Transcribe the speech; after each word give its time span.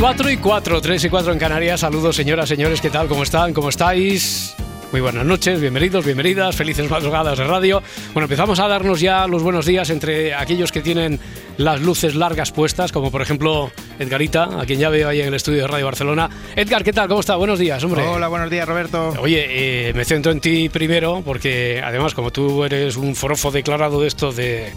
4 0.00 0.30
y 0.30 0.38
4, 0.38 0.80
3 0.80 1.04
y 1.04 1.10
4 1.10 1.32
en 1.34 1.38
Canarias. 1.38 1.80
Saludos, 1.80 2.16
señoras, 2.16 2.48
señores, 2.48 2.80
¿qué 2.80 2.88
tal? 2.88 3.06
¿Cómo 3.06 3.22
están? 3.22 3.52
¿Cómo 3.52 3.68
estáis? 3.68 4.56
Muy 4.92 5.02
buenas 5.02 5.26
noches, 5.26 5.60
bienvenidos, 5.60 6.06
bienvenidas, 6.06 6.56
felices 6.56 6.88
madrugadas 6.90 7.36
de 7.36 7.44
radio. 7.44 7.82
Bueno, 8.14 8.24
empezamos 8.24 8.58
a 8.60 8.66
darnos 8.66 8.98
ya 8.98 9.26
los 9.26 9.42
buenos 9.42 9.66
días 9.66 9.90
entre 9.90 10.34
aquellos 10.34 10.72
que 10.72 10.80
tienen 10.80 11.20
las 11.58 11.82
luces 11.82 12.14
largas 12.14 12.50
puestas, 12.50 12.92
como 12.92 13.10
por 13.10 13.20
ejemplo 13.20 13.70
Edgarita, 13.98 14.58
a 14.58 14.64
quien 14.64 14.80
ya 14.80 14.88
veo 14.88 15.06
ahí 15.06 15.20
en 15.20 15.28
el 15.28 15.34
estudio 15.34 15.60
de 15.60 15.68
Radio 15.68 15.84
Barcelona. 15.84 16.30
Edgar, 16.56 16.82
¿qué 16.82 16.94
tal? 16.94 17.06
¿Cómo 17.06 17.20
está? 17.20 17.36
Buenos 17.36 17.58
días, 17.58 17.84
hombre. 17.84 18.02
Hola, 18.02 18.28
buenos 18.28 18.48
días, 18.48 18.66
Roberto. 18.66 19.10
Oye, 19.20 19.88
eh, 19.90 19.92
me 19.92 20.06
centro 20.06 20.32
en 20.32 20.40
ti 20.40 20.70
primero, 20.70 21.20
porque 21.22 21.82
además, 21.84 22.14
como 22.14 22.30
tú 22.30 22.64
eres 22.64 22.96
un 22.96 23.14
forofo 23.14 23.50
declarado 23.50 24.00
de 24.00 24.08
esto 24.08 24.32
de 24.32 24.72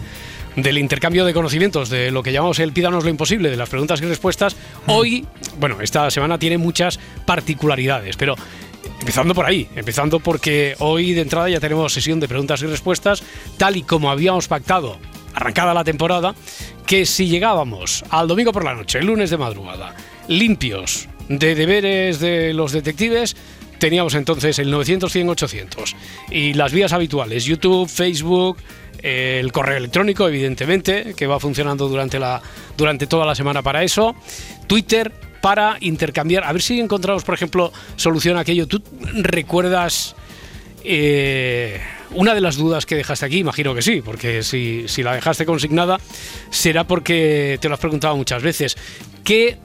del 0.56 0.78
intercambio 0.78 1.24
de 1.24 1.34
conocimientos, 1.34 1.90
de 1.90 2.10
lo 2.10 2.22
que 2.22 2.32
llamamos 2.32 2.58
el 2.58 2.72
pídanos 2.72 3.04
lo 3.04 3.10
imposible, 3.10 3.50
de 3.50 3.56
las 3.56 3.68
preguntas 3.68 4.00
y 4.00 4.04
respuestas, 4.04 4.56
hoy, 4.86 5.26
bueno, 5.58 5.80
esta 5.80 6.10
semana 6.10 6.38
tiene 6.38 6.58
muchas 6.58 6.98
particularidades, 7.26 8.16
pero 8.16 8.36
Empezando 9.00 9.34
por 9.34 9.46
ahí, 9.46 9.68
empezando 9.76 10.20
porque 10.20 10.76
hoy 10.78 11.12
de 11.12 11.22
entrada 11.22 11.48
ya 11.48 11.60
tenemos 11.60 11.92
sesión 11.92 12.20
de 12.20 12.28
preguntas 12.28 12.62
y 12.62 12.66
respuestas, 12.66 13.22
tal 13.56 13.76
y 13.76 13.82
como 13.82 14.10
habíamos 14.10 14.48
pactado, 14.48 14.98
arrancada 15.34 15.74
la 15.74 15.84
temporada, 15.84 16.34
que 16.86 17.04
si 17.06 17.28
llegábamos 17.28 18.04
al 18.10 18.28
domingo 18.28 18.52
por 18.52 18.64
la 18.64 18.74
noche, 18.74 18.98
el 18.98 19.06
lunes 19.06 19.30
de 19.30 19.36
madrugada, 19.36 19.94
limpios 20.28 21.08
de 21.28 21.54
deberes 21.54 22.20
de 22.20 22.54
los 22.54 22.72
detectives, 22.72 23.36
teníamos 23.84 24.14
entonces 24.14 24.58
el 24.60 24.72
900-100-800 24.72 25.94
y 26.30 26.54
las 26.54 26.72
vías 26.72 26.94
habituales, 26.94 27.44
YouTube, 27.44 27.86
Facebook, 27.86 28.56
el 29.02 29.52
correo 29.52 29.76
electrónico, 29.76 30.26
evidentemente, 30.26 31.12
que 31.14 31.26
va 31.26 31.38
funcionando 31.38 31.86
durante, 31.86 32.18
la, 32.18 32.40
durante 32.78 33.06
toda 33.06 33.26
la 33.26 33.34
semana 33.34 33.60
para 33.60 33.82
eso, 33.82 34.16
Twitter, 34.66 35.12
para 35.42 35.76
intercambiar. 35.80 36.44
A 36.44 36.52
ver 36.54 36.62
si 36.62 36.80
encontramos, 36.80 37.24
por 37.24 37.34
ejemplo, 37.34 37.74
solución 37.96 38.38
a 38.38 38.40
aquello. 38.40 38.66
¿Tú 38.66 38.82
recuerdas 39.16 40.16
eh, 40.82 41.78
una 42.12 42.34
de 42.34 42.40
las 42.40 42.56
dudas 42.56 42.86
que 42.86 42.94
dejaste 42.94 43.26
aquí? 43.26 43.40
Imagino 43.40 43.74
que 43.74 43.82
sí, 43.82 44.00
porque 44.02 44.42
si, 44.42 44.84
si, 44.88 45.02
la 45.02 45.14
dejaste 45.14 45.44
consignada 45.44 46.00
será 46.48 46.84
porque 46.84 47.58
te 47.60 47.68
lo 47.68 47.74
has 47.74 47.80
preguntado 47.80 48.16
muchas 48.16 48.42
veces. 48.42 48.78
¿Qué, 49.24 49.58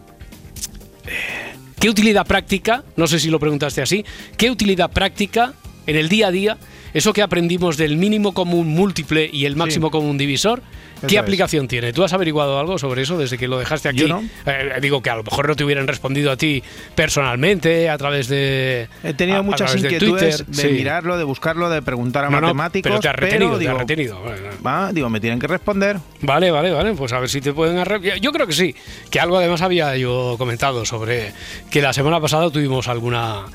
¿Qué 1.80 1.90
utilidad 1.90 2.28
práctica, 2.28 2.84
no 2.98 3.08
sé 3.08 3.20
si 3.20 3.30
lo 3.30 3.40
preguntaste 3.40 3.82
así, 3.82 4.04
qué 4.36 4.52
utilidad 4.52 4.92
práctica 4.92 5.54
en 5.88 5.96
el 5.96 6.10
día 6.10 6.28
a 6.28 6.32
día, 6.32 6.58
eso 6.94 7.14
que 7.14 7.22
aprendimos 7.22 7.78
del 7.78 7.98
mínimo 7.98 8.34
común 8.34 8.68
múltiple 8.68 9.30
y 9.32 9.46
el 9.46 9.56
máximo 9.56 9.88
sí. 9.88 9.92
común 9.92 10.18
divisor, 10.18 10.62
¿Qué 11.08 11.18
aplicación 11.18 11.68
tiene? 11.68 11.94
¿Tú 11.94 12.04
has 12.04 12.14
averiguado 12.14 12.60
algo 12.60 12.78
sobre 12.78 13.04
eso 13.04 13.18
desde 13.18 13.38
que 13.38 13.48
lo 13.48 13.60
dejaste 13.60 13.90
aquí? 13.90 14.00
Yo 14.00 14.08
no. 14.08 14.24
Eh, 14.46 14.80
digo 14.82 15.02
que 15.02 15.10
a 15.10 15.16
lo 15.16 15.24
mejor 15.24 15.48
no 15.48 15.56
te 15.56 15.64
hubieran 15.64 15.88
respondido 15.88 16.32
a 16.32 16.38
ti 16.38 16.64
personalmente, 16.96 17.90
a 17.90 17.98
través 17.98 18.28
de. 18.28 18.88
He 19.04 19.14
tenido 19.14 19.40
a, 19.40 19.42
muchas 19.42 19.74
a 19.74 19.78
inquietudes 19.78 20.40
de, 20.40 20.44
Twitter, 20.44 20.70
sí. 20.70 20.74
mirarlo, 20.74 21.18
de 21.18 21.24
buscarlo, 21.24 21.70
de 21.70 21.82
preguntar 21.82 22.26
a 22.26 22.30
no, 22.30 22.42
matemáticos. 22.42 22.92
No, 22.92 23.00
pero 23.00 23.02
te 23.02 23.10
has 23.10 23.16
retenido, 23.16 23.52
pero, 23.52 23.60
te 23.60 23.70
has 23.70 23.78
retenido. 23.78 24.22
Va, 24.66 24.92
digo, 24.92 25.10
me 25.10 25.20
tienen 25.20 25.40
que 25.40 25.48
responder. 25.48 25.98
Vale, 26.22 26.52
vale, 26.52 26.72
vale. 26.72 26.94
Pues 26.94 27.14
a 27.14 27.20
ver 27.20 27.30
si 27.30 27.42
te 27.42 27.54
pueden 27.54 27.78
arreglar. 27.78 28.20
Yo 28.20 28.32
creo 28.32 28.48
que 28.48 28.54
sí. 28.54 28.76
Que 29.10 29.20
algo 29.20 29.38
además 29.38 29.62
había 29.62 29.96
yo 29.98 30.36
comentado 30.38 30.86
sobre 30.86 31.34
que 31.70 31.82
la 31.82 31.94
semana 31.94 32.20
pasada 32.20 32.50
tuvimos 32.50 32.88
alguna. 32.88 33.46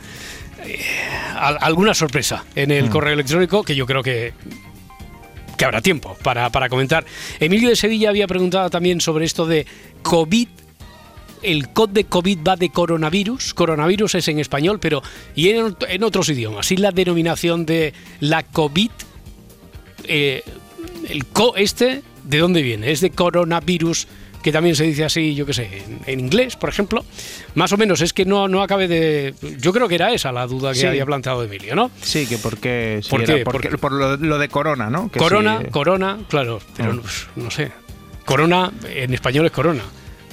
Eh, 0.66 0.80
alguna 1.36 1.94
sorpresa 1.94 2.44
en 2.54 2.70
el 2.70 2.86
mm. 2.86 2.90
correo 2.90 3.12
electrónico 3.12 3.62
que 3.62 3.74
yo 3.74 3.86
creo 3.86 4.02
que 4.02 4.32
que 5.56 5.64
habrá 5.64 5.80
tiempo 5.80 6.16
para, 6.22 6.50
para 6.50 6.68
comentar. 6.68 7.04
Emilio 7.38 7.68
de 7.68 7.76
Sevilla 7.76 8.08
había 8.08 8.26
preguntado 8.26 8.70
también 8.70 9.00
sobre 9.00 9.24
esto 9.24 9.46
de 9.46 9.66
COVID 10.02 10.48
el 11.44 11.68
COD 11.68 11.90
de 11.90 12.04
COVID 12.04 12.38
va 12.46 12.56
de 12.56 12.70
coronavirus. 12.70 13.54
Coronavirus 13.54 14.16
es 14.16 14.28
en 14.28 14.38
español, 14.38 14.78
pero 14.80 15.02
y 15.34 15.50
en, 15.50 15.76
en 15.88 16.02
otros 16.02 16.28
idiomas. 16.30 16.72
Y 16.72 16.78
la 16.78 16.90
denominación 16.90 17.66
de 17.66 17.92
la 18.20 18.42
COVID, 18.42 18.90
eh, 20.04 20.42
el 21.08 21.26
CO 21.26 21.54
este, 21.56 22.02
¿de 22.24 22.38
dónde 22.38 22.62
viene? 22.62 22.90
Es 22.90 23.00
de 23.00 23.10
coronavirus, 23.10 24.08
que 24.44 24.52
también 24.52 24.76
se 24.76 24.84
dice 24.84 25.04
así, 25.04 25.34
yo 25.34 25.46
qué 25.46 25.54
sé, 25.54 25.64
en, 25.86 26.00
en, 26.04 26.20
inglés, 26.20 26.54
por 26.54 26.68
ejemplo. 26.68 27.02
Más 27.54 27.72
o 27.72 27.78
menos, 27.78 28.02
es 28.02 28.12
que 28.12 28.26
no, 28.26 28.46
no 28.46 28.62
acabe 28.62 28.86
de. 28.86 29.34
Yo 29.58 29.72
creo 29.72 29.88
que 29.88 29.94
era 29.94 30.12
esa 30.12 30.32
la 30.32 30.46
duda 30.46 30.74
que 30.74 30.80
sí. 30.80 30.86
había 30.86 31.06
planteado 31.06 31.42
Emilio, 31.42 31.74
¿no? 31.74 31.90
Sí, 32.02 32.26
que 32.26 32.36
por 32.36 32.58
qué. 32.58 33.00
Sí, 33.02 33.08
¿Por, 33.08 33.24
qué? 33.24 33.38
Porque, 33.42 33.78
por 33.78 33.92
lo, 33.92 34.18
lo, 34.18 34.38
de 34.38 34.48
corona, 34.50 34.90
¿no? 34.90 35.10
Que 35.10 35.18
corona, 35.18 35.62
corona, 35.70 36.18
claro, 36.28 36.60
pero 36.76 36.90
Ah. 36.90 36.94
no, 36.94 37.42
no 37.42 37.50
sé. 37.50 37.72
Corona, 38.26 38.70
en 38.86 39.14
español 39.14 39.46
es 39.46 39.52
corona. 39.52 39.82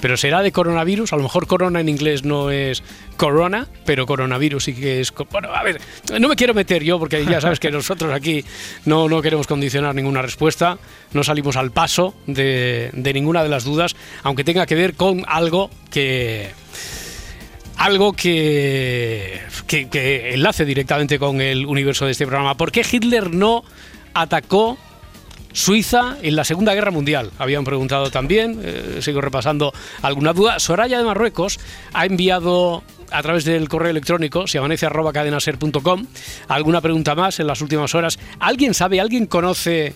Pero 0.02 0.16
será 0.16 0.42
de 0.42 0.50
coronavirus, 0.50 1.12
a 1.12 1.16
lo 1.16 1.22
mejor 1.22 1.46
corona 1.46 1.78
en 1.78 1.88
inglés 1.88 2.24
no 2.24 2.50
es 2.50 2.82
corona, 3.16 3.68
pero 3.86 4.04
coronavirus 4.04 4.64
sí 4.64 4.74
que 4.74 5.00
es... 5.00 5.14
Bueno, 5.30 5.54
a 5.54 5.62
ver, 5.62 5.80
no 6.18 6.28
me 6.28 6.34
quiero 6.34 6.54
meter 6.54 6.82
yo 6.82 6.98
porque 6.98 7.24
ya 7.24 7.40
sabes 7.40 7.60
que 7.60 7.70
nosotros 7.70 8.12
aquí 8.12 8.44
no, 8.84 9.08
no 9.08 9.22
queremos 9.22 9.46
condicionar 9.46 9.94
ninguna 9.94 10.20
respuesta, 10.20 10.76
no 11.12 11.22
salimos 11.22 11.56
al 11.56 11.70
paso 11.70 12.16
de, 12.26 12.90
de 12.92 13.12
ninguna 13.14 13.44
de 13.44 13.48
las 13.48 13.62
dudas, 13.62 13.94
aunque 14.24 14.42
tenga 14.42 14.66
que 14.66 14.74
ver 14.74 14.94
con 14.94 15.24
algo 15.28 15.70
que 15.88 16.50
algo 17.76 18.12
que, 18.12 19.40
que, 19.68 19.88
que, 19.88 20.34
enlace 20.34 20.64
directamente 20.64 21.20
con 21.20 21.40
el 21.40 21.64
universo 21.64 22.06
de 22.06 22.10
este 22.10 22.26
programa. 22.26 22.56
¿Por 22.56 22.72
qué 22.72 22.84
Hitler 22.90 23.32
no 23.32 23.62
atacó 24.14 24.78
Suiza 25.52 26.16
en 26.22 26.36
la 26.36 26.44
Segunda 26.44 26.74
Guerra 26.74 26.90
Mundial? 26.90 27.30
Habían 27.38 27.64
preguntado 27.64 28.10
también, 28.10 28.60
eh, 28.62 28.98
sigo 29.00 29.20
repasando 29.20 29.72
alguna 30.02 30.32
duda. 30.32 30.58
Soraya 30.58 30.98
de 30.98 31.04
Marruecos 31.04 31.58
ha 31.92 32.06
enviado 32.06 32.82
a 33.10 33.22
través 33.22 33.44
del 33.44 33.68
correo 33.68 33.90
electrónico, 33.90 34.46
si 34.46 34.58
amanece 34.58 34.86
arroba 34.86 35.12
cadenaser.com, 35.12 36.06
alguna 36.48 36.80
pregunta 36.80 37.14
más 37.14 37.38
en 37.40 37.46
las 37.46 37.60
últimas 37.60 37.94
horas. 37.94 38.18
¿Alguien 38.40 38.74
sabe, 38.74 39.00
alguien 39.00 39.26
conoce 39.26 39.94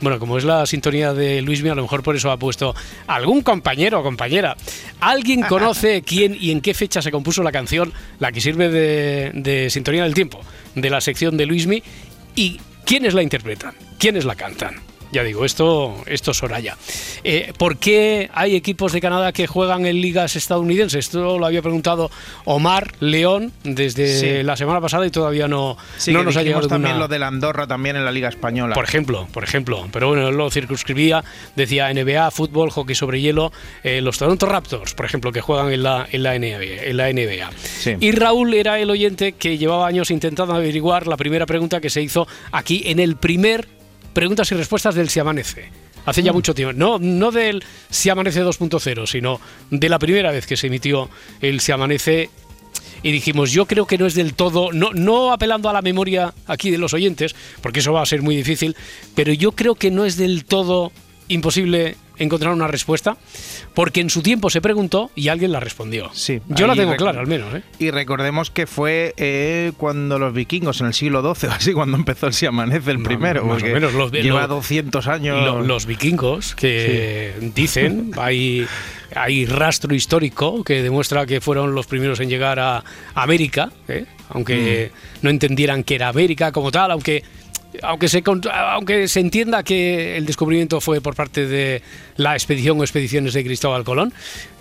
bueno, 0.00 0.18
como 0.18 0.38
es 0.38 0.44
la 0.44 0.64
sintonía 0.64 1.12
de 1.12 1.42
Luismi, 1.42 1.68
a 1.68 1.74
lo 1.74 1.82
mejor 1.82 2.02
por 2.02 2.16
eso 2.16 2.30
ha 2.30 2.38
puesto 2.38 2.74
algún 3.06 3.42
compañero 3.42 4.00
o 4.00 4.02
compañera. 4.02 4.56
¿Alguien 4.98 5.42
conoce 5.42 6.00
quién 6.06 6.34
y 6.40 6.52
en 6.52 6.62
qué 6.62 6.72
fecha 6.72 7.02
se 7.02 7.10
compuso 7.10 7.42
la 7.42 7.52
canción, 7.52 7.92
la 8.18 8.32
que 8.32 8.40
sirve 8.40 8.70
de, 8.70 9.30
de 9.34 9.68
sintonía 9.68 10.04
del 10.04 10.14
tiempo, 10.14 10.40
de 10.74 10.88
la 10.88 11.02
sección 11.02 11.36
de 11.36 11.44
Luismi? 11.44 11.82
¿Y 12.34 12.58
quiénes 12.86 13.12
la 13.12 13.22
interpretan? 13.22 13.74
¿Quiénes 14.00 14.24
la 14.24 14.34
cantan? 14.34 14.80
Ya 15.12 15.24
digo, 15.24 15.44
esto, 15.44 15.96
esto 16.06 16.30
es 16.30 16.36
Soraya. 16.36 16.76
Eh, 17.24 17.52
¿Por 17.58 17.78
qué 17.78 18.30
hay 18.32 18.54
equipos 18.54 18.92
de 18.92 19.00
Canadá 19.00 19.32
que 19.32 19.48
juegan 19.48 19.84
en 19.84 20.00
ligas 20.00 20.36
estadounidenses? 20.36 21.06
Esto 21.06 21.38
lo 21.38 21.44
había 21.44 21.62
preguntado 21.62 22.10
Omar 22.44 22.92
León 23.00 23.52
desde 23.64 24.20
sí. 24.20 24.42
la 24.44 24.56
semana 24.56 24.80
pasada 24.80 25.06
y 25.06 25.10
todavía 25.10 25.48
no, 25.48 25.76
sí, 25.96 26.12
no 26.12 26.22
nos 26.22 26.36
ha 26.36 26.42
llegado 26.44 26.68
también 26.68 26.94
una... 26.94 27.00
lo 27.00 27.08
de 27.08 27.18
la 27.18 27.26
Andorra 27.26 27.66
también 27.66 27.96
en 27.96 28.04
la 28.04 28.12
Liga 28.12 28.28
Española. 28.28 28.74
Por 28.74 28.84
ejemplo, 28.84 29.26
por 29.32 29.42
ejemplo. 29.42 29.88
Pero 29.92 30.08
bueno, 30.08 30.28
él 30.28 30.36
lo 30.36 30.48
circunscribía, 30.50 31.24
decía 31.56 31.92
NBA, 31.92 32.30
fútbol, 32.30 32.70
hockey 32.70 32.94
sobre 32.94 33.20
hielo, 33.20 33.52
eh, 33.82 34.00
los 34.00 34.16
Toronto 34.16 34.46
Raptors, 34.46 34.94
por 34.94 35.06
ejemplo, 35.06 35.32
que 35.32 35.40
juegan 35.40 35.72
en 35.72 35.82
la, 35.82 36.06
en 36.10 36.22
la 36.22 36.38
NBA. 36.38 36.84
En 36.84 36.96
la 36.96 37.12
NBA. 37.12 37.50
Sí. 37.62 37.96
Y 37.98 38.12
Raúl 38.12 38.54
era 38.54 38.78
el 38.78 38.88
oyente 38.90 39.32
que 39.32 39.58
llevaba 39.58 39.88
años 39.88 40.12
intentando 40.12 40.54
averiguar 40.54 41.08
la 41.08 41.16
primera 41.16 41.46
pregunta 41.46 41.80
que 41.80 41.90
se 41.90 42.00
hizo 42.00 42.28
aquí 42.52 42.84
en 42.86 43.00
el 43.00 43.16
primer 43.16 43.79
preguntas 44.12 44.50
y 44.52 44.54
respuestas 44.54 44.94
del 44.94 45.08
Si 45.08 45.20
Amanece. 45.20 45.70
Hace 46.06 46.22
ya 46.22 46.32
mm. 46.32 46.34
mucho 46.34 46.54
tiempo. 46.54 46.72
No, 46.72 46.98
no 46.98 47.30
del 47.30 47.62
Si 47.90 48.10
Amanece 48.10 48.42
2.0, 48.44 49.06
sino 49.06 49.40
de 49.70 49.88
la 49.88 49.98
primera 49.98 50.30
vez 50.30 50.46
que 50.46 50.56
se 50.56 50.68
emitió 50.68 51.10
el 51.40 51.60
Si 51.60 51.72
Amanece 51.72 52.30
y 53.02 53.12
dijimos, 53.12 53.50
yo 53.50 53.66
creo 53.66 53.86
que 53.86 53.98
no 53.98 54.06
es 54.06 54.14
del 54.14 54.34
todo, 54.34 54.72
no, 54.72 54.90
no 54.92 55.32
apelando 55.32 55.68
a 55.68 55.72
la 55.72 55.82
memoria 55.82 56.34
aquí 56.46 56.70
de 56.70 56.78
los 56.78 56.92
oyentes, 56.92 57.34
porque 57.62 57.80
eso 57.80 57.92
va 57.92 58.02
a 58.02 58.06
ser 58.06 58.22
muy 58.22 58.36
difícil, 58.36 58.76
pero 59.14 59.32
yo 59.32 59.52
creo 59.52 59.74
que 59.74 59.90
no 59.90 60.04
es 60.04 60.16
del 60.16 60.44
todo 60.44 60.92
imposible 61.28 61.96
encontrar 62.20 62.52
una 62.52 62.68
respuesta, 62.68 63.16
porque 63.74 64.00
en 64.00 64.10
su 64.10 64.22
tiempo 64.22 64.48
se 64.50 64.60
preguntó 64.60 65.10
y 65.16 65.28
alguien 65.28 65.50
la 65.52 65.58
respondió. 65.58 66.10
Sí, 66.12 66.40
Yo 66.48 66.66
la 66.68 66.76
tengo 66.76 66.94
clara, 66.96 67.18
al 67.20 67.26
menos. 67.26 67.52
¿eh? 67.54 67.62
Y 67.80 67.90
recordemos 67.90 68.50
que 68.50 68.66
fue 68.68 69.14
eh, 69.16 69.72
cuando 69.76 70.18
los 70.18 70.32
vikingos, 70.32 70.80
en 70.80 70.86
el 70.88 70.94
siglo 70.94 71.22
XII, 71.34 71.48
o 71.50 71.52
así, 71.52 71.72
cuando 71.72 71.96
empezó 71.96 72.26
el 72.28 72.32
Si 72.32 72.46
Amanece 72.46 72.90
el 72.92 73.02
primero. 73.02 73.42
más 73.44 73.56
o 73.56 73.58
porque 73.58 73.72
menos, 73.74 73.94
los- 73.94 74.12
lleva 74.12 74.42
los- 74.42 74.50
200 74.50 75.06
años. 75.08 75.44
Lo- 75.44 75.62
los 75.62 75.86
vikingos 75.86 76.54
que 76.54 77.32
dicen, 77.54 78.12
hay, 78.18 78.66
hay 79.16 79.46
rastro 79.46 79.94
histórico 79.94 80.62
que 80.62 80.82
demuestra 80.82 81.26
que 81.26 81.40
fueron 81.40 81.74
los 81.74 81.86
primeros 81.86 82.20
en 82.20 82.28
llegar 82.28 82.58
a 82.60 82.84
América, 83.14 83.70
¿eh? 83.88 84.04
aunque 84.28 84.92
Mm. 84.92 85.24
no 85.24 85.30
entendieran 85.30 85.82
que 85.82 85.96
era 85.96 86.08
América 86.08 86.52
como 86.52 86.70
tal, 86.70 86.92
aunque 86.92 87.24
aunque 87.82 88.08
se 88.08 88.22
aunque 88.52 89.08
se 89.08 89.20
entienda 89.20 89.62
que 89.62 90.16
el 90.16 90.26
descubrimiento 90.26 90.80
fue 90.80 91.00
por 91.00 91.14
parte 91.14 91.46
de 91.46 91.82
la 92.16 92.34
expedición 92.34 92.78
o 92.80 92.82
expediciones 92.82 93.32
de 93.34 93.44
Cristóbal 93.44 93.84
Colón, 93.84 94.12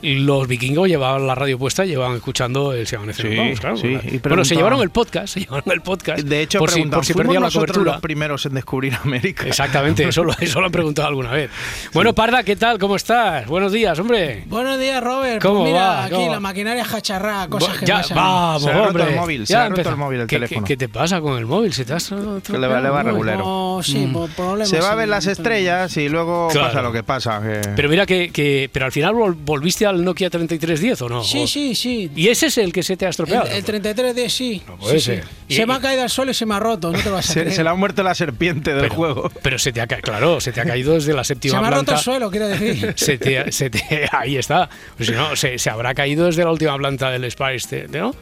los 0.01 0.47
vikingos 0.47 0.87
llevaban 0.87 1.27
la 1.27 1.35
radio 1.35 1.57
puesta, 1.59 1.83
llevaban 1.85 2.15
escuchando 2.15 2.71
el 2.73 2.87
Se 2.87 2.97
Sí, 3.13 3.35
vamos, 3.35 3.59
claro. 3.59 3.77
sí, 3.77 3.97
y 4.11 4.17
bueno, 4.19 4.45
se 4.45 4.55
llevaron 4.55 4.81
el 4.81 4.91
podcast, 4.91 5.27
se 5.33 5.39
llevaron 5.41 5.71
el 5.71 5.81
podcast. 5.81 6.19
De 6.21 6.41
hecho, 6.41 6.59
por 6.59 6.71
si, 6.71 6.83
por 6.83 7.05
si 7.05 7.13
¿fuimos 7.13 7.27
perdían 7.33 7.43
la 7.43 7.51
cobertura. 7.51 7.91
los 7.93 8.01
primeros 8.01 8.45
en 8.45 8.53
descubrir 8.53 8.93
América. 9.03 9.45
Exactamente, 9.47 10.07
eso 10.07 10.23
lo, 10.23 10.33
eso 10.39 10.59
lo 10.61 10.67
han 10.67 10.71
preguntado 10.71 11.07
alguna 11.09 11.31
vez. 11.31 11.49
Bueno, 11.93 12.13
Parda, 12.13 12.43
¿qué 12.43 12.55
tal? 12.55 12.79
¿Cómo 12.79 12.95
estás? 12.95 13.45
Buenos 13.47 13.71
días, 13.73 13.97
hombre. 13.99 14.43
Buenos 14.47 14.79
días, 14.79 15.03
Robert. 15.03 15.41
¿Cómo 15.41 15.61
pues 15.61 15.71
mira, 15.73 15.83
va? 15.85 16.03
aquí 16.05 16.27
la 16.29 16.39
maquinaria 16.39 16.85
jacharrá, 16.85 17.47
cosas 17.49 17.77
que 17.77 17.85
ya, 17.85 17.97
pasan. 17.97 18.15
vamos, 18.15 18.63
Se 18.63 18.69
ha 18.69 18.73
roto 18.73 18.87
hombre. 18.89 19.03
el 19.09 19.15
móvil, 19.15 19.47
se 19.47 19.55
ha 19.55 19.67
roto 19.69 19.89
el 19.89 19.97
móvil, 19.97 20.19
el 20.21 20.27
¿Qué- 20.27 20.35
teléfono. 20.37 20.61
¿Qué, 20.65 20.67
qué 20.73 20.77
te 20.77 20.89
pasa 20.89 21.19
con 21.19 21.37
el 21.37 21.45
móvil? 21.45 21.73
¿Se 21.73 21.83
te 21.83 21.93
has 21.93 22.09
le 22.11 22.89
va- 23.03 23.09
el 23.09 23.15
regulero. 23.15 23.37
No, 23.39 23.79
sí, 23.83 23.97
Mm. 23.97 24.13
por 24.13 24.29
problemas. 24.31 24.69
Se 24.69 24.79
va 24.79 24.91
a 24.91 24.95
ver 24.95 25.05
sí, 25.05 25.09
las 25.11 25.25
estrellas 25.27 25.97
y 25.97 26.09
luego 26.09 26.47
Claro. 26.51 26.67
pasa 26.67 26.81
lo 26.81 26.91
que 26.91 27.03
pasa. 27.03 27.41
que- 27.41 27.69
Pero 27.75 27.89
mira 27.89 28.05
que, 28.05 28.29
que- 28.29 28.69
pero 28.71 28.85
al 28.85 28.91
final 28.91 29.13
vol- 29.15 29.35
volviste 29.39 29.85
al 29.85 30.03
Nokia 30.03 30.29
3310 30.29 31.01
o 31.01 31.09
no? 31.09 31.23
Sí, 31.23 31.43
O- 31.43 31.47
sí, 31.47 31.75
sí. 31.75 32.11
¿Y 32.15 32.27
ese 32.29 32.47
es 32.47 32.57
el 32.57 32.71
que 32.73 32.83
se 32.83 32.97
te 32.97 33.05
ha 33.05 33.07
El, 33.07 33.11
estropeado? 33.11 33.45
el 33.47 33.63
33D 33.63 34.29
sí. 34.29 34.61
No 34.67 34.77
puede 34.77 34.99
sí, 34.99 35.05
ser. 35.05 35.23
sí. 35.23 35.29
Y- 35.49 35.55
Se 35.55 35.65
me 35.65 35.73
ha 35.73 35.79
caído 35.79 36.03
al 36.03 36.09
suelo 36.09 36.31
y 36.31 36.33
se 36.33 36.45
me 36.45 36.55
ha 36.55 36.59
roto, 36.59 36.91
no 36.91 36.99
te 36.99 37.09
vas 37.09 37.29
a 37.29 37.33
se, 37.33 37.39
creer. 37.41 37.55
se 37.55 37.63
le 37.63 37.69
ha 37.69 37.73
muerto 37.75 38.03
la 38.03 38.13
serpiente 38.15 38.71
del 38.71 38.81
pero, 38.83 38.95
juego. 38.95 39.31
pero 39.41 39.57
se 39.59 39.71
te 39.71 39.81
ha 39.81 39.87
caído, 39.87 40.03
claro, 40.03 40.39
se 40.41 40.51
te 40.51 40.61
ha 40.61 40.65
caído 40.65 40.93
desde 40.93 41.13
la 41.13 41.23
Se 41.23 41.29
séptima 41.33 41.61
me 41.61 41.67
ha 41.67 41.69
roto 41.71 41.85
planta. 41.85 41.99
el 41.99 42.03
suelo, 42.03 42.29
quiero 42.31 42.47
decir. 42.47 42.93
Se 42.97 43.17
te, 43.17 43.51
se 43.51 43.69
te- 43.69 44.07
ahí 44.11 44.37
está. 44.37 44.69
Pues 44.97 45.07
si 45.09 45.15
no, 45.15 45.35
se, 45.35 45.57
se 45.57 45.69
habrá 45.69 45.93
caído 45.93 46.25
desde 46.25 46.43
la 46.43 46.51
última 46.51 46.77
planta 46.77 47.09
del 47.09 47.29
Spice, 47.31 47.87
¿no? 47.89 48.13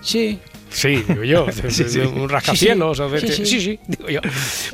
Sí. 0.00 0.38
Sí, 0.70 1.02
digo 1.08 1.24
yo, 1.24 1.46
Sí, 1.68 1.84
sí. 1.88 2.00
un 2.00 2.28
rascacielos. 2.28 2.98
Sí, 3.20 3.28
sí. 3.28 3.46
sí, 3.46 3.60
sí, 3.60 3.78
digo 3.86 4.08
yo. 4.08 4.20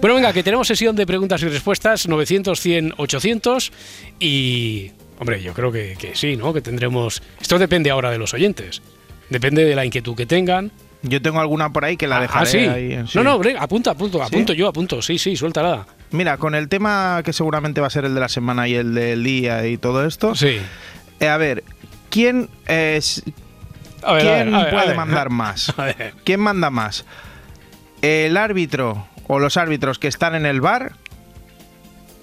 Bueno, 0.00 0.14
venga, 0.16 0.32
que 0.32 0.42
tenemos 0.42 0.66
sesión 0.66 0.96
de 0.96 1.06
preguntas 1.06 1.42
y 1.42 1.48
respuestas 1.48 2.08
900, 2.08 2.58
100, 2.60 2.94
800 2.96 3.72
y, 4.18 4.90
hombre, 5.18 5.42
yo 5.42 5.52
creo 5.52 5.70
que, 5.70 5.96
que 5.98 6.14
sí, 6.16 6.36
¿no? 6.36 6.52
Que 6.52 6.60
tendremos... 6.60 7.22
Esto 7.40 7.58
depende 7.58 7.90
ahora 7.90 8.10
de 8.10 8.18
los 8.18 8.34
oyentes. 8.34 8.82
Depende 9.30 9.64
de 9.64 9.74
la 9.76 9.84
inquietud 9.84 10.14
que 10.16 10.26
tengan. 10.26 10.72
Yo 11.02 11.20
tengo 11.20 11.40
alguna 11.40 11.72
por 11.72 11.84
ahí 11.84 11.96
que 11.96 12.06
la 12.06 12.18
Ah, 12.18 12.20
dejaré 12.22 12.42
ah, 12.44 12.46
sí. 12.46 12.58
ahí. 12.58 12.92
en- 12.92 13.08
sí. 13.08 13.18
No, 13.18 13.24
no, 13.24 13.34
hombre, 13.34 13.56
apunta, 13.58 13.90
apunto, 13.90 14.18
¿Sí? 14.18 14.24
apunto 14.24 14.52
yo, 14.52 14.68
apunto. 14.68 15.02
Sí, 15.02 15.18
sí, 15.18 15.34
suéltala. 15.36 15.86
Mira, 16.12 16.36
con 16.36 16.54
el 16.54 16.68
tema 16.68 17.22
que 17.24 17.32
seguramente 17.32 17.80
va 17.80 17.88
a 17.88 17.90
ser 17.90 18.04
el 18.04 18.14
de 18.14 18.20
la 18.20 18.28
semana 18.28 18.68
y 18.68 18.74
el 18.74 18.94
del 18.94 19.24
día 19.24 19.66
y 19.66 19.78
todo 19.78 20.06
esto. 20.06 20.34
Sí. 20.34 20.58
eh, 21.20 21.28
a 21.28 21.36
ver, 21.38 21.64
¿quién, 22.08 22.48
es, 22.66 23.22
A 24.02 24.12
ver, 24.14 24.26
a 24.28 24.34
¿quién 24.34 24.46
ver, 24.46 24.54
a 24.54 24.64
ver, 24.64 24.69
a 24.69 24.70
puede 24.82 24.94
mandar 24.94 25.31
más? 25.31 25.75
¿Quién 26.25 26.40
manda 26.40 26.70
más? 26.70 27.04
¿El 28.00 28.37
árbitro 28.37 29.06
o 29.28 29.38
los 29.38 29.56
árbitros 29.56 29.99
que 29.99 30.08
están 30.08 30.34
en 30.34 30.46
el 30.46 30.60
bar 30.60 30.93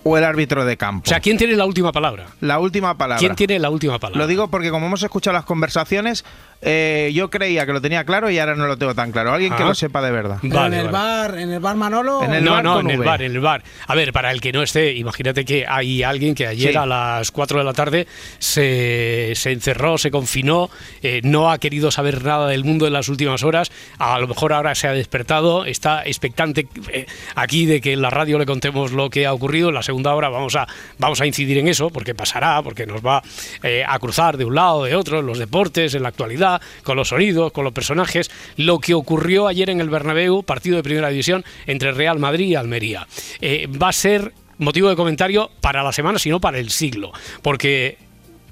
o 0.03 0.17
el 0.17 0.23
árbitro 0.23 0.65
de 0.65 0.77
campo? 0.77 1.03
O 1.05 1.09
sea, 1.09 1.19
¿quién 1.19 1.37
tiene 1.37 1.55
la 1.55 1.65
última 1.65 1.91
palabra? 1.91 2.27
la 2.41 2.59
última 2.59 2.97
palabra. 2.97 3.19
¿Quién 3.19 3.35
tiene 3.35 3.59
la 3.59 3.69
última 3.69 3.99
palabra? 3.99 4.19
Lo 4.19 4.27
digo 4.27 4.49
porque 4.49 4.71
como 4.71 4.87
hemos 4.87 5.03
escuchado 5.03 5.33
las 5.33 5.45
conversaciones, 5.45 6.25
eh, 6.61 7.11
yo 7.13 7.29
creía 7.29 7.65
que 7.65 7.73
lo 7.73 7.81
tenía 7.81 8.03
claro 8.03 8.29
y 8.29 8.37
ahora 8.39 8.55
no 8.55 8.67
lo 8.67 8.77
tengo 8.77 8.93
tan 8.95 9.11
claro. 9.11 9.33
Alguien 9.33 9.53
que 9.55 9.63
Ah. 9.63 9.67
lo 9.67 9.75
sepa 9.75 10.01
de 10.01 10.11
verdad. 10.11 10.39
Vale, 10.43 10.75
en 10.79 10.85
el 10.85 10.91
vale. 10.91 11.07
bar, 11.31 11.37
en 11.39 11.51
el 11.51 11.59
bar 11.59 11.75
Manolo. 11.75 12.23
En 12.23 12.33
el 12.33 12.43
no, 12.43 12.51
bar 12.51 12.63
no, 12.63 12.79
en 12.81 12.89
el 12.89 12.99
bar, 12.99 13.21
en 13.21 13.31
el 13.31 13.39
bar. 13.39 13.63
A 13.87 13.95
ver, 13.95 14.11
para 14.11 14.31
el 14.31 14.41
que 14.41 14.51
no 14.51 14.61
esté, 14.63 14.93
imagínate 14.93 15.45
que 15.45 15.65
hay 15.67 16.03
alguien 16.03 16.35
que 16.35 16.47
ayer 16.47 16.71
Sí. 16.71 16.77
a 16.77 16.85
las 16.85 17.31
4 17.31 17.59
de 17.59 17.63
la 17.65 17.73
tarde 17.73 18.07
se, 18.39 19.33
se 19.35 19.51
encerró, 19.51 19.97
se 19.97 20.11
confinó, 20.11 20.69
eh, 21.01 21.21
no 21.23 21.51
ha 21.51 21.57
querido 21.59 21.91
saber 21.91 22.23
nada 22.23 22.47
del 22.47 22.63
mundo 22.65 22.87
en 22.87 22.93
las 22.93 23.07
últimas 23.09 23.43
horas, 23.43 23.71
a 23.97 24.17
lo 24.19 24.27
mejor 24.27 24.53
ahora 24.53 24.75
se 24.75 24.87
ha 24.87 24.91
despertado, 24.93 25.65
está 25.65 26.03
expectante 26.05 26.67
eh, 26.91 27.05
aquí 27.35 27.65
de 27.65 27.79
que 27.81 27.93
en 27.93 28.01
la 28.01 28.09
radio 28.09 28.37
le 28.39 28.45
contemos 28.45 28.91
lo 28.91 29.09
que 29.09 29.25
ha 29.25 29.33
ocurrido. 29.33 29.69
En 29.69 29.75
la 29.75 29.83
segunda 29.83 30.13
hora 30.15 30.29
vamos 30.29 30.55
a, 30.55 30.67
vamos 30.97 31.21
a 31.21 31.25
incidir 31.25 31.57
en 31.57 31.67
eso, 31.67 31.89
porque 31.89 32.15
pasará, 32.15 32.61
porque 32.63 32.85
nos 32.85 33.01
va 33.05 33.21
eh, 33.63 33.83
a 33.87 33.97
cruzar 33.99 34.37
de 34.37 34.45
un 34.45 34.55
lado, 34.55 34.83
de 34.83 34.95
otro, 34.95 35.19
en 35.19 35.25
los 35.25 35.37
deportes, 35.37 35.93
en 35.95 36.03
la 36.03 36.09
actualidad, 36.09 36.48
con 36.83 36.97
los 36.97 37.09
sonidos, 37.09 37.51
con 37.51 37.63
los 37.63 37.73
personajes, 37.73 38.31
lo 38.57 38.79
que 38.79 38.93
ocurrió 38.93 39.47
ayer 39.47 39.69
en 39.69 39.81
el 39.81 39.89
Bernabéu, 39.89 40.43
partido 40.43 40.77
de 40.77 40.83
primera 40.83 41.09
división 41.09 41.43
entre 41.67 41.91
Real 41.91 42.19
Madrid 42.19 42.47
y 42.47 42.55
Almería. 42.55 43.07
Eh, 43.41 43.67
va 43.67 43.89
a 43.89 43.93
ser 43.93 44.33
motivo 44.57 44.89
de 44.89 44.95
comentario 44.95 45.49
para 45.61 45.83
la 45.83 45.91
semana, 45.91 46.19
sino 46.19 46.39
para 46.39 46.59
el 46.59 46.69
siglo, 46.69 47.11
porque 47.41 47.97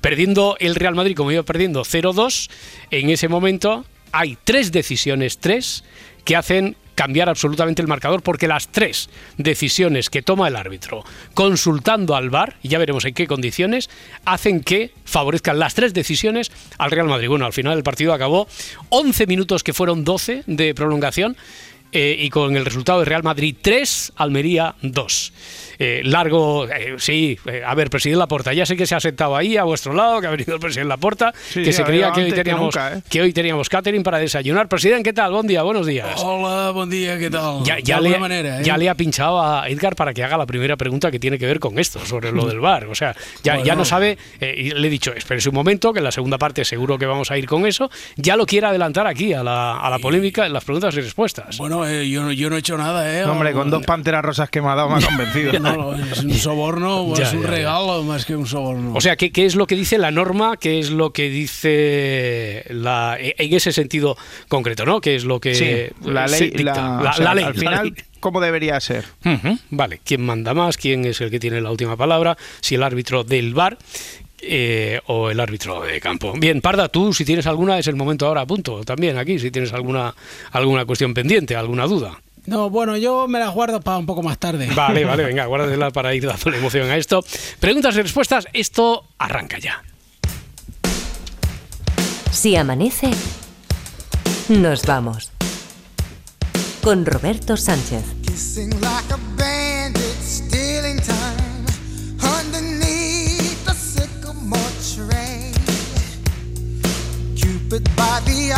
perdiendo 0.01 0.55
el 0.59 0.75
Real 0.75 0.95
Madrid 0.95 1.15
como 1.15 1.31
iba 1.31 1.44
perdiendo 1.44 1.81
0-2, 1.81 2.49
en 2.91 3.09
ese 3.09 3.27
momento 3.27 3.85
hay 4.11 4.38
tres 4.44 4.71
decisiones, 4.71 5.38
tres, 5.38 5.83
que 6.23 6.35
hacen 6.35 6.77
cambiar 6.97 7.29
absolutamente 7.29 7.83
el 7.83 7.88
marcador, 7.88 8.23
porque 8.23 8.47
las 8.47 8.69
tres 8.69 9.07
decisiones 9.38 10.09
que 10.09 10.23
toma 10.23 10.47
el 10.47 10.55
árbitro, 10.55 11.03
consultando 11.35 12.15
al 12.15 12.31
VAR, 12.31 12.57
y 12.63 12.69
ya 12.69 12.79
veremos 12.79 13.05
en 13.05 13.13
qué 13.13 13.27
condiciones, 13.27 13.88
hacen 14.25 14.61
que 14.61 14.91
favorezcan 15.05 15.59
las 15.59 15.75
tres 15.75 15.94
decisiones 15.94 16.51
al 16.79 16.89
Real 16.89 17.07
Madrid. 17.07 17.29
Bueno, 17.29 17.45
al 17.45 17.53
final 17.53 17.77
el 17.77 17.83
partido 17.83 18.13
acabó 18.13 18.47
11 18.89 19.27
minutos 19.27 19.63
que 19.63 19.73
fueron 19.73 20.03
12 20.03 20.44
de 20.47 20.73
prolongación. 20.73 21.38
eh, 21.94 22.17
y 22.19 22.29
con 22.29 22.57
el 22.57 22.65
resultado 22.65 22.99
de 22.99 23.05
Real 23.05 23.23
Madrid 23.23 23.55
3, 23.61 24.13
Almería 24.17 24.75
2. 24.81 25.33
Eh, 25.79 26.01
largo, 26.03 26.68
eh, 26.68 26.95
sí, 26.97 27.38
eh, 27.45 27.62
a 27.65 27.75
ver, 27.75 27.89
presidente 27.89 28.18
Laporta, 28.19 28.53
ya 28.53 28.65
sé 28.65 28.75
que 28.75 28.85
se 28.88 28.95
ha 28.95 29.00
sentado 29.00 29.35
ahí 29.35 29.57
a 29.57 29.63
vuestro 29.63 29.94
lado, 29.94 30.19
que 30.21 30.27
ha 30.27 30.31
venido 30.31 30.53
el 30.56 30.59
presidente 30.59 30.89
Laporta, 30.89 31.33
Sí, 31.50 31.63
que 31.63 31.71
se 31.71 31.83
creía 31.83 32.12
que 32.12 32.21
hoy, 32.21 32.29
que 32.31 32.35
teníamos, 32.35 32.63
nunca, 32.75 32.94
¿eh? 32.97 33.01
que 33.09 33.21
hoy 33.21 33.31
teníamos 33.33 33.69
catering 33.69 34.03
para 34.03 34.18
desayunar. 34.18 34.68
Presidente, 34.68 35.03
¿qué 35.03 35.13
tal? 35.13 35.31
Buen 35.31 35.45
día, 35.47 35.62
buenos 35.63 35.85
días. 35.85 36.19
Hola, 36.24 36.71
buen 36.71 36.89
día, 36.89 37.18
¿qué 37.19 37.29
tal? 37.29 37.63
Ya, 37.63 37.77
ya 37.79 37.97
de 37.97 38.01
le, 38.01 38.07
alguna 38.09 38.19
manera, 38.19 38.59
¿eh? 38.59 38.63
ya 38.63 38.78
le 38.78 38.90
ha 38.90 38.95
pinchado 38.95 39.42
a 39.42 39.69
Edgar 39.69 39.95
para 39.95 40.13
que 40.13 40.23
haga 40.23 40.37
la 40.37 40.45
primera 40.45 40.75
pregunta 40.78 41.11
que 41.11 41.19
tiene 41.19 41.37
que 41.37 41.45
ver 41.45 41.59
con 41.59 41.78
esto, 41.80 42.04
sobre 42.06 42.31
lo 42.31 42.45
del 42.47 42.59
bar. 42.59 42.85
O 42.85 42.95
sea, 42.95 43.16
ya, 43.44 43.75
no 43.75 43.85
sabe, 43.85 44.18
eh, 44.40 44.56
y 44.57 44.69
le 44.71 44.87
he 44.87 44.90
dicho, 44.90 45.13
espérese 45.13 45.49
un 45.49 45.56
momento, 45.56 45.94
que 45.94 45.99
en 45.99 46.06
la 46.06 46.11
segunda 46.11 46.37
parte 46.37 46.66
seguro 46.66 46.97
que 46.97 47.06
vamos 47.06 47.30
a 47.31 47.37
ir 47.37 47.45
con 47.45 47.66
eso. 47.68 47.90
Ya 48.16 48.35
lo 48.35 48.45
quiere 48.45 48.68
adelantar 48.68 49.06
aquí 49.07 49.33
a 49.33 49.44
la, 49.44 49.80
a 49.80 49.90
la 49.90 49.99
polémica 49.99 50.45
en 50.45 50.54
las 50.54 50.63
preguntas 50.63 50.95
y 50.95 51.01
respuestas. 51.01 51.57
Bueno, 51.57 51.87
eh, 51.87 52.09
yo, 52.09 52.23
no- 52.23 52.31
yo 52.31 52.49
no 52.49 52.56
he 52.56 52.59
hecho 52.59 52.78
nada, 52.78 53.16
¿eh? 53.19 53.23
No, 53.25 53.33
hombre, 53.33 53.54
con 53.54 53.69
dos 53.69 53.83
panteras 53.85 54.23
rosas 54.25 54.49
que 54.49 54.61
me 54.61 54.69
ha 54.69 54.75
dado 54.75 54.90
me 54.90 55.04
ha 55.04 55.06
convencido. 55.06 55.51
No, 55.76 55.94
es 55.95 56.24
un 56.24 56.33
soborno, 56.36 57.14
Ya, 57.16 57.24
es 57.26 57.33
un 57.33 57.42
ya, 57.42 57.45
ya. 57.47 57.52
regalo 57.56 58.04
más 58.04 58.26
que 58.26 58.36
un 58.36 58.45
soborno. 58.47 58.94
O 58.95 59.02
sea, 59.02 59.16
¿qué, 59.16 59.31
qué 59.31 59.45
es 59.45 59.56
lo 59.56 59.68
que 59.68 59.76
dice 59.76 59.97
la 59.97 60.12
norma? 60.12 60.57
¿Qué 60.57 60.80
es 60.80 60.90
lo 60.92 61.12
que 61.12 61.30
dice 61.30 62.64
la, 62.69 63.18
en 63.19 63.54
ese 63.54 63.71
sentido 63.71 64.18
concreto, 64.47 64.86
¿no? 64.86 65.02
¿Qué 65.02 65.16
es 65.16 65.24
lo 65.26 65.40
que 65.40 65.56
Sí, 65.56 66.09
la 66.09 66.28
ley, 66.28 66.50
dicta? 66.52 66.64
la, 66.97 67.02
La- 67.04 67.09
o 67.09 67.14
sea, 67.14 67.24
la 67.26 67.36
ley, 67.36 67.44
al 67.45 67.54
la 67.54 67.59
final, 67.59 67.86
ley. 67.86 68.04
¿cómo 68.19 68.40
debería 68.42 68.80
ser? 68.80 69.06
Vale, 69.69 70.00
¿quién 70.04 70.26
manda 70.26 70.54
más? 70.54 70.78
¿Quién 70.78 71.06
es 71.06 71.21
el 71.21 71.30
que 71.31 71.40
tiene 71.40 71.62
la 71.62 71.71
última 71.71 71.95
palabra? 71.97 72.38
Si 72.62 72.76
el 72.76 72.83
árbitro 72.83 73.24
del 73.24 73.54
bar 73.54 73.78
eh, 74.40 75.00
o 75.07 75.30
el 75.31 75.40
árbitro 75.40 75.81
de 75.81 76.00
campo. 76.00 76.33
Bien, 76.38 76.62
Parda, 76.62 76.90
tú 76.90 77.14
si 77.14 77.26
tienes 77.26 77.47
alguna 77.47 77.80
es 77.80 77.88
el 77.88 77.95
momento 77.95 78.28
ahora, 78.28 78.42
a 78.42 78.45
punto. 78.45 78.83
También 78.83 79.18
aquí, 79.18 79.40
si 79.40 79.50
tienes 79.52 79.74
alguna, 79.74 80.14
alguna 80.52 80.86
cuestión 80.86 81.14
pendiente, 81.14 81.56
alguna 81.56 81.86
duda. 81.88 82.21
No, 82.47 82.69
bueno, 82.69 82.95
yo 82.95 83.27
me 83.27 83.39
las 83.39 83.54
guardo 83.54 83.81
para 83.81 83.97
un 83.97 84.06
poco 84.06 84.23
más 84.23 84.37
tarde. 84.37 84.69
Vale, 84.73 85.04
vale, 85.04 85.25
venga, 85.25 85.45
guárdatela 85.45 85.92
para 85.92 86.16
ir 86.16 86.25
dándole 86.25 86.57
emoción 86.57 86.89
a 86.89 86.95
esto. 86.95 87.23
Preguntas 87.59 87.94
y 87.95 88.01
respuestas, 88.01 88.47
esto 88.54 89.04
arranca 89.18 89.59
ya. 89.59 89.83
Si 92.31 92.56
amanece, 92.56 93.11
nos 94.47 94.85
vamos. 94.85 95.33
Con 96.81 97.06
Roberto 97.06 97.57
Sánchez. 97.57 98.04
Kissing 98.23 98.69
like 98.80 99.11
a 99.13 99.18
bandit, 99.35 100.01
stealing 100.21 100.99
time 100.99 101.66
underneath 102.39 103.66
the 103.66 103.73
sycamore 103.73 104.57
tree. 104.95 105.51
Cupid 107.35 107.83
by 107.97 108.21
the 108.23 108.54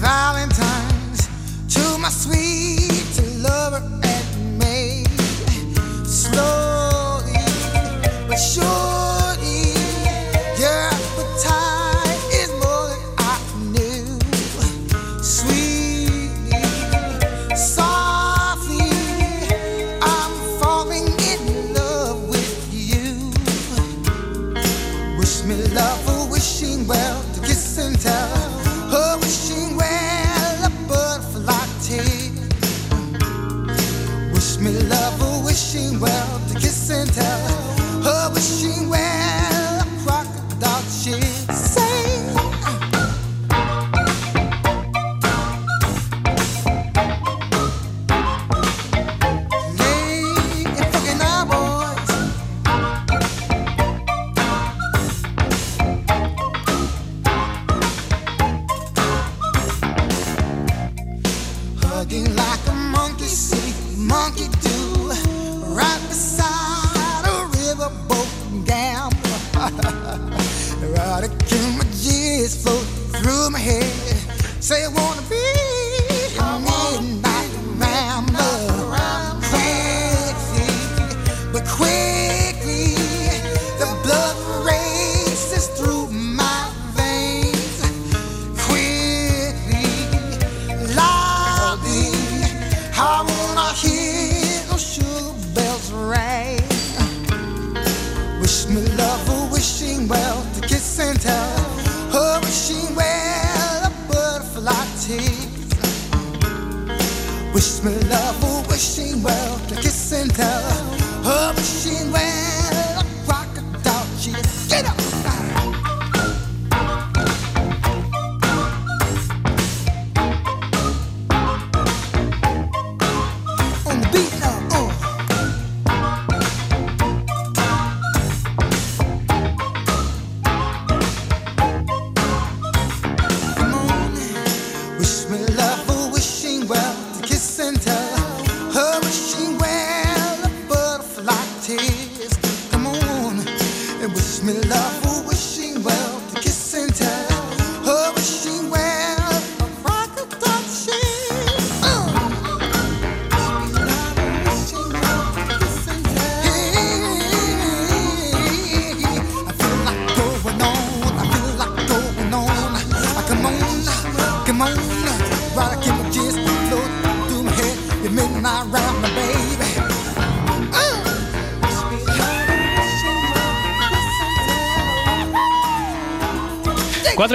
Valentine's 0.00 0.91
to 1.74 1.98
my 1.98 2.10
sweet 2.10 3.16
lover 3.40 3.82
and. 4.04 5.06
Slowly 6.04 7.32
but 8.28 8.36
surely, 8.36 9.11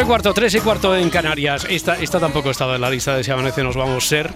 cuarto, 0.07 0.33
tres 0.33 0.55
y 0.55 0.59
cuarto 0.59 0.95
en 0.95 1.09
Canarias. 1.09 1.67
Esta, 1.69 1.99
esta 2.01 2.19
tampoco 2.19 2.49
estaba 2.49 2.75
en 2.75 2.81
la 2.81 2.89
lista 2.89 3.15
de 3.17 3.23
Si 3.23 3.29
Amanece 3.31 3.61
Nos 3.63 3.75
Vamos 3.75 4.05
a 4.05 4.07
Ser. 4.07 4.31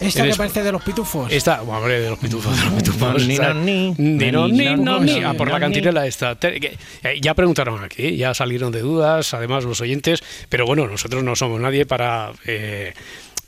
Esta 0.00 0.22
que 0.22 0.30
es- 0.30 0.36
parece 0.36 0.62
de 0.62 0.70
los 0.72 0.82
pitufos. 0.82 1.30
Esta, 1.32 1.60
bueno, 1.62 1.78
hombre, 1.80 2.00
de 2.00 2.10
los 2.10 2.18
pitufos, 2.18 2.56
de 2.56 2.64
los 2.64 2.74
pitufos. 2.74 3.26
Ni, 3.26 3.36
ni. 3.38 3.94
Ni, 3.98 4.30
no, 4.30 4.46
Ni, 4.48 4.58
ni, 4.58 4.64
no, 4.64 4.76
no, 4.76 5.00
ni. 5.00 5.14
ni. 5.14 5.24
Ah, 5.24 5.34
por 5.34 5.50
la 5.50 5.58
cantinela 5.58 6.06
esta. 6.06 6.36
Eh, 6.42 6.76
Ya 7.20 7.34
preguntaron 7.34 7.82
aquí, 7.82 8.16
ya 8.16 8.32
salieron 8.34 8.70
de 8.72 8.80
dudas, 8.80 9.34
además 9.34 9.64
los 9.64 9.80
oyentes, 9.80 10.22
pero 10.48 10.64
bueno, 10.64 10.86
nosotros 10.86 11.22
no 11.24 11.34
somos 11.36 11.60
nadie 11.60 11.86
para... 11.86 12.30
eh, 12.46 12.94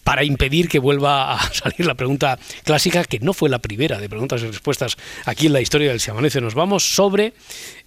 para 0.08 0.24
impedir 0.24 0.70
que 0.70 0.78
vuelva 0.78 1.34
a 1.34 1.38
salir 1.52 1.84
la 1.86 1.92
pregunta 1.92 2.38
clásica, 2.64 3.04
que 3.04 3.20
no 3.20 3.34
fue 3.34 3.50
la 3.50 3.58
primera 3.58 3.98
de 3.98 4.08
preguntas 4.08 4.40
y 4.40 4.46
respuestas 4.46 4.96
aquí 5.26 5.48
en 5.48 5.52
la 5.52 5.60
historia 5.60 5.90
del 5.90 6.00
Si 6.00 6.10
Amanece. 6.10 6.40
Nos 6.40 6.54
vamos 6.54 6.82
sobre 6.82 7.34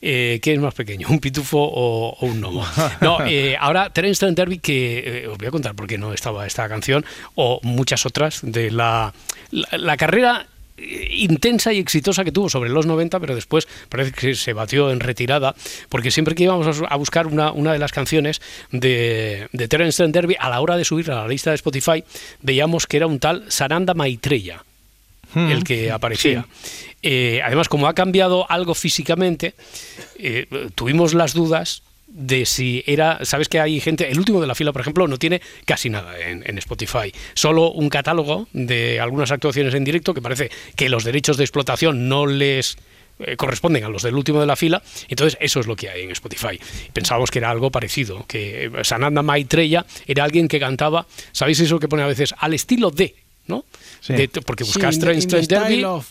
eh, 0.03 0.39
qué 0.39 0.53
es 0.53 0.59
más 0.59 0.75
pequeño, 0.75 1.07
un 1.09 1.17
pitufo 1.17 1.57
o, 1.57 2.09
o 2.13 2.25
un 2.27 2.39
gnomo. 2.39 2.63
No, 3.01 3.25
eh, 3.25 3.57
ahora 3.59 3.89
Terence 3.89 4.19
Trent 4.19 4.37
D'Arby, 4.37 4.59
que 4.59 5.23
eh, 5.23 5.27
os 5.27 5.35
voy 5.39 5.47
a 5.47 5.49
contar 5.51 5.73
por 5.73 5.87
qué 5.87 5.97
no 5.97 6.13
estaba 6.13 6.45
esta 6.45 6.69
canción, 6.69 7.03
o 7.33 7.59
muchas 7.63 8.05
otras 8.05 8.41
de 8.43 8.69
la, 8.69 9.15
la, 9.49 9.77
la 9.79 9.97
carrera 9.97 10.45
intensa 11.11 11.73
y 11.73 11.79
exitosa 11.79 12.23
que 12.23 12.31
tuvo 12.31 12.49
sobre 12.49 12.69
los 12.69 12.85
90, 12.85 13.19
pero 13.19 13.35
después 13.35 13.67
parece 13.89 14.11
que 14.11 14.35
se 14.35 14.53
batió 14.53 14.91
en 14.91 14.99
retirada, 14.99 15.55
porque 15.89 16.11
siempre 16.11 16.35
que 16.35 16.43
íbamos 16.43 16.81
a 16.87 16.95
buscar 16.95 17.27
una, 17.27 17.51
una 17.51 17.73
de 17.73 17.79
las 17.79 17.91
canciones 17.91 18.41
de, 18.71 19.47
de 19.51 19.67
Terence 19.67 19.97
Trent 19.97 20.15
D'Arby, 20.15 20.35
a 20.39 20.49
la 20.49 20.61
hora 20.61 20.77
de 20.77 20.85
subirla 20.85 21.19
a 21.19 21.23
la 21.23 21.27
lista 21.27 21.51
de 21.51 21.55
Spotify, 21.55 22.03
veíamos 22.41 22.87
que 22.87 22.97
era 22.97 23.07
un 23.07 23.19
tal 23.19 23.45
Sananda 23.51 23.93
Maitreya 23.93 24.63
el 25.35 25.63
que 25.63 25.91
aparecía. 25.91 26.45
Eh, 27.01 27.41
además, 27.43 27.69
como 27.69 27.87
ha 27.87 27.93
cambiado 27.93 28.49
algo 28.51 28.75
físicamente, 28.75 29.55
eh, 30.17 30.47
tuvimos 30.75 31.13
las 31.13 31.33
dudas 31.33 31.83
de 32.13 32.45
si 32.45 32.83
era, 32.85 33.23
sabes 33.23 33.47
que 33.47 33.59
hay 33.59 33.79
gente, 33.79 34.09
el 34.11 34.19
último 34.19 34.41
de 34.41 34.47
la 34.47 34.55
fila, 34.55 34.71
por 34.73 34.81
ejemplo, 34.81 35.07
no 35.07 35.17
tiene 35.17 35.41
casi 35.65 35.89
nada 35.89 36.19
en, 36.19 36.43
en 36.45 36.57
Spotify, 36.57 37.11
solo 37.33 37.71
un 37.71 37.89
catálogo 37.89 38.47
de 38.53 38.99
algunas 38.99 39.31
actuaciones 39.31 39.73
en 39.73 39.83
directo 39.83 40.13
que 40.13 40.21
parece 40.21 40.51
que 40.75 40.89
los 40.89 41.03
derechos 41.03 41.37
de 41.37 41.43
explotación 41.45 42.09
no 42.09 42.25
les 42.25 42.77
eh, 43.19 43.37
corresponden 43.37 43.83
a 43.85 43.89
los 43.89 44.03
del 44.03 44.15
último 44.15 44.41
de 44.41 44.47
la 44.47 44.55
fila, 44.55 44.81
entonces 45.07 45.37
eso 45.41 45.59
es 45.61 45.67
lo 45.67 45.75
que 45.75 45.89
hay 45.89 46.03
en 46.03 46.11
Spotify. 46.11 46.59
Pensábamos 46.91 47.31
que 47.31 47.39
era 47.39 47.49
algo 47.49 47.71
parecido, 47.71 48.25
que 48.27 48.65
eh, 48.65 48.71
Sananda 48.83 49.21
Maitreya 49.21 49.85
era 50.05 50.23
alguien 50.25 50.47
que 50.47 50.59
cantaba, 50.59 51.05
¿sabéis 51.31 51.59
eso 51.61 51.79
que 51.79 51.87
pone 51.87 52.03
a 52.03 52.07
veces? 52.07 52.33
Al 52.39 52.53
estilo 52.53 52.91
de, 52.91 53.15
¿no? 53.47 53.63
Sí. 54.01 54.13
De- 54.13 54.27
porque 54.27 54.63
Sí, 54.65 54.71
buscas 54.73 54.95
in 54.95 54.99
the- 55.01 55.05
Trent 55.05 55.23
in 55.23 55.29
the 55.29 55.35
Trent 55.35 55.49
D'Arby, 55.49 55.73
style 55.75 55.85
of- 55.85 56.07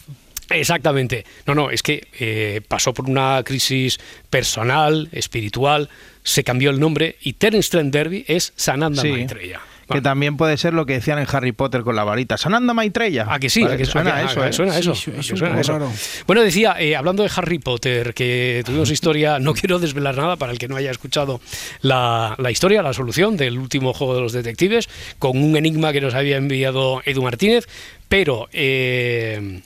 Exactamente. 0.50 1.25
No, 1.47 1.54
no, 1.54 1.71
es 1.71 1.83
que 1.83 2.09
eh, 2.19 2.61
pasó 2.69 2.92
por 2.92 3.09
una 3.09 3.42
crisis 3.45 3.99
personal, 4.30 5.09
espiritual, 5.12 5.88
se 6.23 6.45
cambió 6.45 6.71
el 6.71 6.80
nombre 6.80 7.16
y 7.23 7.35
Terence 7.35 7.71
Trent 7.71 7.95
D'Arby 7.95 8.25
es 8.28 8.52
Sananda 8.57 9.02
Sí. 9.02 9.09
Maitreya. 9.11 9.61
Que 9.92 10.00
también 10.00 10.37
puede 10.37 10.57
ser 10.57 10.73
lo 10.73 10.87
que 10.87 10.92
decían 10.92 11.19
en 11.19 11.26
Harry 11.33 11.50
Potter 11.50 11.80
con 11.83 11.97
la 11.97 12.04
varita. 12.04 12.37
Sananda 12.37 12.73
Maitreya. 12.73 13.26
¿A 13.28 13.40
que 13.40 13.50
sí? 13.50 13.62
Vale, 13.64 13.75
¿A 13.75 13.76
que 13.76 13.85
suena 13.87 14.11
a 14.11 14.14
que- 14.14 14.21
a 14.21 14.30
eso, 14.30 14.42
a 14.42 14.49
¿eh? 14.49 14.52
Suena 14.52 14.78
eso. 14.78 14.95
Sí, 14.95 15.11
suena 15.21 15.61
raro. 15.61 15.90
Bueno, 16.28 16.42
decía, 16.42 16.76
eh, 16.78 16.95
hablando 16.95 17.25
de 17.25 17.30
Harry 17.35 17.59
Potter, 17.59 18.14
que 18.14 18.62
tuvimos 18.64 18.88
historia, 18.92 19.40
no 19.40 19.52
quiero 19.52 19.80
desvelar 19.80 20.16
nada 20.16 20.37
para 20.37 20.52
el 20.52 20.59
que 20.61 20.69
no 20.69 20.76
haya 20.76 20.92
escuchado 20.92 21.40
la, 21.80 22.37
la 22.38 22.52
historia, 22.52 22.83
la 22.83 22.92
solución 22.92 23.37
del 23.37 23.59
último 23.59 23.92
juego 23.92 24.14
de 24.14 24.21
los 24.21 24.33
detectives, 24.33 24.88
con 25.19 25.37
un 25.42 25.57
enigma 25.57 25.92
que 25.92 26.00
nos 26.00 26.14
había 26.14 26.37
enviado 26.37 27.02
Edu 27.04 27.23
Martínez, 27.23 27.66
pero... 28.09 28.49
eh, 28.52 29.61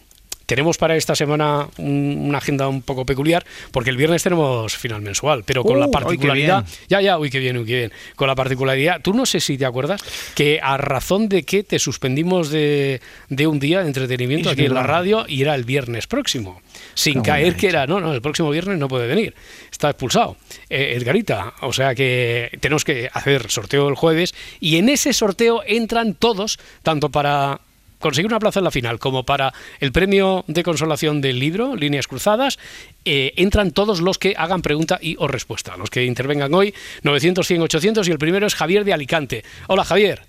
tenemos 0.47 0.77
para 0.79 0.97
esta 0.97 1.15
semana 1.15 1.69
un- 1.79 2.25
una 2.29 2.39
agenda 2.39 2.69
un 2.69 2.83
poco 2.83 3.05
peculiar, 3.07 3.45
porque 3.71 3.91
el 3.91 3.97
viernes 3.97 4.23
tenemos 4.23 4.77
final 4.77 5.03
mensual, 5.03 5.45
pero 5.45 5.63
con 5.63 5.77
Uh, 5.77 5.81
la 5.81 5.87
qué 5.87 5.93
particularidad. 5.93 6.65
Ya, 6.89 7.01
ya, 7.01 7.19
uy, 7.19 7.31
qué 7.31 7.39
bien, 7.39 7.57
uy, 7.59 7.65
qué 7.67 7.77
bien. 7.77 7.93
Con 8.17 8.29
la 8.29 8.35
particularidad, 8.35 9.01
tú 9.03 9.15
no 9.15 9.27
sé 9.27 9.41
si 9.41 9.57
te 9.59 9.65
acuerdas 9.67 10.01
que 10.35 10.61
a 10.63 10.77
razón 10.77 11.29
de 11.29 11.43
que 11.45 11.63
te 11.63 11.79
suspendimos 11.79 12.51
de, 12.51 13.01
de 13.29 13.47
un 13.47 13.59
día 13.59 13.81
de 13.81 13.87
entretenimiento 13.89 14.49
Es 14.51 14.55
aquí 14.55 14.67
en 14.67 14.75
la 14.75 14.83
radio 14.83 15.25
y 15.29 15.43
era 15.43 15.55
el 15.55 15.65
viernes 15.65 16.07
próximo, 16.07 16.61
sin 16.95 17.23
caer 17.23 17.57
que 17.57 17.69
era, 17.69 17.87
no, 17.87 18.01
no, 18.01 18.13
el 18.13 18.23
próximo 18.23 18.51
viernes 18.51 18.79
no 18.79 18.89
puede 18.89 19.07
venir, 19.07 19.35
está 19.71 19.91
expulsado. 19.91 20.37
Eh, 20.71 20.95
Edgarita, 20.97 21.55
o 21.63 21.73
sea 21.73 21.95
que 21.95 22.51
tenemos 22.61 22.85
que 22.85 23.09
hacer 23.13 23.51
sorteo 23.51 23.89
el 23.89 23.95
jueves 23.95 24.35
y 24.61 24.77
en 24.77 24.89
ese 24.89 25.13
sorteo 25.13 25.63
entran 25.67 26.15
todos, 26.15 26.59
tanto 26.83 27.11
para 27.11 27.61
conseguir 28.05 28.31
una 28.31 28.39
plaza 28.39 28.61
en 28.61 28.65
la 28.65 28.71
final 28.71 28.99
como 28.99 29.25
para 29.25 29.55
el 29.81 29.91
premio 29.91 30.45
de 30.47 30.63
consolación 30.63 31.23
del 31.23 31.39
libro, 31.39 31.75
Líneas 31.75 32.07
Cruzadas, 32.07 32.59
eh, 33.07 33.33
entran 33.37 33.71
todos 33.71 34.03
los 34.03 34.19
que 34.19 34.35
hagan 34.37 34.61
pregunta 34.61 34.99
y 35.01 35.17
o 35.19 35.27
respuesta, 35.27 35.79
los 35.79 35.89
que 35.89 36.05
intervengan 36.05 36.53
hoy, 36.53 36.75
900, 37.03 37.47
100, 37.47 37.63
800 37.63 38.09
y 38.09 38.13
el 38.13 38.19
primero 38.19 38.47
es 38.47 38.55
Javier 38.55 38.85
de 38.85 38.93
Alicante. 38.93 39.43
Hola 39.69 39.85
Javier, 39.85 40.21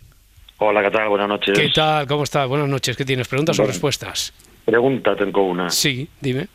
Hola, 0.57 0.81
¿qué 0.83 0.89
tal? 0.89 1.09
Buenas 1.09 1.27
noches. 1.27 1.59
¿qué 1.59 1.69
tal? 1.75 2.07
¿Cómo 2.07 2.23
estás? 2.23 2.47
Buenas 2.47 2.69
noches, 2.69 2.95
¿qué 2.95 3.03
tienes? 3.03 3.27
¿Preguntas 3.27 3.59
o 3.59 3.63
Bueno. 3.63 3.73
respuestas? 3.73 4.33
Pregunta 4.63 5.13
tengo 5.17 5.43
una. 5.43 5.69
Sí, 5.69 6.07
dime. 6.21 6.47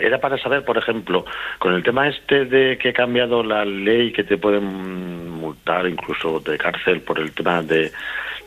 Era 0.00 0.18
para 0.18 0.38
saber, 0.38 0.64
por 0.64 0.78
ejemplo, 0.78 1.26
con 1.58 1.74
el 1.74 1.82
tema 1.82 2.08
este 2.08 2.46
de 2.46 2.78
que 2.78 2.88
ha 2.88 2.92
cambiado 2.94 3.42
la 3.42 3.66
ley 3.66 4.12
que 4.12 4.24
te 4.24 4.38
pueden 4.38 5.28
multar 5.30 5.86
incluso 5.86 6.40
de 6.40 6.56
cárcel 6.56 7.02
por 7.02 7.18
el 7.18 7.32
tema 7.32 7.62
de, 7.62 7.92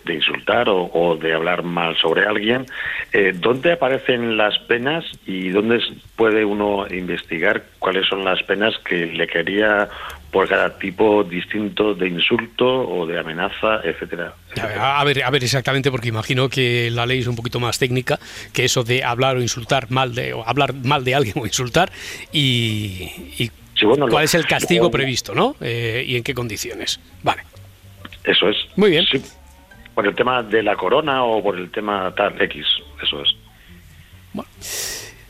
de 0.07 0.15
insultar 0.15 0.69
o, 0.69 0.89
o 0.93 1.15
de 1.17 1.33
hablar 1.33 1.61
mal 1.63 1.95
sobre 1.97 2.25
alguien, 2.25 2.65
eh, 3.13 3.33
¿dónde 3.35 3.73
aparecen 3.73 4.37
las 4.37 4.57
penas 4.59 5.05
y 5.27 5.49
dónde 5.49 5.79
puede 6.15 6.43
uno 6.45 6.87
investigar 6.89 7.63
cuáles 7.79 8.07
son 8.07 8.23
las 8.25 8.41
penas 8.43 8.73
que 8.87 9.05
le 9.05 9.27
quería 9.27 9.87
por 10.31 10.47
cada 10.47 10.77
tipo 10.77 11.23
distinto 11.23 11.93
de 11.93 12.07
insulto 12.09 12.65
o 12.67 13.05
de 13.07 13.17
amenaza, 13.19 13.79
etcétera. 13.83 14.33
A 14.81 15.03
ver, 15.05 15.23
a 15.23 15.29
ver 15.29 15.43
exactamente, 15.43 15.89
porque 15.89 16.09
imagino 16.09 16.49
que 16.49 16.89
la 16.91 17.05
ley 17.05 17.19
es 17.19 17.27
un 17.27 17.35
poquito 17.35 17.59
más 17.59 17.79
técnica 17.79 18.19
que 18.53 18.65
eso 18.65 18.83
de 18.83 19.03
hablar 19.03 19.37
o 19.37 19.41
insultar 19.41 19.89
mal 19.89 20.13
de 20.15 20.33
o 20.33 20.43
hablar 20.47 20.73
mal 20.73 21.03
de 21.05 21.15
alguien 21.15 21.35
o 21.39 21.45
insultar 21.45 21.89
y, 22.31 23.09
y 23.39 23.51
Sí, 23.79 23.85
bueno, 23.85 24.05
lo- 24.07 24.11
cuál 24.11 24.25
es 24.25 24.33
el 24.33 24.45
castigo 24.45 24.85
lo- 24.85 24.91
previsto, 24.91 25.33
¿no? 25.35 25.55
Eh, 25.61 26.03
y 26.07 26.15
en 26.17 26.23
qué 26.23 26.33
condiciones. 26.33 26.99
Vale. 27.23 27.43
Eso 28.23 28.49
es. 28.49 28.57
Muy 28.75 28.89
bien. 28.89 29.05
Sí. 29.09 29.21
Por 29.97 30.05
el 30.05 30.13
tema 30.13 30.43
de 30.43 30.61
la 30.61 30.75
corona 30.75 31.23
o 31.23 31.41
por 31.41 31.57
el 31.57 31.71
tema 31.71 32.13
tal 32.15 32.39
X, 32.39 32.67
eso 33.01 33.23
es. 33.23 33.35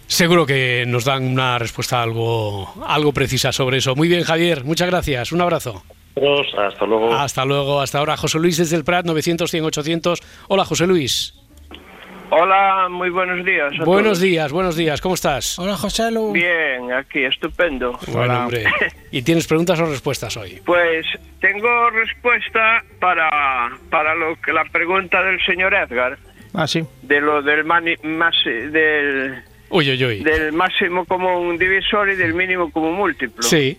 Seguro 0.07 0.45
que 0.45 0.83
nos 0.85 1.05
dan 1.05 1.23
una 1.23 1.57
respuesta 1.57 2.03
algo, 2.03 2.73
algo 2.85 3.13
precisa 3.13 3.53
sobre 3.53 3.77
eso. 3.77 3.95
Muy 3.95 4.09
bien, 4.09 4.23
Javier. 4.23 4.65
Muchas 4.65 4.89
gracias. 4.89 5.31
Un 5.31 5.39
abrazo. 5.39 5.83
Hasta 6.57 6.85
luego. 6.85 7.13
Hasta 7.15 7.45
luego. 7.45 7.79
Hasta 7.79 7.99
ahora. 7.99 8.17
José 8.17 8.39
Luis 8.39 8.57
desde 8.57 8.75
el 8.75 8.83
Prat, 8.83 9.05
900, 9.05 9.49
100, 9.49 9.63
800. 9.63 10.19
Hola, 10.49 10.65
José 10.65 10.85
Luis. 10.85 11.33
Hola, 12.29 12.87
muy 12.89 13.09
buenos 13.09 13.45
días. 13.45 13.71
a 13.79 13.85
Buenos 13.85 14.03
todos. 14.03 14.21
días, 14.21 14.51
buenos 14.51 14.75
días. 14.75 14.99
¿Cómo 14.99 15.15
estás? 15.15 15.57
Hola, 15.59 15.77
José 15.77 16.11
Lu. 16.11 16.33
Bien, 16.33 16.91
aquí, 16.91 17.23
estupendo. 17.23 17.97
Bueno, 18.11 18.41
hombre. 18.43 18.65
¿Y 19.11 19.21
tienes 19.21 19.47
preguntas 19.47 19.79
o 19.79 19.85
respuestas 19.85 20.35
hoy? 20.35 20.61
Pues 20.65 21.05
tengo 21.39 21.89
respuesta 21.91 22.83
para, 22.99 23.71
para 23.89 24.13
lo 24.15 24.35
que 24.41 24.51
la 24.51 24.65
pregunta 24.65 25.23
del 25.23 25.39
señor 25.45 25.73
Edgar, 25.73 26.17
Ah, 26.53 26.67
sí. 26.67 26.83
de 27.03 27.21
lo 27.21 27.41
del, 27.41 27.63
mani- 27.63 27.95
masi- 28.03 28.71
del, 28.71 29.41
Uy, 29.69 29.89
uy, 29.91 30.05
uy. 30.05 30.19
del 30.23 30.51
máximo 30.51 31.05
común 31.05 31.57
divisor 31.57 32.09
y 32.09 32.15
del 32.15 32.33
mínimo 32.33 32.69
común 32.71 32.95
múltiplo. 32.95 33.41
Sí. 33.43 33.77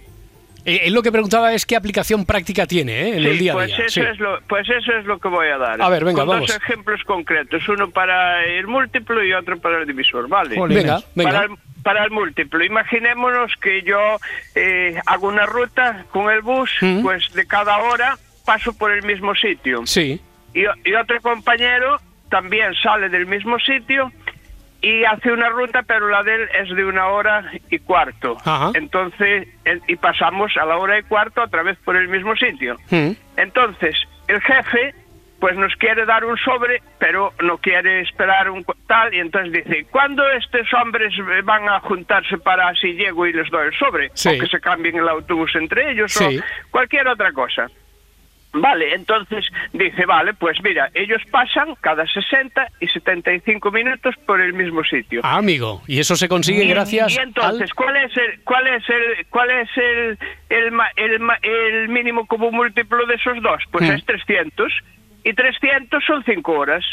Eh, 0.65 0.83
Él 0.85 0.93
lo 0.95 1.03
que 1.03 1.11
preguntaba 1.13 1.53
es 1.55 1.65
qué 1.67 1.77
aplicación 1.77 2.27
práctica 2.27 2.67
tiene 2.67 2.93
¿eh? 3.01 3.09
en 3.17 3.23
Sí, 3.23 3.29
el 3.29 3.39
día 3.39 3.53
a 3.53 3.55
pues 3.55 3.67
día. 3.69 3.77
Eso 3.87 3.89
Sí. 3.89 4.01
es 4.01 4.19
lo, 4.19 4.41
pues 4.49 4.69
eso 4.69 4.93
es 4.93 5.05
lo 5.07 5.19
que 5.19 5.29
voy 5.29 5.49
a 5.49 5.57
dar. 5.59 5.81
A 5.81 5.89
ver, 5.89 6.05
venga, 6.05 6.21
Con 6.25 6.29
vamos. 6.29 6.49
Dos 6.49 6.57
ejemplos 6.57 7.03
concretos, 7.05 7.67
uno 7.69 7.91
para 7.91 8.45
el 8.45 8.67
múltiplo 8.67 9.23
y 9.25 9.33
otro 9.33 9.59
para 9.59 9.79
el 9.79 9.87
divisor, 9.87 10.29
¿vale? 10.29 10.57
Venga, 10.69 11.01
venga. 11.15 11.31
Para 11.33 11.45
el, 11.45 11.51
para 11.83 12.05
el 12.05 12.11
múltiplo, 12.11 12.63
imaginémonos 12.65 13.53
que 13.63 13.83
yo 13.83 13.99
eh, 14.55 15.01
hago 15.07 15.29
una 15.29 15.47
ruta 15.47 16.05
con 16.11 16.31
el 16.31 16.43
bus, 16.43 16.71
Mm. 16.81 17.03
pues 17.03 17.33
de 17.33 17.47
cada 17.47 17.79
hora 17.79 18.17
paso 18.45 18.77
por 18.77 18.91
el 18.93 19.03
mismo 19.05 19.35
sitio. 19.35 19.87
Sí. 19.87 20.21
Y, 20.55 20.63
y 20.85 20.95
otro 20.95 21.21
compañero 21.21 21.99
también 22.31 22.75
sale 22.83 23.09
del 23.09 23.27
mismo 23.27 23.59
sitio 23.59 24.13
y 24.81 25.05
hace 25.05 25.33
una 25.33 25.49
ruta, 25.49 25.83
pero 25.83 26.09
la 26.09 26.23
de 26.23 26.35
él 26.35 26.49
es 26.61 26.75
de 26.77 26.85
una 26.85 27.09
hora 27.09 27.51
y 27.71 27.79
cuarto. 27.81 28.37
Ajá. 28.45 28.71
Entonces, 28.75 29.49
y 29.89 29.97
pasamos 29.97 30.57
a 30.57 30.65
la 30.65 30.77
hora 30.77 30.99
y 30.99 31.03
cuarto 31.03 31.43
otra 31.43 31.63
vez 31.63 31.77
por 31.85 31.97
el 31.97 32.09
mismo 32.09 32.37
sitio. 32.37 32.77
Mm. 32.91 33.11
Entonces, 33.37 33.97
el 34.29 34.41
jefe 34.41 34.95
pues 35.41 35.57
nos 35.57 35.73
quiere 35.77 36.05
dar 36.05 36.25
un 36.25 36.37
sobre, 36.39 36.83
pero 36.99 37.33
no 37.43 37.59
quiere 37.59 38.01
esperar 38.01 38.51
un 38.51 38.65
tal, 38.89 39.15
y 39.15 39.21
entonces 39.21 39.53
dice, 39.53 39.87
¿cuándo 39.89 40.29
estos 40.31 40.67
hombres 40.75 41.13
van 41.45 41.69
a 41.69 41.79
juntarse 41.81 42.39
para 42.39 42.75
si 42.75 42.95
llego 42.95 43.25
y 43.25 43.33
les 43.33 43.49
doy 43.51 43.69
el 43.69 43.75
sobre? 43.79 44.11
Sí. 44.15 44.31
O 44.31 44.41
que 44.41 44.49
se 44.49 44.61
cambien 44.61 44.97
el 44.97 45.09
autobús 45.09 45.55
entre 45.55 45.93
ellos 45.93 46.13
Sí. 46.13 46.39
o 46.39 46.71
cualquier 46.73 47.07
otra 47.07 47.31
cosa. 47.33 47.69
Vale, 48.61 48.95
entonces 48.95 49.45
dice, 49.73 50.05
vale, 50.07 50.35
pues 50.35 50.59
mira, 50.63 50.91
ellos 50.95 51.23
pasan 51.31 51.75
cada 51.81 52.07
60 52.07 52.67
y 52.81 52.87
75 52.89 53.71
minutos 53.71 54.15
por 54.27 54.41
el 54.41 54.53
mismo 54.53 54.83
sitio. 54.85 55.21
Ah, 55.25 55.37
amigo. 55.37 55.83
Y 55.87 56.01
eso 56.01 56.17
se 56.17 56.29
consigue 56.29 56.65
Y- 56.65 56.69
gracias 56.69 57.15
y 57.15 57.19
entonces 57.19 57.71
al... 57.71 57.75
cuál 57.75 57.97
es 57.97 58.17
el 58.17 58.41
cuál 58.45 58.67
es 58.67 58.83
el 58.89 59.27
cuál 59.31 59.51
es 59.51 59.69
el 59.77 60.19
el, 60.97 61.89
mínimo 61.89 62.27
común 62.27 62.55
múltiplo 62.55 63.07
de 63.07 63.15
esos 63.15 63.41
dos 63.43 63.63
pues 63.71 63.89
Hmm. 63.89 63.93
es 63.95 64.05
300 64.05 64.73
y 65.25 65.33
300 65.33 66.05
son 66.05 66.25
5 66.25 66.53
horas 66.53 66.85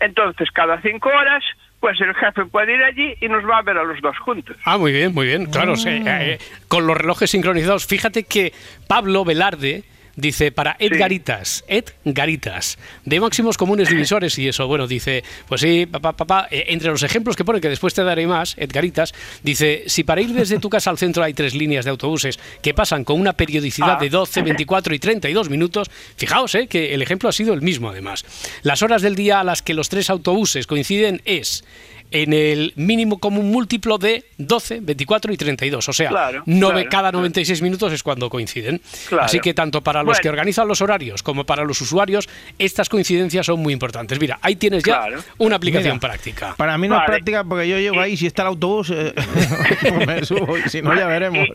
entonces 0.00 0.50
cada 0.50 0.80
5 0.80 1.08
horas 1.08 1.42
pues 1.80 2.00
el 2.00 2.14
jefe 2.14 2.44
puede 2.46 2.74
ir 2.74 2.82
allí 2.82 3.14
y 3.20 3.28
nos 3.28 3.44
va 3.48 3.58
a 3.58 3.62
ver 3.62 3.76
a 3.76 3.84
los 3.84 4.00
dos 4.00 4.16
juntos 4.18 4.56
Ah, 4.64 4.78
muy 4.78 4.90
bien, 4.92 5.12
muy 5.12 5.26
bien. 5.26 5.46
Claro, 5.46 5.76
sí, 5.76 5.88
eh, 6.06 6.38
con 6.68 6.86
los 6.86 6.96
relojes 6.96 7.30
sincronizados. 7.30 7.86
Fíjate 7.86 8.24
que 8.24 8.52
Pablo 8.88 9.24
Velarde 9.24 9.84
dice 10.16 10.52
para 10.52 10.76
Edgaritas, 10.78 11.64
Edgaritas, 11.68 12.78
de 13.04 13.20
máximos 13.20 13.56
comunes 13.56 13.88
divisores 13.88 14.38
y 14.38 14.48
eso, 14.48 14.66
bueno, 14.66 14.86
dice, 14.86 15.24
pues 15.48 15.60
sí, 15.60 15.86
papá, 15.86 16.12
papá, 16.12 16.48
eh, 16.50 16.66
entre 16.68 16.90
los 16.90 17.02
ejemplos 17.02 17.36
que 17.36 17.44
pone, 17.44 17.60
que 17.60 17.68
después 17.68 17.94
te 17.94 18.04
daré 18.04 18.26
más, 18.26 18.54
Edgaritas, 18.58 19.14
dice, 19.42 19.84
si 19.86 20.04
para 20.04 20.20
ir 20.20 20.32
desde 20.32 20.58
tu 20.58 20.70
casa 20.70 20.90
al 20.90 20.98
centro 20.98 21.22
hay 21.22 21.34
tres 21.34 21.54
líneas 21.54 21.84
de 21.84 21.90
autobuses 21.90 22.38
que 22.62 22.74
pasan 22.74 23.04
con 23.04 23.20
una 23.20 23.32
periodicidad 23.32 23.96
Ah. 23.96 23.98
de 24.00 24.08
12, 24.08 24.42
24 24.42 24.94
y 24.94 24.98
32 24.98 25.50
minutos, 25.50 25.90
fijaos, 26.16 26.54
eh, 26.54 26.66
que 26.66 26.94
el 26.94 27.02
ejemplo 27.02 27.28
ha 27.28 27.32
sido 27.32 27.54
el 27.54 27.62
mismo 27.62 27.88
además. 27.90 28.24
Las 28.62 28.82
horas 28.82 29.02
del 29.02 29.14
día 29.14 29.40
a 29.40 29.44
las 29.44 29.62
que 29.62 29.74
los 29.74 29.88
tres 29.88 30.10
autobuses 30.10 30.66
coinciden 30.66 31.22
es 31.24 31.64
en 32.10 32.32
el 32.32 32.72
mínimo 32.76 33.18
común 33.18 33.50
múltiplo 33.50 33.98
de 33.98 34.24
12, 34.38 34.78
24 34.82 35.32
y 35.32 35.36
32. 35.36 35.88
O 35.88 35.92
sea, 35.92 36.08
Claro, 36.10 36.44
nove- 36.46 36.72
claro, 36.72 36.88
cada 36.90 37.02
claro. 37.10 37.18
96 37.18 37.60
minutos 37.62 37.92
es 37.92 38.02
cuando 38.02 38.30
coinciden. 38.30 38.80
Claro. 39.08 39.24
Así 39.24 39.40
que 39.40 39.52
tanto 39.54 39.82
para 39.82 40.00
los 40.00 40.06
Bueno. 40.06 40.20
que 40.22 40.28
organizan 40.28 40.68
los 40.68 40.80
horarios 40.80 41.22
como 41.22 41.44
para 41.44 41.64
los 41.64 41.80
usuarios, 41.80 42.28
estas 42.58 42.88
coincidencias 42.88 43.46
son 43.46 43.60
muy 43.60 43.72
importantes. 43.72 44.20
Mira, 44.20 44.38
ahí 44.42 44.56
tienes 44.56 44.82
ya 44.84 44.98
Claro. 45.06 45.20
una 45.38 45.56
aplicación 45.56 45.94
Mira, 45.96 46.08
práctica. 46.08 46.54
Para 46.56 46.78
mí 46.78 46.86
no 46.88 46.96
es 46.98 47.04
práctica 47.04 47.42
porque 47.44 47.68
yo 47.68 47.78
llego 47.78 48.00
ahí, 48.00 48.16
si 48.16 48.26
está 48.26 48.42
el 48.42 48.48
autobús, 48.48 48.90
eh, 48.94 49.12
pues 49.82 50.06
me 50.06 50.24
subo, 50.24 50.56
y 50.58 50.68
si 50.68 50.82
no 50.82 50.94
ya 50.96 51.06
veremos. 51.06 51.48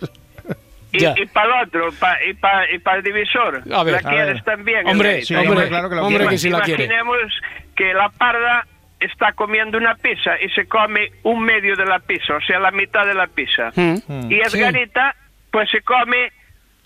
y, 0.91 1.05
y 1.05 1.25
para 1.27 1.61
el 1.61 1.67
otro 1.67 1.89
pa- 1.99 2.17
y 2.27 2.33
para 2.79 2.97
el 2.97 3.03
divisor 3.03 3.61
A 3.71 3.83
ver, 3.83 3.93
la 3.93 3.99
a 3.99 4.11
quieres 4.11 4.33
ver. 4.35 4.43
también 4.43 4.87
Hombre? 4.87 5.23
Sí, 5.23 5.35
hombre, 5.35 5.67
claro 5.67 5.89
que 5.89 5.95
lo 5.95 6.05
hombre 6.05 6.27
que 6.27 6.37
sí 6.37 6.49
la 6.49 6.61
quiere. 6.61 6.85
Imaginemos 6.85 7.17
que 7.75 7.93
la 7.93 8.09
parda 8.09 8.65
está 8.99 9.31
comiendo 9.33 9.77
una 9.77 9.95
pizza 9.95 10.31
y 10.41 10.49
se 10.49 10.67
come 10.67 11.11
un 11.23 11.41
medio 11.43 11.75
de 11.75 11.85
la 11.85 11.99
pizza, 11.99 12.35
o 12.35 12.41
sea, 12.41 12.59
la 12.59 12.71
mitad 12.71 13.05
de 13.05 13.13
la 13.13 13.27
pizza. 13.27 13.71
Mm. 13.75 14.31
Y 14.31 14.39
Edgarita, 14.41 15.15
pues 15.51 15.69
se 15.69 15.81
come 15.81 16.31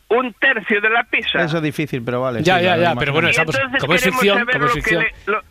un 0.10 0.32
tercio 0.34 0.80
de 0.80 0.89
la 0.89 1.04
pizza. 1.06 1.43
Eso 1.43 1.58
es 1.58 1.63
difícil, 1.63 2.04
pero 2.06 2.21
vale. 2.21 2.43
Ya, 2.43 2.58
sí, 2.60 2.65
ya, 2.65 2.78
ya, 2.78 2.95
pero 2.95 3.13
bueno, 3.13 3.30
estamos- 3.30 3.58
como 3.80 3.93
es 3.95 4.02
queremos 4.02 4.21
ficción, 4.21 4.38
saber 4.39 4.54
como 4.54 4.65
es 4.65 4.69
lo 4.69 4.76
que 4.76 4.82
ficción. 4.82 5.04
le- 5.04 5.13
lo- 5.32 5.41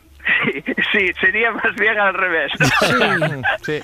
Sí, 0.53 0.63
sí, 0.93 1.13
sería 1.21 1.51
más 1.51 1.75
bien 1.75 1.99
al 1.99 2.15
revés. 2.15 2.53
Sí. 3.63 3.81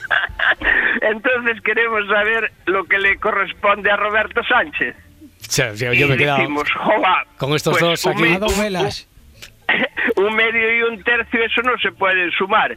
Entonces 1.03 1.61
queremos 1.63 2.07
saber 2.09 2.53
lo 2.67 2.85
que 2.85 2.99
le 2.99 3.17
corresponde 3.19 3.91
a 3.91 3.97
Roberto 3.97 4.41
Sánchez. 4.45 4.95
O 4.97 5.51
sea, 5.51 5.73
yo, 5.75 5.93
y 5.93 6.05
me 6.05 6.15
he 6.15 6.17
quedado 6.17 6.39
decimos, 6.39 6.71
"Joa, 6.77 7.25
con 7.39 7.55
estos 7.55 7.73
pues 7.79 7.83
dos 7.83 8.05
un 8.05 8.13
aquí. 8.25 8.37
dos 8.37 8.57
un- 8.57 8.63
velas. 8.63 9.08
Un 10.19 10.35
medio 10.35 10.77
y 10.79 10.83
un 10.83 11.03
tercio, 11.03 11.43
eso 11.45 11.63
no 11.63 11.79
se 11.79 11.93
puede 11.93 12.31
sumar. 12.33 12.77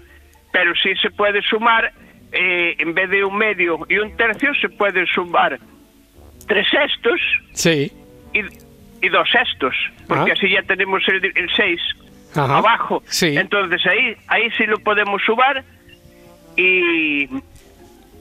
Pero 0.53 0.73
sí 0.75 0.93
se 1.01 1.09
puede 1.11 1.41
sumar, 1.43 1.91
eh, 2.31 2.75
en 2.79 2.93
vez 2.93 3.09
de 3.09 3.23
un 3.23 3.37
medio 3.37 3.79
y 3.89 3.97
un 3.97 4.15
tercio, 4.17 4.53
se 4.55 4.69
puede 4.69 5.05
sumar 5.07 5.59
tres 6.47 6.67
sextos 6.69 7.19
Sí. 7.53 7.91
y, 8.33 8.39
y 9.05 9.09
dos 9.09 9.29
sextos. 9.31 9.75
Porque 10.07 10.31
Ah. 10.31 10.33
así 10.37 10.49
ya 10.49 10.61
tenemos 10.63 11.01
el, 11.07 11.23
el 11.25 11.49
seis 11.55 11.79
Ajá. 12.35 12.57
abajo. 12.57 13.01
Sí. 13.07 13.35
Entonces 13.37 13.85
ahí, 13.85 14.15
ahí 14.27 14.49
sí 14.57 14.65
lo 14.65 14.77
podemos 14.79 15.21
sumar. 15.23 15.63
Y, 16.57 17.27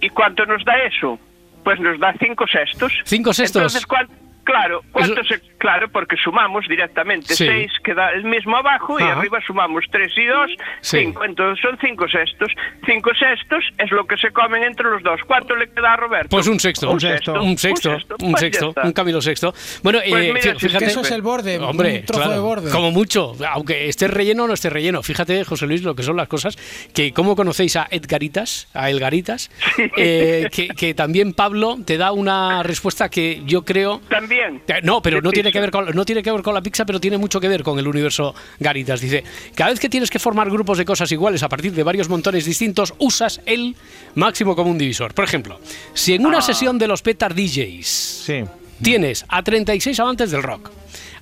¿Y 0.00 0.09
cuánto 0.11 0.46
nos 0.46 0.64
da 0.64 0.76
eso? 0.85 1.18
Pues 1.64 1.78
nos 1.80 1.98
da 1.98 2.14
cinco 2.18 2.46
sextos. 2.46 2.92
¿Cinco 3.04 3.33
sextos? 3.35 3.61
Entonces, 3.61 3.87
¿cuán- 3.87 4.09
Claro, 4.50 4.82
¿cuánto 4.90 5.20
Eso- 5.20 5.34
se- 5.34 5.40
claro, 5.58 5.88
porque 5.92 6.16
sumamos 6.16 6.66
directamente 6.68 7.34
Sí. 7.36 7.46
6 7.46 7.70
queda 7.84 8.10
el 8.10 8.24
mismo 8.24 8.56
abajo 8.56 8.98
y 8.98 9.02
arriba 9.04 9.38
sumamos 9.46 9.84
3 9.92 10.12
y 10.16 10.24
2, 10.26 10.50
Sí. 10.80 10.98
5. 11.04 11.24
Entonces 11.24 11.62
son 11.62 11.78
5 11.80 12.08
sextos. 12.08 12.48
5 12.84 13.10
sextos 13.14 13.64
es 13.78 13.90
lo 13.92 14.04
que 14.06 14.16
se 14.16 14.30
comen 14.32 14.64
entre 14.64 14.90
los 14.90 15.02
dos. 15.04 15.20
¿Cuánto 15.26 15.54
le 15.54 15.70
queda 15.70 15.92
a 15.92 15.96
Roberto? 15.96 16.28
Pues 16.30 16.48
un 16.48 16.58
sexto. 16.58 16.90
Un 16.90 17.00
sexto. 17.00 17.34
Un 17.40 17.56
sexto. 17.56 17.90
Un 18.20 18.32
Pues 18.32 18.40
sexto. 18.40 18.74
Un 18.82 18.92
Camilo 18.92 19.20
sexto. 19.20 19.54
Bueno, 19.84 20.00
Pues 20.08 20.24
eh, 20.26 20.32
mira, 20.32 20.40
fí- 20.40 20.42
si 20.42 20.48
es 20.48 20.54
que 20.54 20.68
fíjate. 20.68 20.84
eso 20.86 21.00
es 21.02 21.10
el 21.12 21.22
borde, 21.22 21.58
un 21.58 21.64
Hombre, 21.66 22.00
trozo 22.00 22.20
claro, 22.22 22.34
de 22.34 22.40
borde. 22.40 22.70
Como 22.72 22.90
mucho. 22.90 23.34
Aunque 23.52 23.88
esté 23.88 24.08
relleno 24.08 24.44
o 24.44 24.48
no 24.48 24.54
esté 24.54 24.68
relleno. 24.68 25.02
Fíjate, 25.04 25.44
José 25.44 25.66
Luis, 25.68 25.82
lo 25.84 25.94
que 25.94 26.02
son 26.02 26.16
las 26.16 26.26
cosas. 26.26 26.56
Que 26.92 27.12
cómo 27.12 27.36
conocéis 27.36 27.76
a 27.76 27.86
Edgaritas, 27.90 28.68
a 28.74 28.90
Elgaritas. 28.90 29.50
eh, 29.96 30.48
que, 30.52 30.68
que 30.68 30.94
también 30.94 31.34
Pablo 31.34 31.76
te 31.86 31.96
da 31.98 32.10
una 32.12 32.62
respuesta 32.64 33.08
que 33.08 33.42
yo 33.44 33.64
creo. 33.64 34.00
También. 34.08 34.39
No, 34.83 35.03
pero 35.03 35.20
no 35.20 35.31
tiene 35.31 35.53
que 35.53 35.61
ver 35.61 35.70
con 35.70 35.87
no 35.94 36.05
tiene 36.05 36.22
que 36.22 36.31
ver 36.31 36.42
con 36.42 36.55
la 36.55 36.62
pizza, 36.62 36.85
pero 36.85 37.00
tiene 37.00 37.18
mucho 37.18 37.40
que 37.40 37.48
ver 37.48 37.62
con 37.62 37.79
el 37.79 37.87
universo 37.88 38.35
Garitas. 38.59 39.00
Dice, 39.00 39.24
cada 39.55 39.70
vez 39.70 39.81
que 39.81 39.88
tienes 39.88 40.11
que 40.11 40.18
formar 40.18 40.50
grupos 40.50 40.79
de 40.79 40.85
cosas 40.85 41.11
iguales 41.12 41.42
a 41.42 41.48
partir 41.48 41.72
de 41.72 41.83
varios 41.83 42.09
montones 42.09 42.44
distintos, 42.44 42.94
usas 42.98 43.40
el 43.46 43.76
máximo 44.14 44.55
común 44.57 44.79
divisor. 44.79 45.14
Por 45.14 45.24
ejemplo, 45.24 45.61
si 45.94 46.14
en 46.14 46.26
una 46.26 46.38
Ah. 46.38 46.42
sesión 46.42 46.79
de 46.79 46.87
los 46.88 47.03
Petar 47.03 47.35
DJs 47.35 47.87
Sí. 47.87 48.44
tienes 48.83 49.24
a 49.29 49.42
36 49.42 49.98
amantes 50.00 50.31
del 50.31 50.42
rock, 50.42 50.70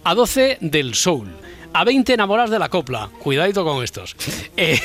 a 0.05 0.15
12 0.15 0.59
del 0.61 0.95
soul, 0.95 1.29
a 1.73 1.85
20 1.85 2.15
enamorados 2.15 2.51
de 2.51 2.59
la 2.59 2.69
copla, 2.69 3.11
cuidadito 3.21 3.65
con 3.65 3.83
estos. 3.85 4.15
Eh, 4.57 4.81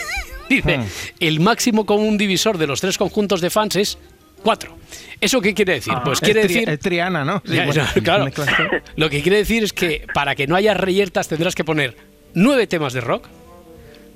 dice, 0.49 0.77
Hmm. 0.79 0.83
el 1.19 1.39
máximo 1.39 1.85
común 1.85 2.17
divisor 2.17 2.57
de 2.57 2.67
los 2.67 2.81
tres 2.81 2.97
conjuntos 2.97 3.41
de 3.41 3.49
fans 3.49 3.75
es 3.75 3.97
Cuatro. 4.43 4.77
¿Eso 5.21 5.39
qué 5.41 5.53
quiere 5.53 5.73
decir? 5.75 5.93
Pues 6.03 6.19
Es 6.21 6.25
quiere 6.25 6.41
tri- 6.43 6.47
decir... 6.49 6.69
es 6.69 6.79
Triana, 6.79 7.23
¿no? 7.23 7.41
Sí, 7.45 7.57
bueno, 7.65 7.85
claro. 8.03 8.25
Lo 8.97 9.09
que 9.09 9.21
quiere 9.21 9.37
decir 9.37 9.63
es 9.63 9.71
que 9.73 10.05
para 10.13 10.35
que 10.35 10.47
no 10.47 10.55
haya 10.55 10.73
reyertas 10.73 11.27
tendrás 11.29 11.55
que 11.55 11.63
poner 11.63 11.95
nueve 12.33 12.67
temas 12.67 12.91
de 12.93 13.01
rock, 13.01 13.27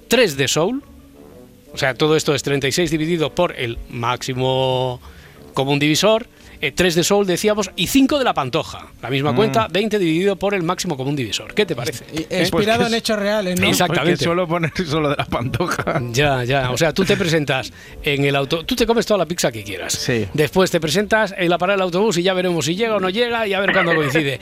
tres 0.09 0.35
de 0.37 0.47
soul, 0.47 0.83
o 1.73 1.77
sea, 1.77 1.93
todo 1.93 2.15
esto 2.15 2.33
es 2.35 2.43
36 2.43 2.91
dividido 2.91 3.33
por 3.33 3.57
el 3.57 3.77
máximo 3.89 4.99
común 5.53 5.79
divisor, 5.79 6.27
eh, 6.61 6.71
tres 6.71 6.95
de 6.95 7.03
soul 7.03 7.25
decíamos 7.25 7.69
y 7.75 7.87
cinco 7.87 8.17
de 8.17 8.25
la 8.25 8.33
pantoja. 8.33 8.87
La 9.01 9.09
misma 9.09 9.31
Mm. 9.31 9.35
cuenta, 9.35 9.67
20 9.69 9.99
dividido 9.99 10.35
por 10.35 10.53
el 10.53 10.63
máximo 10.63 10.97
común 10.97 11.15
divisor. 11.15 11.53
¿Qué 11.53 11.65
te 11.65 11.75
parece? 11.75 12.05
Y- 12.13 12.35
Inspirado 12.39 12.79
Pues 12.81 12.91
en 12.91 12.97
hechos 12.97 13.19
reales, 13.19 13.59
¿no? 13.59 13.67
Exacto. 13.67 13.93
Porque 13.95 14.11
Exactamente. 14.13 14.23
suelo 14.23 14.47
poner 14.47 14.71
solo 14.87 15.09
de 15.09 15.15
la 15.17 15.25
pantoja. 15.25 16.01
Ya, 16.11 16.43
ya. 16.43 16.71
O 16.71 16.77
sea, 16.77 16.93
tú 16.93 17.05
te 17.05 17.15
presentas 17.17 17.71
en 18.03 18.25
el 18.25 18.35
auto, 18.35 18.65
tú 18.65 18.75
te 18.75 18.85
comes 18.85 19.05
toda 19.05 19.17
la 19.19 19.25
pizza 19.25 19.51
que 19.51 19.63
quieras. 19.63 19.93
Sí. 19.93 20.27
Después 20.33 20.71
te 20.71 20.79
presentas 20.79 21.33
en 21.37 21.49
la 21.49 21.57
parada 21.57 21.77
del 21.77 21.83
autobús 21.83 22.17
y 22.17 22.23
ya 22.23 22.33
veremos 22.33 22.65
si 22.65 22.75
llega 22.75 22.95
o 22.95 22.99
no 22.99 23.09
llega 23.09 23.47
y 23.47 23.53
a 23.53 23.59
ver 23.59 23.71
cuándo 23.73 23.93
coincide. 23.95 24.39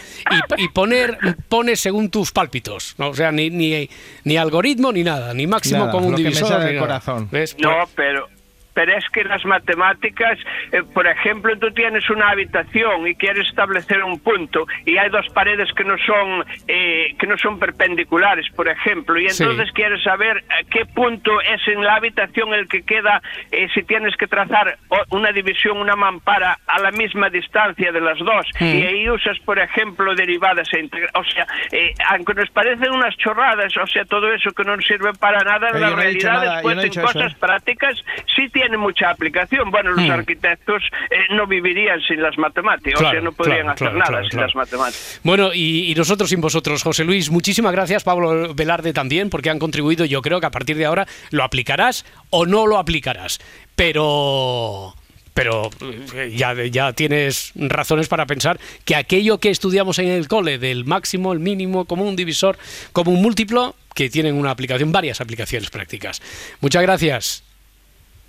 Y, 0.58 0.64
y 0.64 0.68
poner, 0.70 1.18
pones 1.50 1.80
según 1.80 2.10
tus 2.10 2.32
pálpitos. 2.32 2.96
¿no? 2.98 3.10
O 3.10 3.14
sea, 3.14 3.32
ni, 3.32 3.50
ni, 3.50 3.90
ni 4.24 4.38
algoritmo 4.38 4.92
ni 4.92 5.04
nada, 5.04 5.34
ni 5.34 5.48
máximo 5.48 5.80
Nada, 5.82 5.92
común 5.92 6.12
lo 6.12 6.18
que 6.18 6.24
me 6.24 6.30
divisor. 6.30 6.48
sale 6.50 6.66
ni 6.68 6.74
nada. 6.76 6.88
corazón. 6.88 7.28
¿Ves? 7.32 7.56
No, 7.60 7.70
Pues- 7.72 7.90
pero 7.96 8.28
pero 8.76 8.96
es 8.96 9.10
que 9.10 9.24
las 9.24 9.44
matemáticas, 9.46 10.38
eh, 10.72 10.84
por 10.94 11.08
ejemplo, 11.08 11.58
tú 11.58 11.72
tienes 11.72 12.08
una 12.12 12.30
habitación 12.30 13.08
y 13.08 13.16
quieres 13.16 13.48
establecer 13.48 14.04
un 14.04 14.20
punto 14.20 14.68
y 14.86 14.98
hay 14.98 15.10
dos 15.10 15.26
paredes 15.34 15.72
que 15.74 15.84
no 15.84 15.96
son 16.06 16.46
eh, 16.68 17.16
que 17.18 17.26
no 17.26 17.38
son 17.38 17.58
perpendiculares, 17.58 18.46
por 18.56 18.68
ejemplo, 18.68 19.18
y 19.18 19.30
Sí. 19.30 19.42
entonces 19.44 19.72
quieres 19.74 20.04
saber 20.04 20.38
eh, 20.38 20.66
qué 20.70 20.86
punto 20.86 21.42
es 21.42 21.68
en 21.68 21.84
la 21.84 21.96
habitación 21.96 22.54
el 22.54 22.68
que 22.68 22.84
queda 22.84 23.22
eh, 23.52 23.68
si 23.74 23.82
tienes 23.84 24.16
que 24.18 24.28
trazar 24.28 24.78
una 25.10 25.32
división, 25.32 25.78
una 25.78 25.96
mampara 25.96 26.58
a 26.68 26.80
la 26.80 26.92
misma 26.92 27.30
distancia 27.30 27.92
de 27.92 28.02
las 28.02 28.20
dos 28.20 28.46
Mm. 28.60 28.66
y 28.66 28.84
ahí 28.86 29.10
usas, 29.10 29.40
por 29.40 29.58
ejemplo, 29.60 30.14
derivadas 30.16 30.72
e 30.74 30.80
integrales. 30.82 31.16
O 31.16 31.24
sea, 31.24 31.48
eh, 31.72 31.94
aunque 32.12 32.34
nos 32.34 32.50
parecen 32.52 32.92
unas 32.92 33.16
chorradas, 33.18 33.76
o 33.78 33.88
sea, 33.88 34.04
todo 34.06 34.32
eso 34.34 34.52
que 34.52 34.64
no 34.64 34.76
sirve 34.82 35.14
para 35.14 35.40
nada, 35.44 35.70
Pero 35.72 35.80
la 35.80 35.90
no 35.92 35.96
realidad 35.96 36.54
después 36.56 36.76
no 36.76 36.82
en 36.84 36.90
cosas 36.94 37.32
¿eh? 37.34 37.38
prácticas 37.40 38.04
sí 38.36 38.50
tiene 38.50 38.65
mucha 38.72 39.10
aplicación. 39.10 39.72
Bueno, 39.72 39.92
los 39.92 40.06
Hmm. 40.06 40.12
arquitectos 40.12 40.84
eh, 41.10 41.16
no 41.32 41.48
vivirían 41.48 42.02
sin 42.02 42.22
las 42.22 42.38
matemáticas, 42.38 43.02
o 43.02 43.10
sea, 43.10 43.22
no 43.22 43.32
podrían 43.32 43.62
claro, 43.62 43.74
hacer 43.74 43.92
claro, 43.92 44.12
nada 44.12 44.30
sin 44.30 44.40
las 44.40 44.56
matemáticas. 44.56 45.20
Bueno, 45.24 45.54
y, 45.54 45.92
y 45.92 45.96
nosotros 45.96 46.30
sin 46.30 46.42
vosotros, 46.42 46.84
José 46.84 47.04
Luis, 47.04 47.30
muchísimas 47.30 47.72
gracias, 47.72 48.04
Pablo 48.04 48.54
Velarde 48.54 48.94
también, 48.94 49.30
porque 49.30 49.50
han 49.50 49.60
contribuido. 49.60 50.06
Yo 50.06 50.22
creo 50.22 50.40
que 50.40 50.48
a 50.48 50.52
partir 50.52 50.78
de 50.78 50.86
ahora 50.86 51.08
lo 51.32 51.44
aplicarás 51.44 52.06
o 52.30 52.46
no 52.46 52.68
lo 52.68 52.78
aplicarás. 52.78 53.40
Pero. 53.76 54.94
Pero 55.34 55.70
eh, 56.14 56.32
ya, 56.34 56.54
ya 56.54 56.94
tienes 56.94 57.52
razones 57.56 58.08
para 58.08 58.26
pensar 58.26 58.58
que 58.86 58.96
aquello 58.96 59.38
que 59.38 59.50
estudiamos 59.50 60.00
en 60.00 60.08
el 60.08 60.30
cole, 60.30 60.58
del 60.60 60.86
máximo, 60.86 61.34
el 61.34 61.40
mínimo, 61.40 61.84
como 61.84 62.08
un 62.08 62.16
divisor, 62.16 62.58
como 62.94 63.12
un 63.12 63.22
múltiplo, 63.22 63.76
que 63.94 64.10
tienen 64.10 64.36
una 64.36 64.52
aplicación, 64.52 64.94
varias 64.94 65.20
aplicaciones 65.20 65.70
prácticas. 65.70 66.22
Muchas 66.62 66.82
gracias. 66.84 67.45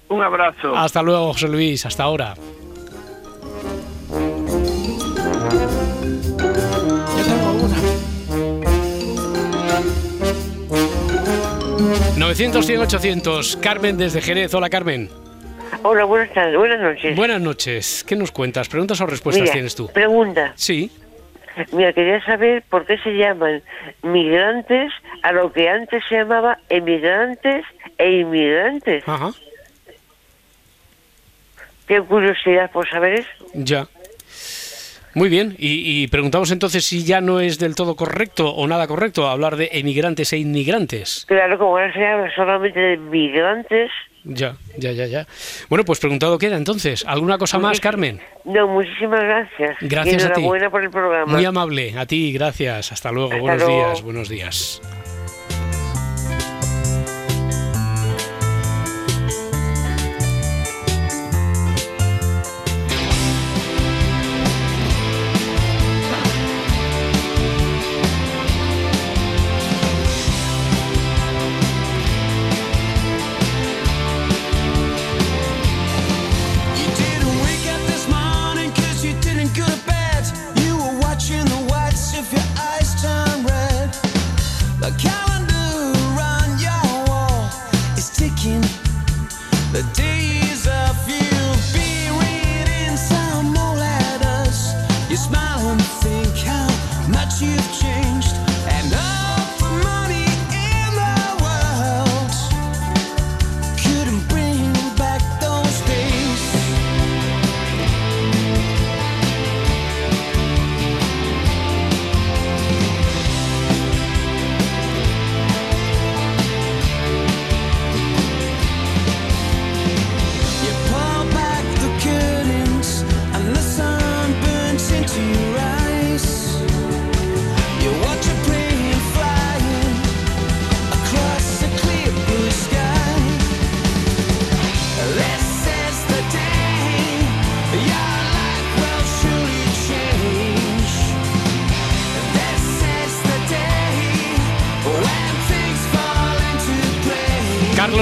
Un 0.08 0.22
abrazo. 0.22 0.76
Hasta 0.76 1.02
luego, 1.02 1.32
José 1.32 1.48
Luis. 1.48 1.84
Hasta 1.86 2.04
ahora. 2.04 2.34
Yo 7.16 7.24
tengo 7.24 7.52
una. 7.64 7.76
900, 12.18 12.66
100, 12.66 12.80
800. 12.80 13.56
Carmen 13.56 13.96
desde 13.98 14.20
Jerez. 14.20 14.54
Hola, 14.54 14.70
Carmen. 14.70 15.10
Hola, 15.82 16.04
buenas 16.04 16.32
tardes, 16.32 16.56
buenas 16.56 16.80
noches. 16.80 17.16
Buenas 17.16 17.40
noches. 17.40 18.04
¿Qué 18.06 18.16
nos 18.16 18.32
cuentas? 18.32 18.68
¿Preguntas 18.68 19.00
o 19.00 19.06
respuestas 19.06 19.42
Mira, 19.42 19.52
tienes 19.52 19.74
tú? 19.74 19.88
Pregunta. 19.88 20.52
Sí. 20.56 20.90
Mira, 21.72 21.92
quería 21.92 22.22
saber 22.24 22.62
por 22.68 22.84
qué 22.86 22.98
se 22.98 23.10
llaman 23.12 23.62
migrantes 24.02 24.92
a 25.22 25.32
lo 25.32 25.52
que 25.52 25.68
antes 25.68 26.02
se 26.08 26.16
llamaba 26.16 26.58
emigrantes 26.68 27.64
e 27.98 28.20
inmigrantes. 28.20 29.04
Ajá. 29.06 29.30
Qué 31.86 32.00
curiosidad 32.02 32.70
por 32.70 32.88
saber 32.88 33.20
eso. 33.20 33.46
Ya. 33.54 33.86
Muy 35.14 35.30
bien. 35.30 35.54
Y, 35.58 36.02
y 36.02 36.08
preguntamos 36.08 36.50
entonces 36.50 36.84
si 36.84 37.04
ya 37.04 37.20
no 37.22 37.40
es 37.40 37.58
del 37.58 37.74
todo 37.74 37.96
correcto 37.96 38.50
o 38.50 38.66
nada 38.66 38.86
correcto 38.86 39.26
hablar 39.28 39.56
de 39.56 39.70
emigrantes 39.72 40.32
e 40.34 40.38
inmigrantes. 40.38 41.24
Claro, 41.26 41.56
como 41.58 41.70
ahora 41.78 41.92
se 41.92 42.00
llama 42.00 42.28
solamente 42.34 42.78
de 42.78 42.96
migrantes. 42.98 43.90
Ya, 44.24 44.56
ya, 44.76 44.90
ya, 44.90 45.06
ya. 45.06 45.26
Bueno, 45.70 45.84
pues 45.84 46.00
preguntado 46.00 46.36
queda 46.36 46.56
entonces. 46.56 47.04
¿Alguna 47.06 47.38
cosa 47.38 47.58
más, 47.58 47.80
Carmen? 47.80 48.20
No, 48.44 48.66
muchísimas 48.66 49.20
gracias. 49.20 49.76
Gracias 49.80 50.24
y 50.24 50.26
a 50.26 50.32
ti. 50.32 50.40
enhorabuena 50.40 50.68
por 50.68 50.82
el 50.82 50.90
programa. 50.90 51.32
Muy 51.32 51.44
amable. 51.44 51.94
A 51.96 52.06
ti, 52.06 52.32
gracias. 52.32 52.90
Hasta 52.90 53.12
luego. 53.12 53.30
Hasta 53.30 53.40
buenos 53.40 53.62
luego. 53.62 53.86
días, 53.86 54.02
buenos 54.02 54.28
días. 54.28 55.05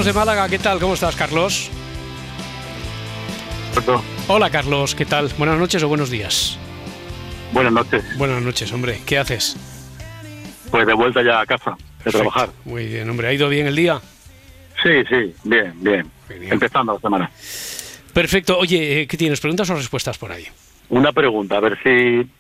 Carlos 0.05 0.17
de 0.17 0.21
Málaga, 0.21 0.49
¿qué 0.51 0.59
tal? 0.59 0.79
¿Cómo 0.81 0.93
estás, 0.93 1.17
Carlos? 1.17 1.71
Hola, 4.29 4.51
Carlos, 4.51 4.95
¿qué 4.95 5.07
tal? 5.07 5.31
Buenas 5.39 5.59
noches 5.59 5.83
o 5.83 5.89
buenos 5.89 6.11
días. 6.11 6.59
Buenas 7.53 7.73
noches. 7.73 8.05
Buenas 8.19 8.43
noches, 8.43 8.71
hombre. 8.75 9.01
¿Qué 9.07 9.17
haces? 9.17 9.57
Pues 10.71 10.87
de 10.87 10.93
vuelta 10.93 11.23
ya 11.23 11.41
a 11.41 11.47
casa, 11.47 11.75
de 12.05 12.11
trabajar. 12.11 12.51
Muy 12.67 12.85
bien, 12.87 13.09
hombre. 13.09 13.29
¿Ha 13.29 13.33
ido 13.33 13.49
bien 13.49 13.67
el 13.67 13.77
día? 13.77 13.99
Sí, 14.83 14.91
sí, 15.09 15.35
bien, 15.45 15.73
bien. 15.77 16.11
Empezando 16.29 16.93
la 16.93 17.01
semana. 17.01 17.31
Perfecto. 18.13 18.59
Oye, 18.59 19.01
eh, 19.01 19.07
¿qué 19.07 19.17
tienes? 19.17 19.41
¿Preguntas 19.41 19.71
o 19.71 19.75
respuestas 19.75 20.19
por 20.19 20.33
ahí? 20.33 20.47
Una 20.91 21.13
pregunta, 21.13 21.57
a 21.57 21.61
ver 21.61 21.79
si... 21.83 22.31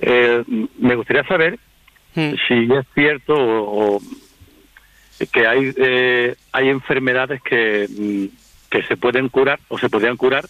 eh, 0.00 0.44
me 0.78 0.94
gustaría 0.94 1.24
saber 1.26 1.58
Hmm. 2.16 2.34
si 2.46 2.54
es 2.72 2.86
cierto 2.94 3.34
o, 3.34 3.96
o 3.96 4.00
que 5.32 5.46
hay 5.46 5.72
eh, 5.76 6.36
hay 6.52 6.68
enfermedades 6.68 7.40
que, 7.42 7.86
mm, 7.88 8.24
que 8.70 8.82
se 8.82 8.96
pueden 8.96 9.28
curar 9.28 9.60
o 9.68 9.78
se 9.78 9.88
podrían 9.88 10.16
curar 10.16 10.46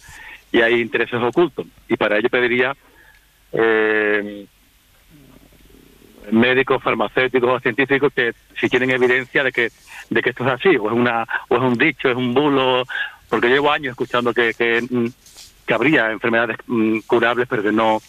y 0.51 0.61
hay 0.61 0.81
intereses 0.81 1.21
ocultos. 1.21 1.67
Y 1.87 1.97
para 1.97 2.17
ello 2.17 2.29
pediría 2.29 2.75
eh, 3.51 4.45
médicos, 6.31 6.81
farmacéuticos 6.81 7.49
o 7.49 7.59
científicos 7.59 8.11
que 8.13 8.33
si 8.59 8.69
tienen 8.69 8.91
evidencia 8.91 9.43
de 9.43 9.51
que 9.51 9.69
de 10.09 10.21
que 10.21 10.29
esto 10.29 10.45
es 10.45 10.51
así, 10.51 10.75
o 10.77 10.87
es 10.87 10.93
una 10.93 11.27
o 11.49 11.55
es 11.55 11.61
un 11.61 11.75
dicho, 11.75 12.09
es 12.09 12.15
un 12.15 12.33
bulo, 12.33 12.83
porque 13.29 13.49
llevo 13.49 13.71
años 13.71 13.91
escuchando 13.91 14.33
que, 14.33 14.53
que, 14.53 14.81
mm, 14.81 15.07
que 15.65 15.73
habría 15.73 16.11
enfermedades 16.11 16.57
mm, 16.67 16.99
curables, 17.07 17.47
pero 17.49 17.63
que 17.63 17.71
no 17.71 18.01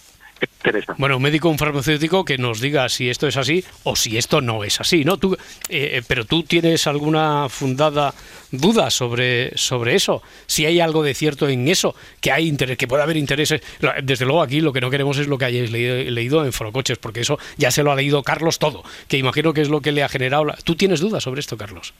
Bueno, 0.99 1.17
un 1.19 1.23
médico, 1.23 1.49
un 1.49 1.59
farmacéutico 1.59 2.25
que 2.25 2.39
nos 2.39 2.61
diga 2.61 2.89
si 2.89 3.09
esto 3.09 3.27
es 3.29 3.37
así 3.37 3.65
o 3.85 3.95
si 3.95 4.19
esto 4.19 4.41
no 4.41 4.65
es 4.65 4.81
así, 4.81 5.05
¿no? 5.05 5.17
Tú, 5.17 5.37
eh, 5.69 6.03
pero 6.09 6.25
tú 6.25 6.43
tienes 6.43 6.87
alguna 6.87 7.49
fundada 7.49 8.13
duda 8.51 8.91
sobre, 8.91 9.57
sobre 9.57 9.95
eso, 9.95 10.23
si 10.47 10.67
hay 10.67 10.81
algo 10.81 11.03
de 11.03 11.15
cierto 11.15 11.49
en 11.49 11.69
eso, 11.69 11.95
que 12.21 12.33
hay 12.33 12.49
interés, 12.49 12.77
que 12.77 12.89
puede 12.89 13.03
haber 13.03 13.17
intereses. 13.17 13.61
Desde 14.03 14.25
luego 14.25 14.43
aquí 14.43 14.61
lo 14.61 14.73
que 14.73 14.81
no 14.81 14.91
queremos 14.91 15.19
es 15.19 15.29
lo 15.29 15.39
que 15.39 15.45
hayáis 15.47 15.71
leído, 15.71 15.97
leído 16.11 16.45
en 16.45 16.53
Forocoches, 16.53 16.99
porque 16.99 17.21
eso 17.21 17.39
ya 17.57 17.71
se 17.71 17.83
lo 17.83 17.93
ha 17.93 17.97
leído 17.97 18.23
Carlos 18.23 18.59
todo, 18.59 18.83
que 19.09 19.19
imagino 19.19 19.53
que 19.53 19.61
es 19.63 19.69
lo 19.69 19.81
que 19.81 19.93
le 19.93 20.03
ha 20.03 20.09
generado. 20.09 20.45
la- 20.47 20.57
¿Tú 20.57 20.75
tienes 20.75 21.01
dudas 21.01 21.23
sobre 21.23 21.41
esto, 21.41 21.57
Carlos? 21.57 21.95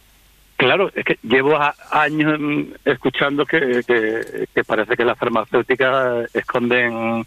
Claro, 0.57 0.91
es 0.95 1.05
que 1.05 1.19
llevo 1.23 1.59
años 1.91 2.41
mm, 2.41 2.63
escuchando 2.87 3.45
que, 3.45 3.83
que- 3.87 4.47
que 4.55 4.65
parece 4.65 4.97
que 4.97 5.05
las 5.05 5.19
farmacéuticas 5.19 6.35
esconden 6.35 7.27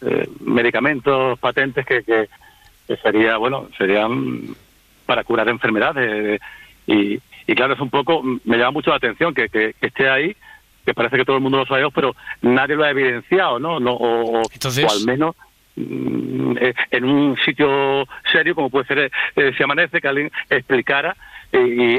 eh, 0.00 0.28
medicamentos, 0.40 1.38
patentes 1.38 1.84
que, 1.86 2.02
que, 2.02 2.28
que 2.86 2.96
sería, 2.98 3.36
bueno, 3.36 3.68
serían 3.76 4.54
para 5.06 5.24
curar 5.24 5.48
enfermedades. 5.48 6.40
Y, 6.86 7.20
y 7.46 7.54
claro, 7.54 7.74
es 7.74 7.80
un 7.80 7.90
poco, 7.90 8.22
me 8.22 8.56
llama 8.56 8.70
mucho 8.72 8.90
la 8.90 8.96
atención 8.96 9.34
que, 9.34 9.48
que, 9.48 9.74
que 9.80 9.86
esté 9.88 10.08
ahí, 10.08 10.36
que 10.84 10.94
parece 10.94 11.16
que 11.16 11.24
todo 11.24 11.36
el 11.36 11.42
mundo 11.42 11.58
lo 11.58 11.66
sabemos, 11.66 11.92
pero 11.94 12.14
nadie 12.40 12.74
lo 12.76 12.84
ha 12.84 12.90
evidenciado, 12.90 13.58
¿no? 13.58 13.78
no 13.78 13.92
o, 13.92 14.40
o- 14.40 14.42
Entonces- 14.52 14.84
o 14.84 14.90
al 14.90 15.04
menos 15.06 15.36
en 15.76 17.04
un 17.04 17.36
sitio 17.44 18.06
serio 18.30 18.54
como 18.54 18.68
puede 18.68 18.86
ser 18.86 19.10
eh, 19.36 19.52
Si 19.56 19.62
Amanece, 19.62 20.00
que 20.00 20.08
alguien 20.08 20.30
explicara 20.50 21.16
y, 21.52 21.94
y 21.94 21.96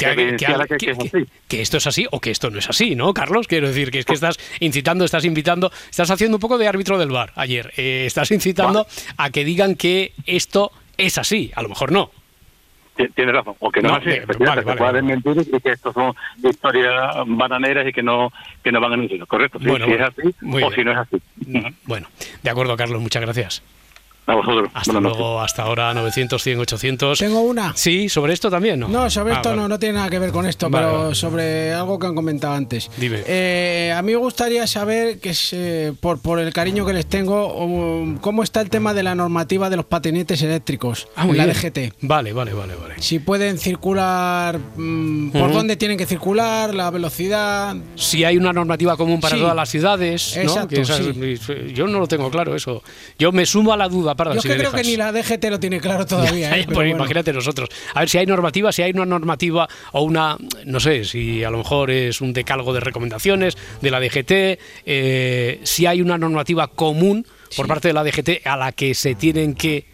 que, 1.48 1.62
esto 1.62 1.78
es 1.78 1.88
así 1.88 2.08
o 2.10 2.20
que 2.20 2.32
esto 2.32 2.50
no 2.50 2.58
es 2.58 2.70
así, 2.70 2.96
¿no, 2.96 3.14
Carlos? 3.14 3.48
Quiero 3.48 3.68
decir 3.68 3.92
que 3.92 4.00
es 4.00 4.06
que 4.06 4.14
estás 4.14 4.38
incitando, 4.60 5.06
estás 5.06 5.26
invitando, 5.26 5.72
estás 5.90 6.10
haciendo 6.10 6.38
un 6.38 6.42
poco 6.42 6.58
de 6.58 6.68
árbitro 6.68 6.98
del 6.98 7.10
bar 7.10 7.34
ayer. 7.36 7.72
Eh, 7.78 8.06
estás 8.08 8.32
incitando 8.32 8.88
a 9.18 9.30
que 9.30 9.46
digan 9.46 9.76
que 9.76 10.14
esto 10.26 10.72
es 10.98 11.20
así. 11.20 11.52
A 11.56 11.62
lo 11.62 11.70
mejor 11.70 11.92
no. 11.92 12.12
Ti- 12.96 13.10
Tienes 13.16 13.34
razón, 13.36 13.56
o 13.60 13.72
que 13.72 13.82
no, 13.82 13.90
No, 13.90 13.96
así, 13.96 14.06
vale, 14.10 14.22
se 14.22 14.38
vale, 14.46 14.62
puede 14.64 14.80
vale. 14.80 15.02
desmentir 15.02 15.48
y 15.56 15.60
que 15.62 15.72
estos 15.72 15.94
son 15.94 16.14
historias 16.44 17.16
bananeras 17.26 17.88
y 17.88 17.92
que 17.94 18.04
no 18.04 18.32
que 18.64 18.72
no 18.72 18.80
van 18.80 18.94
a 18.94 18.96
ningún 18.98 19.10
sitio. 19.10 19.26
Correcto, 19.28 19.60
sí, 19.60 19.66
Bueno, 19.68 19.86
si 19.86 19.92
es 19.94 20.02
así 20.02 20.22
o 20.44 20.56
bien. 20.58 20.72
si 20.76 20.84
no 20.84 20.92
es 20.92 20.98
así. 20.98 21.22
Bueno, 21.86 22.08
de 22.44 22.50
acuerdo, 22.50 22.78
Carlos, 22.78 23.02
muchas 23.02 23.22
gracias. 23.22 23.64
A 24.26 24.36
vosotros. 24.36 24.70
Hasta 24.74 24.94
Buenas 24.94 25.04
noches. 25.04 25.20
luego, 25.20 25.42
hasta 25.42 25.64
ahora, 25.64 25.94
900, 25.94 26.42
100, 26.42 26.60
800. 26.62 27.20
Tengo 27.20 27.42
una. 27.42 27.74
Sí, 27.76 28.08
sobre 28.08 28.32
esto 28.34 28.50
también, 28.50 28.80
¿no? 28.80 28.88
No, 28.88 29.10
sobre 29.10 29.34
Ah, 29.34 29.36
esto 29.38 29.50
vale. 29.50 29.62
no, 29.62 29.68
no 29.68 29.78
tiene 29.80 29.96
nada 29.96 30.10
que 30.10 30.18
ver 30.18 30.32
con 30.32 30.46
esto, 30.46 30.70
Vale, 30.70 30.86
pero 30.88 31.04
vale. 31.04 31.16
sobre 31.16 31.74
algo 31.74 32.00
que 32.00 32.08
han 32.08 32.16
comentado 32.16 32.54
antes. 32.54 32.90
Dime. 32.98 33.22
Eh, 33.28 33.94
a 33.94 34.02
mí 34.02 34.14
me 34.14 34.18
gustaría 34.18 34.66
saber, 34.66 35.20
que 35.20 35.32
es, 35.32 35.50
eh, 35.52 35.92
por, 36.00 36.20
por 36.22 36.40
el 36.40 36.54
cariño 36.54 36.86
que 36.86 36.94
les 36.94 37.06
tengo, 37.06 38.18
cómo 38.22 38.44
está 38.44 38.62
el 38.62 38.70
tema 38.70 38.94
de 38.94 39.04
la 39.04 39.14
normativa 39.14 39.70
de 39.70 39.76
los 39.76 39.86
patinetes 39.86 40.42
eléctricos 40.42 41.10
Ah, 41.18 41.26
en 41.28 41.36
la. 41.36 41.46
DGT. 41.48 41.94
Vale, 42.02 42.32
vale, 42.32 42.54
vale, 42.54 42.76
vale. 42.76 42.96
Si 43.00 43.20
pueden 43.20 43.58
circular, 43.58 44.58
mm, 44.78 45.32
por 45.32 45.52
dónde 45.52 45.76
tienen 45.76 45.98
que 45.98 46.06
circular, 46.06 46.74
la 46.74 46.90
velocidad. 46.92 47.76
Si 47.96 48.24
hay 48.24 48.38
una 48.38 48.54
normativa 48.54 48.96
común 48.96 49.20
para 49.20 49.36
Sí. 49.36 49.42
todas 49.42 49.56
las 49.56 49.68
ciudades, 49.70 50.34
¿no? 50.38 50.44
Exacto, 50.44 50.68
Que 50.70 50.82
esa- 50.82 51.02
Yo 51.74 51.88
no 51.88 52.00
lo 52.00 52.08
tengo 52.08 52.32
claro 52.32 52.56
eso. 52.56 52.82
Yo 53.20 53.34
me 53.34 53.46
sumo 53.46 53.74
a 53.74 53.78
la 53.78 53.90
duda, 53.90 54.12
Yo 54.36 54.41
si 54.41 54.47
que 54.47 54.56
creo 54.58 54.71
que 54.71 54.84
ni 54.84 54.95
la 54.97 55.12
DGT 55.12 55.45
lo 55.49 55.60
tiene 55.60 55.80
claro 55.80 56.06
todavía. 56.06 56.49
Ya, 56.52 56.56
¿eh? 56.58 56.60
ya, 56.62 56.65
pues 56.65 56.76
bueno. 56.76 56.95
Imagínate 56.97 57.34
nosotros. 57.34 57.69
A 57.93 58.02
ver 58.02 58.10
si 58.10 58.17
hay 58.17 58.26
normativa, 58.26 58.71
si 58.71 58.82
hay 58.82 58.91
una 58.91 59.06
normativa 59.06 59.67
o 59.91 60.02
una, 60.02 60.38
no 60.65 60.80
sé, 60.80 61.06
si 61.06 61.43
a 61.43 61.49
lo 61.49 61.60
mejor 61.60 61.91
es 61.91 62.21
un 62.21 62.34
decálogo 62.34 62.73
de 62.73 62.80
recomendaciones 62.80 63.58
de 63.82 63.91
la 63.91 63.99
DGT, 63.99 64.32
eh, 64.86 65.60
si 65.63 65.86
hay 65.86 66.02
una 66.02 66.17
normativa 66.17 66.67
común 66.67 67.26
por 67.56 67.67
parte 67.67 67.89
de 67.89 67.93
la 67.93 68.04
DGT 68.04 68.45
a 68.45 68.58
la 68.58 68.71
que 68.71 68.93
se 68.95 69.15
tienen 69.15 69.54
que, 69.56 69.86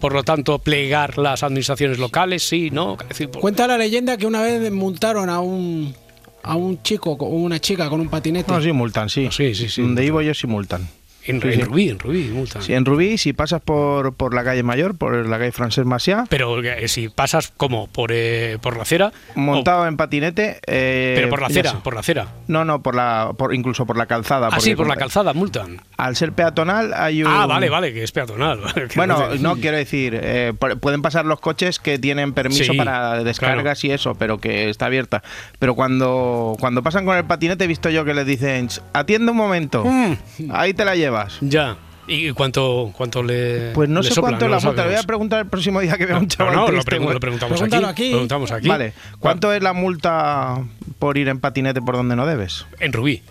por 0.00 0.12
lo 0.12 0.22
tanto, 0.22 0.58
plegar 0.60 1.18
las 1.18 1.42
administraciones 1.42 1.98
locales, 1.98 2.42
sí, 2.42 2.70
¿no? 2.70 2.96
Es 3.02 3.08
decir, 3.08 3.28
por- 3.30 3.40
Cuenta 3.40 3.66
la 3.66 3.76
leyenda 3.76 4.16
que 4.16 4.26
una 4.26 4.42
vez 4.42 4.70
multaron 4.70 5.28
a 5.28 5.40
un 5.40 5.94
a 6.42 6.56
un 6.56 6.82
chico 6.82 7.12
o 7.12 7.26
una 7.26 7.58
chica 7.60 7.90
con 7.90 8.00
un 8.00 8.08
patinete. 8.08 8.50
No, 8.50 8.62
sí 8.62 8.72
multan, 8.72 9.10
sí. 9.10 9.28
Sí, 9.30 9.54
sí, 9.54 9.68
sí. 9.68 9.82
Donde 9.82 10.00
vivo 10.02 10.22
yo 10.22 10.32
sí 10.32 10.46
multan. 10.46 10.88
En, 11.26 11.40
Sí, 11.42 11.48
en. 11.52 11.60
Rubí, 11.66 11.88
en 11.90 11.98
Rubí, 11.98 12.22
multan. 12.32 12.62
Sí, 12.62 12.74
en 12.74 12.84
Rubí, 12.84 13.18
si 13.18 13.32
pasas 13.32 13.60
por, 13.60 14.14
por 14.14 14.34
la 14.34 14.42
calle 14.44 14.62
Mayor, 14.62 14.96
por 14.96 15.14
la 15.26 15.38
calle 15.38 15.52
Francés 15.52 15.84
Maciá, 15.84 16.24
Pero 16.28 16.62
eh, 16.62 16.88
si 16.88 17.08
pasas 17.08 17.52
como 17.56 17.86
por, 17.88 18.10
eh, 18.12 18.58
por 18.60 18.76
la 18.76 18.82
acera, 18.82 19.12
montado 19.34 19.86
en 19.86 19.96
patinete. 19.96 20.60
eh, 20.66 21.12
pero 21.16 21.28
por 21.28 21.40
la 21.40 21.46
acera, 21.48 21.72
por 21.82 21.94
la 21.94 22.00
acera. 22.00 22.28
No, 22.48 22.64
no, 22.64 22.82
por 22.82 22.94
la, 22.94 23.32
por, 23.36 23.54
incluso 23.54 23.86
por 23.86 23.96
la 23.96 24.06
calzada. 24.06 24.48
Ah, 24.52 24.60
sí, 24.60 24.74
por 24.74 24.86
la 24.86 24.94
con- 24.94 25.00
calzada 25.00 25.32
multan. 25.32 25.80
Al 25.96 26.16
ser 26.16 26.32
peatonal 26.32 26.92
hay 26.94 27.22
un... 27.22 27.30
Ah, 27.30 27.46
vale, 27.46 27.68
vale, 27.68 27.92
que 27.92 28.02
es 28.02 28.12
peatonal. 28.12 28.60
Bueno, 28.96 29.28
no 29.40 29.56
quiero 29.56 29.76
decir, 29.76 30.18
eh, 30.22 30.52
pu- 30.58 30.78
pueden 30.80 31.02
pasar 31.02 31.24
los 31.24 31.40
coches 31.40 31.78
que 31.78 31.98
tienen 31.98 32.32
permiso 32.32 32.72
Sí, 32.72 32.76
para 32.78 33.22
descargas 33.24 33.82
y 33.84 33.90
eso, 33.92 34.14
pero 34.14 34.38
que 34.38 34.68
está 34.70 34.86
abierta. 34.86 35.22
Pero 35.58 35.74
cuando, 35.74 36.56
cuando 36.60 36.82
pasan 36.82 37.04
con 37.04 37.16
el 37.16 37.24
patinete, 37.24 37.64
he 37.64 37.66
visto 37.66 37.90
yo 37.90 38.04
que 38.04 38.14
les 38.14 38.26
dicen, 38.26 38.68
"Ch, 38.68 38.80
atiende 38.92 39.30
un 39.30 39.36
momento, 39.36 39.84
Mm. 39.84 40.14
ahí 40.52 40.74
te 40.74 40.84
la 40.84 40.94
llevas. 41.10 41.38
Ya. 41.40 41.76
¿Y 42.06 42.32
cuánto, 42.32 42.92
cuánto 42.96 43.22
le.? 43.22 43.70
Pues 43.72 43.88
no 43.88 44.00
le 44.00 44.08
sé 44.08 44.14
soplan? 44.14 44.32
cuánto 44.32 44.44
es 44.46 44.50
No 44.50 44.56
la 44.56 44.62
multa, 44.62 44.82
le 44.82 44.88
voy 44.90 44.98
a 44.98 45.02
preguntar 45.04 45.40
el 45.40 45.46
próximo 45.46 45.80
día 45.80 45.96
que 45.96 46.06
vea 46.06 46.18
un 46.18 46.26
chaval 46.26 46.54
no, 46.56 46.60
lo, 46.62 46.66
triste, 46.68 46.90
pregun- 46.96 47.02
güey. 47.02 47.14
lo 47.14 47.20
preguntamos 47.20 47.62
aquí. 47.62 48.10
Preguntamos 48.10 48.50
aquí. 48.50 48.66
Vale, 48.68 48.94
¿cuánto 49.20 49.52
es 49.52 49.62
la 49.62 49.72
multa 49.72 50.58
por 50.98 51.18
ir 51.18 51.28
en 51.28 51.38
patinete 51.38 51.80
por 51.80 51.94
donde 51.94 52.16
no 52.16 52.26
debes? 52.26 52.66
En 52.80 52.92
Rubí. 52.92 53.22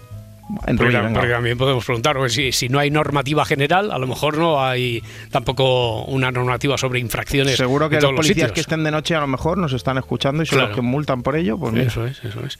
En 0.65 0.77
Porque, 0.77 0.97
porque 1.13 1.29
también 1.29 1.57
podemos 1.57 1.85
preguntar, 1.85 2.15
porque 2.15 2.31
si, 2.31 2.51
si 2.51 2.69
no 2.69 2.79
hay 2.79 2.89
normativa 2.89 3.45
general, 3.45 3.91
a 3.91 3.97
lo 3.99 4.07
mejor 4.07 4.37
no 4.37 4.63
hay 4.63 5.03
tampoco 5.29 6.03
una 6.05 6.31
normativa 6.31 6.77
sobre 6.77 6.99
infracciones. 6.99 7.55
Seguro 7.55 7.89
que 7.89 7.97
en 7.97 8.01
los 8.03 8.13
policías 8.13 8.51
que 8.51 8.61
estén 8.61 8.83
de 8.83 8.91
noche 8.91 9.15
a 9.15 9.19
lo 9.19 9.27
mejor 9.27 9.57
nos 9.57 9.73
están 9.73 9.97
escuchando 9.97 10.41
y 10.43 10.45
son 10.45 10.57
Claro. 10.57 10.69
los 10.69 10.75
que 10.75 10.81
multan 10.81 11.21
por 11.21 11.35
ello. 11.35 11.57
Pues. 11.57 11.75
Eso 11.75 12.05
es, 12.05 12.23
eso 12.23 12.43
es. 12.45 12.57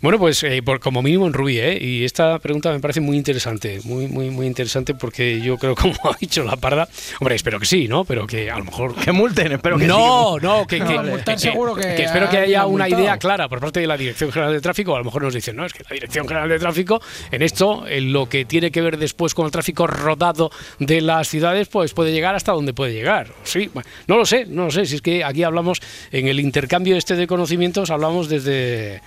Bueno, 0.00 0.18
pues 0.18 0.42
eh, 0.42 0.62
por, 0.62 0.78
como 0.80 1.00
mínimo 1.02 1.26
en 1.26 1.32
Rubí, 1.32 1.58
¿eh? 1.58 1.78
Y 1.80 2.04
esta 2.04 2.38
pregunta 2.38 2.70
me 2.70 2.80
parece 2.80 3.00
muy 3.00 3.16
interesante, 3.16 3.80
muy, 3.84 4.06
muy, 4.08 4.30
muy 4.30 4.46
interesante 4.46 4.94
porque 4.94 5.40
yo 5.40 5.56
creo, 5.58 5.74
como 5.76 5.94
ha 6.04 6.16
dicho 6.20 6.44
la 6.44 6.56
parda, 6.56 6.88
hombre, 7.20 7.34
espero 7.34 7.58
que 7.58 7.66
sí, 7.66 7.88
¿no? 7.88 8.04
Pero 8.04 8.26
que 8.26 8.50
a 8.50 8.58
lo 8.58 8.64
mejor... 8.64 8.94
Que 9.02 9.10
multen, 9.12 9.52
espero 9.52 9.78
que 9.78 9.86
no, 9.86 10.36
sí. 10.38 10.44
no, 10.46 10.66
que, 10.66 10.78
No, 10.80 10.86
que- 10.86 10.98
multar 11.10 11.34
que- 11.36 11.40
seguro 11.40 11.74
que 11.74 12.02
espero 12.04 12.28
que 12.28 12.36
haya 12.38 12.60
ha 12.62 12.66
una 12.66 12.84
multado. 12.84 13.02
idea 13.02 13.18
clara 13.18 13.48
por 13.48 13.58
parte 13.60 13.80
de 13.80 13.86
la 13.86 13.96
Dirección 13.96 14.30
General 14.30 14.52
de 14.52 14.60
Tráfico. 14.60 14.94
A 14.94 14.98
lo 14.98 15.04
mejor 15.04 15.22
nos 15.22 15.34
dicen, 15.34 15.56
no, 15.56 15.64
es 15.64 15.72
que 15.72 15.82
la 15.88 15.94
Dirección 15.94 16.28
General 16.28 16.48
de 16.48 16.58
Tráfico, 16.58 17.00
en 17.30 17.42
esto, 17.42 17.86
en 17.86 18.12
lo 18.12 18.28
que 18.28 18.44
tiene 18.44 18.70
que 18.70 18.80
ver 18.82 18.96
después 18.98 19.34
con 19.34 19.46
el 19.46 19.52
tráfico 19.52 19.86
rodado 19.86 20.50
de 20.78 21.00
las 21.00 21.28
ciudades, 21.28 21.68
pues 21.68 21.92
puede 21.94 22.12
llegar 22.12 22.34
hasta 22.34 22.52
donde 22.52 22.72
puede 22.74 22.92
llegar. 22.92 23.28
Sí, 23.44 23.70
bueno, 23.72 23.88
no 24.06 24.16
lo 24.16 24.24
sé, 24.26 24.46
no 24.46 24.64
lo 24.66 24.70
sé. 24.70 24.86
Si 24.86 24.96
es 24.96 25.02
que 25.02 25.22
aquí 25.24 25.42
hablamos, 25.42 25.80
en 26.10 26.28
el 26.28 26.40
intercambio 26.40 26.96
este 26.96 27.14
de 27.16 27.26
conocimientos, 27.26 27.90
hablamos 27.90 28.28
desde 28.28 29.00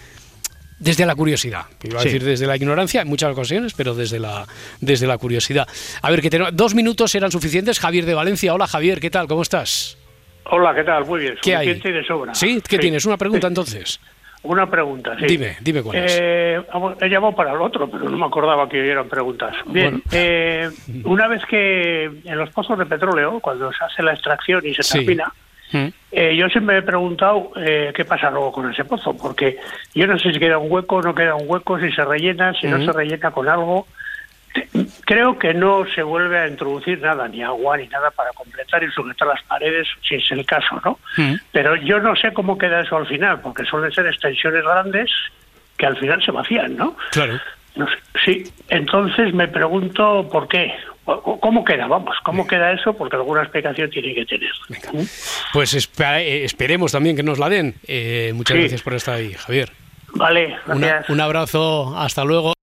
desde 0.77 1.05
la 1.05 1.15
curiosidad. 1.15 1.65
Iba 1.83 1.99
a 1.99 2.03
Sí. 2.03 2.09
decir 2.09 2.23
desde 2.25 2.45
la 2.47 2.57
ignorancia 2.57 3.01
en 3.01 3.07
muchas 3.07 3.31
ocasiones, 3.31 3.73
pero 3.73 3.95
desde 3.95 4.19
la, 4.19 4.45
desde 4.81 5.07
la 5.07 5.17
curiosidad. 5.17 5.65
A 6.01 6.11
ver, 6.11 6.21
que 6.21 6.29
tenemos- 6.29 6.51
dos 6.55 6.75
minutos 6.75 7.15
eran 7.15 7.31
suficientes. 7.31 7.79
Javier 7.79 8.05
de 8.05 8.13
Valencia. 8.13 8.53
Hola, 8.53 8.67
Javier, 8.67 8.99
¿qué 8.99 9.09
tal? 9.09 9.25
¿Cómo 9.27 9.41
estás? 9.41 9.97
Hola, 10.51 10.75
¿qué 10.75 10.83
tal? 10.83 11.05
Muy 11.05 11.21
bien. 11.21 11.35
¿Qué 11.41 11.55
hay? 11.55 11.67
suficiente 11.67 11.89
y 11.89 11.93
de 11.93 12.05
sobra. 12.05 12.35
¿Sí? 12.35 12.61
¿Qué 12.67 12.77
tienes? 12.77 13.05
¿Una 13.05 13.15
pregunta 13.17 13.47
entonces? 13.47 13.99
Una 14.45 14.69
pregunta, 14.69 15.15
sí. 15.19 15.25
Dime, 15.25 15.57
dime 15.61 15.81
cuál 15.81 15.97
es. 15.97 16.17
Eh, 16.21 16.61
he 17.01 17.09
llamado 17.09 17.33
para 17.35 17.51
el 17.53 17.61
otro, 17.61 17.89
pero 17.89 18.07
no 18.09 18.15
me 18.17 18.25
acordaba 18.25 18.69
que 18.69 18.87
eran 18.89 19.09
preguntas. 19.09 19.55
Bien, 19.65 19.89
Bueno. 19.91 20.03
eh, 20.11 20.69
una 21.03 21.27
vez 21.27 21.43
que 21.45 22.03
en 22.05 22.37
los 22.37 22.51
pozos 22.51 22.77
de 22.77 22.85
petróleo, 22.85 23.39
cuando 23.39 23.71
se 23.73 23.83
hace 23.83 24.03
la 24.03 24.13
extracción 24.13 24.61
y 24.65 24.73
se 24.75 24.83
Sí. 24.83 24.99
termina, 24.99 25.33
Mm. 25.71 25.87
eh, 26.11 26.35
yo 26.35 26.47
siempre 26.49 26.75
me 26.75 26.79
he 26.79 26.83
preguntado 26.83 27.51
eh, 27.57 27.91
qué 27.95 28.05
pasa 28.05 28.29
luego 28.29 28.51
con 28.51 28.71
ese 28.71 28.85
pozo, 28.85 29.17
porque 29.17 29.57
yo 29.95 30.05
no 30.05 30.17
sé 30.19 30.31
si 30.31 30.39
queda 30.39 30.59
un 30.59 30.71
hueco, 30.71 31.01
no 31.01 31.15
queda 31.15 31.33
un 31.33 31.45
hueco, 31.49 31.79
si 31.79 31.91
se 31.91 32.05
rellena, 32.05 32.53
si 32.53 32.67
no 32.67 32.75
Ujú. 32.77 32.85
se 32.85 32.91
rellena 32.93 33.31
con 33.31 33.49
algo. 33.49 33.87
Creo 35.05 35.37
que 35.37 35.53
no 35.53 35.85
se 35.93 36.01
vuelve 36.03 36.39
a 36.39 36.47
introducir 36.47 36.99
nada, 36.99 37.27
ni 37.27 37.43
agua 37.43 37.77
ni 37.77 37.87
nada 37.87 38.09
para 38.11 38.31
completar 38.31 38.83
y 38.83 38.91
sujetar 38.91 39.27
las 39.27 39.43
paredes, 39.43 39.87
si 40.07 40.15
es 40.15 40.31
el 40.31 40.45
caso, 40.45 40.81
¿no? 40.83 40.99
Mm. 41.17 41.35
Pero 41.51 41.75
yo 41.75 41.99
no 41.99 42.15
sé 42.15 42.33
cómo 42.33 42.57
queda 42.57 42.81
eso 42.81 42.97
al 42.97 43.07
final, 43.07 43.41
porque 43.41 43.65
suelen 43.65 43.91
ser 43.91 44.07
extensiones 44.07 44.63
grandes 44.63 45.11
que 45.77 45.85
al 45.85 45.97
final 45.97 46.23
se 46.23 46.31
vacían, 46.31 46.75
¿no? 46.75 46.95
Claro. 47.11 47.39
No 47.75 47.85
sé. 47.87 47.95
Sí, 48.23 48.43
entonces 48.69 49.33
me 49.33 49.47
pregunto 49.47 50.27
por 50.31 50.47
qué. 50.47 50.73
¿Cómo 51.05 51.63
queda? 51.63 51.85
Vamos, 51.85 52.15
¿cómo 52.23 52.47
queda 52.47 52.71
eso? 52.71 52.93
Porque 52.97 53.15
alguna 53.15 53.41
explicación 53.43 53.91
tiene 53.91 54.15
que 54.15 54.25
tener. 54.25 54.49
¿Mm? 54.91 55.03
Pues 55.53 55.75
eh, 55.75 56.43
esperemos 56.45 56.93
también 56.93 57.15
que 57.15 57.21
nos 57.21 57.37
la 57.37 57.47
den. 57.49 57.75
Eh, 57.87 58.31
muchas 58.33 58.55
Sí. 58.55 58.61
gracias 58.61 58.81
por 58.81 58.93
estar 58.95 59.15
ahí, 59.15 59.33
Javier. 59.33 59.69
Vale, 60.15 60.55
Una- 60.65 61.03
un 61.09 61.21
abrazo, 61.21 61.95
hasta 61.95 62.23
luego. 62.23 62.54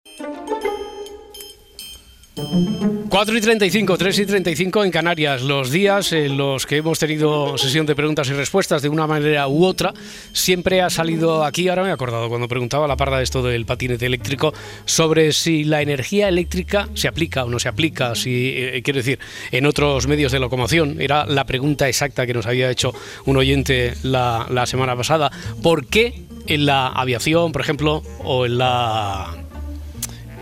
4 2.34 3.36
y 3.36 3.40
35, 3.42 3.98
3 3.98 4.18
y 4.20 4.26
35 4.26 4.84
en 4.84 4.90
Canarias. 4.90 5.42
Los 5.42 5.70
días 5.70 6.12
en 6.12 6.38
los 6.38 6.64
que 6.64 6.78
hemos 6.78 6.98
tenido 6.98 7.58
sesión 7.58 7.84
de 7.84 7.94
preguntas 7.94 8.28
y 8.30 8.32
respuestas 8.32 8.80
de 8.80 8.88
una 8.88 9.06
manera 9.06 9.48
u 9.48 9.66
otra, 9.66 9.92
siempre 10.32 10.80
ha 10.80 10.88
salido 10.88 11.44
aquí, 11.44 11.68
ahora 11.68 11.82
me 11.82 11.90
he 11.90 11.92
acordado 11.92 12.30
cuando 12.30 12.48
preguntaba 12.48 12.88
la 12.88 12.96
parda 12.96 13.18
de 13.18 13.24
esto 13.24 13.42
del 13.42 13.66
patinete 13.66 14.06
eléctrico, 14.06 14.54
sobre 14.86 15.32
si 15.32 15.64
la 15.64 15.82
energía 15.82 16.28
eléctrica 16.28 16.88
se 16.94 17.06
aplica 17.06 17.44
o 17.44 17.50
no 17.50 17.58
se 17.58 17.68
aplica, 17.68 18.14
si, 18.14 18.54
eh, 18.56 18.80
quiero 18.82 18.98
decir, 18.98 19.18
en 19.50 19.66
otros 19.66 20.06
medios 20.06 20.32
de 20.32 20.38
locomoción. 20.38 20.98
Era 21.02 21.26
la 21.26 21.44
pregunta 21.44 21.86
exacta 21.88 22.26
que 22.26 22.32
nos 22.32 22.46
había 22.46 22.70
hecho 22.70 22.94
un 23.26 23.36
oyente 23.36 23.92
la, 24.02 24.46
la 24.48 24.64
semana 24.64 24.96
pasada. 24.96 25.30
¿Por 25.62 25.86
qué 25.86 26.22
en 26.46 26.64
la 26.64 26.88
aviación, 26.88 27.52
por 27.52 27.60
ejemplo, 27.60 28.02
o 28.24 28.46
en 28.46 28.56
la 28.56 29.41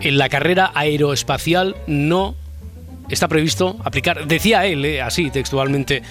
en 0.01 0.17
la 0.17 0.29
carrera 0.29 0.71
aeroespacial 0.75 1.75
no 1.87 2.35
está 3.09 3.27
previsto 3.27 3.77
aplicar, 3.83 4.25
decía 4.27 4.65
él, 4.65 4.85
eh, 4.85 5.01
así 5.01 5.29
textualmente, 5.31 6.01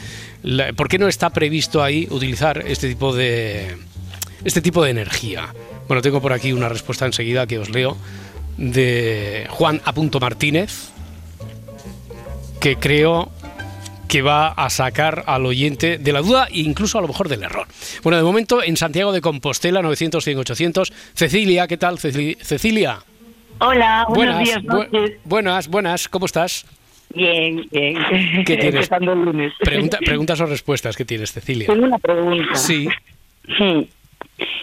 ¿por 0.76 0.88
qué 0.88 0.98
no 0.98 1.08
está 1.08 1.30
previsto 1.30 1.82
ahí 1.82 2.06
utilizar 2.10 2.62
este 2.66 2.88
tipo 2.88 3.14
de 3.14 3.76
este 4.44 4.60
tipo 4.60 4.82
de 4.84 4.90
energía? 4.90 5.54
Bueno, 5.88 6.02
tengo 6.02 6.20
por 6.20 6.32
aquí 6.32 6.52
una 6.52 6.68
respuesta 6.68 7.06
enseguida 7.06 7.46
que 7.46 7.58
os 7.58 7.70
leo 7.70 7.96
de 8.56 9.46
Juan 9.50 9.80
A. 9.84 9.92
Martínez, 10.20 10.90
que 12.60 12.76
creo 12.76 13.30
que 14.06 14.22
va 14.22 14.48
a 14.48 14.68
sacar 14.70 15.24
al 15.26 15.46
oyente 15.46 15.96
de 15.98 16.12
la 16.12 16.20
duda 16.20 16.48
e 16.50 16.60
incluso 16.60 16.98
a 16.98 17.00
lo 17.00 17.08
mejor 17.08 17.28
del 17.28 17.42
error. 17.44 17.66
Bueno, 18.02 18.16
de 18.18 18.24
momento 18.24 18.62
en 18.62 18.76
Santiago 18.76 19.12
de 19.12 19.20
Compostela, 19.20 19.82
900, 19.82 20.22
100, 20.24 20.38
800. 20.38 20.92
Cecilia, 21.14 21.66
¿qué 21.68 21.76
tal, 21.76 21.98
Ceci- 21.98 22.36
Cecilia? 22.42 22.98
Hola, 23.60 24.06
buenos 24.08 24.36
buenas, 24.36 24.44
días, 24.44 24.62
bu- 24.64 25.14
buenas, 25.24 25.68
buenas, 25.68 26.08
¿cómo 26.08 26.26
estás? 26.26 26.64
Bien, 27.14 27.66
bien. 27.70 27.98
¿Qué 28.46 28.56
tienes? 28.56 28.74
Empezando 28.86 29.12
el 29.12 29.24
lunes. 29.24 29.52
Pregunta- 29.60 29.98
preguntas 30.04 30.40
o 30.40 30.46
respuestas 30.46 30.96
que 30.96 31.04
tienes, 31.04 31.32
Cecilia. 31.32 31.66
Tengo 31.66 31.84
una 31.86 31.98
pregunta. 31.98 32.54
Sí. 32.54 32.88
Sí. 33.58 33.88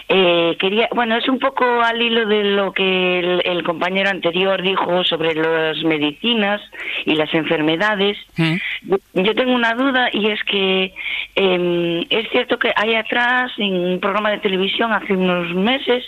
Eh, 0.08 0.56
quería, 0.58 0.88
bueno, 0.94 1.16
es 1.16 1.28
un 1.28 1.38
poco 1.38 1.64
al 1.82 2.00
hilo 2.00 2.26
de 2.26 2.44
lo 2.44 2.72
que 2.72 3.18
el, 3.18 3.42
el 3.44 3.62
compañero 3.62 4.10
anterior 4.10 4.62
dijo 4.62 5.04
sobre 5.04 5.34
las 5.34 5.82
medicinas 5.84 6.60
y 7.04 7.14
las 7.14 7.32
enfermedades. 7.34 8.16
Yo, 8.82 8.96
yo 9.14 9.34
tengo 9.34 9.52
una 9.52 9.74
duda 9.74 10.08
y 10.12 10.28
es 10.28 10.42
que 10.44 10.94
eh, 11.36 12.06
es 12.10 12.30
cierto 12.30 12.58
que 12.58 12.72
hay 12.74 12.94
atrás 12.94 13.52
en 13.58 13.74
un 13.74 14.00
programa 14.00 14.30
de 14.30 14.38
televisión 14.38 14.92
hace 14.92 15.12
unos 15.12 15.54
meses 15.54 16.04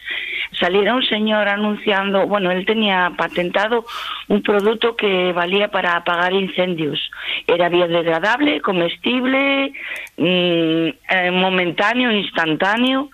saliera 0.52 0.94
un 0.94 1.04
señor 1.04 1.48
anunciando, 1.48 2.26
bueno, 2.26 2.50
él 2.50 2.66
tenía 2.66 3.12
patentado 3.16 3.84
un 4.28 4.42
producto 4.42 4.96
que 4.96 5.32
valía 5.32 5.68
para 5.68 5.96
apagar 5.96 6.32
incendios. 6.32 6.98
Era 7.46 7.68
biodegradable, 7.68 8.60
comestible, 8.60 9.72
mm, 10.16 10.24
eh, 10.24 11.30
momentáneo, 11.32 12.10
instantáneo 12.10 13.10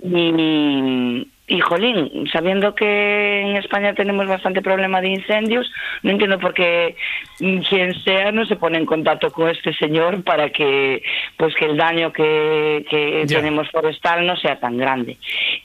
y, 0.00 1.31
y, 1.52 1.60
jolín, 1.60 2.26
sabiendo 2.32 2.74
que 2.74 3.40
en 3.42 3.56
España 3.56 3.92
tenemos 3.92 4.26
bastante 4.26 4.62
problema 4.62 5.02
de 5.02 5.08
incendios, 5.10 5.70
no 6.02 6.10
entiendo 6.10 6.38
por 6.38 6.54
qué 6.54 6.96
mm, 7.40 7.58
quien 7.68 7.92
sea 8.04 8.32
no 8.32 8.46
se 8.46 8.56
pone 8.56 8.78
en 8.78 8.86
contacto 8.86 9.30
con 9.30 9.50
este 9.50 9.74
señor 9.74 10.24
para 10.24 10.48
que 10.48 11.02
pues 11.36 11.54
que 11.54 11.66
el 11.66 11.76
daño 11.76 12.10
que, 12.10 12.86
tenemos 13.28 13.70
forestal 13.70 14.26
no 14.26 14.36
sea 14.36 14.58
tan 14.60 14.78
grande. 14.78 15.18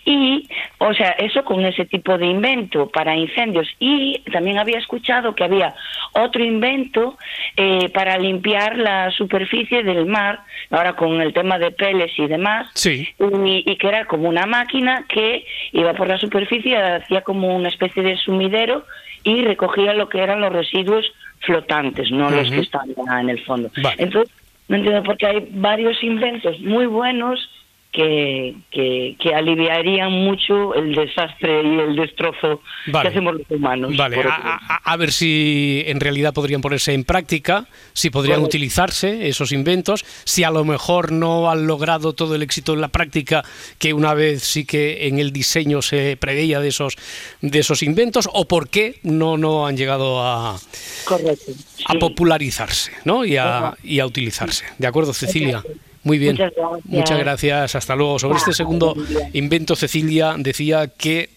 Y, 0.03 0.47
o 0.79 0.93
sea, 0.93 1.11
eso 1.11 1.43
con 1.45 1.65
ese 1.65 1.85
tipo 1.85 2.17
de 2.17 2.25
invento 2.25 2.89
para 2.89 3.15
incendios. 3.15 3.67
Y 3.79 4.19
también 4.31 4.57
había 4.57 4.79
escuchado 4.79 5.35
que 5.35 5.43
había 5.43 5.73
otro 6.13 6.43
invento 6.43 7.17
eh, 7.55 7.89
para 7.93 8.17
limpiar 8.17 8.77
la 8.77 9.11
superficie 9.11 9.83
del 9.83 10.05
mar, 10.05 10.39
ahora 10.69 10.93
con 10.93 11.21
el 11.21 11.33
tema 11.33 11.57
de 11.59 11.71
peles 11.71 12.11
y 12.17 12.27
demás, 12.27 12.67
Sí. 12.73 13.07
y, 13.19 13.63
y 13.65 13.75
que 13.77 13.87
era 13.87 14.05
como 14.05 14.27
una 14.27 14.45
máquina 14.45 15.05
que 15.07 15.45
iba 15.77 15.93
por 15.93 16.07
la 16.07 16.17
superficie, 16.17 16.75
hacía 16.75 17.21
como 17.21 17.55
una 17.55 17.69
especie 17.69 18.01
de 18.01 18.17
sumidero 18.17 18.83
y 19.23 19.43
recogía 19.43 19.93
lo 19.93 20.09
que 20.09 20.21
eran 20.21 20.41
los 20.41 20.51
residuos 20.51 21.05
flotantes, 21.41 22.09
no 22.11 22.31
los 22.31 22.49
que 22.49 22.61
están 22.61 22.89
ya 22.95 23.21
en 23.21 23.29
el 23.29 23.43
fondo. 23.45 23.69
Vale. 23.83 23.95
Entonces, 23.99 24.33
no 24.67 24.77
entiendo 24.77 25.03
por 25.03 25.17
qué 25.17 25.27
hay 25.27 25.47
varios 25.51 26.03
inventos 26.03 26.59
muy 26.61 26.87
buenos 26.87 27.47
que, 27.91 28.55
que, 28.69 29.15
que 29.19 29.33
aliviarían 29.33 30.11
mucho 30.11 30.75
el 30.75 30.93
desastre 30.93 31.61
y 31.63 31.79
el 31.79 31.95
destrozo 31.95 32.61
Vale. 32.87 33.03
que 33.03 33.07
hacemos 33.09 33.33
los 33.35 33.49
humanos. 33.49 33.95
Vale, 33.97 34.17
a, 34.17 34.19
otro. 34.19 34.31
a- 34.31 34.81
a 34.83 34.97
ver 34.97 35.11
si 35.11 35.83
en 35.87 35.99
realidad 35.99 36.33
podrían 36.33 36.61
ponerse 36.61 36.93
en 36.93 37.03
práctica, 37.05 37.65
si 37.93 38.09
podrían 38.09 38.41
utilizarse 38.43 39.27
esos 39.27 39.51
inventos, 39.51 40.05
si 40.25 40.43
a 40.43 40.51
lo 40.51 40.63
mejor 40.63 41.11
no 41.11 41.49
han 41.49 41.65
logrado 41.65 42.13
todo 42.13 42.35
el 42.35 42.43
éxito 42.43 42.73
en 42.73 42.81
la 42.81 42.89
práctica 42.89 43.43
que 43.79 43.93
una 43.93 44.13
vez 44.13 44.43
sí 44.43 44.65
que 44.65 45.07
en 45.07 45.17
el 45.19 45.31
diseño 45.31 45.81
se 45.81 46.17
preveía 46.17 46.59
de 46.59 46.67
esos 46.67 46.95
de 47.41 47.59
esos 47.59 47.81
inventos 47.83 48.29
o 48.31 48.47
por 48.47 48.69
qué 48.69 48.99
no 49.03 49.37
no 49.37 49.65
han 49.65 49.75
llegado 49.77 50.21
a, 50.23 50.59
Correcto. 51.05 51.51
a 51.85 51.93
popularizarse, 51.95 52.91
¿no? 53.05 53.25
Y 53.25 53.37
a, 53.37 53.73
y 53.83 53.99
a 53.99 54.05
utilizarse. 54.05 54.65
¿De 54.77 54.85
acuerdo, 54.87 55.13
Cecilia? 55.13 55.63
Muy 56.07 56.17
bien. 56.17 56.33
Muchas 56.33 56.53
gracias. 56.55 56.85
Muchas 56.85 57.19
gracias. 57.19 57.75
Hasta 57.75 57.95
luego. 57.95 58.17
Sobre 58.17 58.37
este 58.37 58.53
segundo 58.53 58.95
invento, 59.33 59.75
Cecilia 59.75 60.35
decía 60.37 60.87
que 60.87 61.29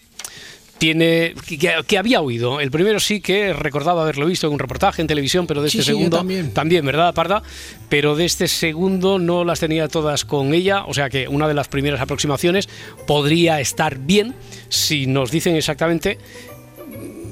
tiene 0.77 1.35
que, 1.45 1.83
que 1.85 1.97
había 1.99 2.21
oído. 2.21 2.59
El 2.59 2.71
primero 2.71 2.99
sí 2.99 3.21
que 3.21 3.53
recordaba 3.53 4.01
haberlo 4.01 4.25
visto 4.25 4.47
en 4.47 4.53
un 4.53 4.59
reportaje 4.59 5.01
en 5.03 5.07
televisión, 5.07 5.45
pero 5.45 5.61
de 5.61 5.69
Sí, 5.69 5.77
este 5.77 5.91
sí, 5.91 5.97
segundo 5.97 6.17
también. 6.53 6.85
¿verdad, 6.85 7.13
Parda? 7.13 7.43
Pero 7.87 8.15
de 8.15 8.25
este 8.25 8.47
segundo 8.47 9.19
no 9.19 9.43
las 9.43 9.59
tenía 9.59 9.87
todas 9.89 10.25
con 10.25 10.55
ella, 10.55 10.85
o 10.85 10.93
sea 10.95 11.11
que 11.11 11.27
una 11.27 11.47
de 11.47 11.53
las 11.53 11.67
primeras 11.67 12.01
aproximaciones 12.01 12.67
podría 13.05 13.59
estar 13.59 13.99
bien 13.99 14.33
si 14.69 15.05
nos 15.05 15.29
dicen 15.29 15.55
exactamente 15.55 16.17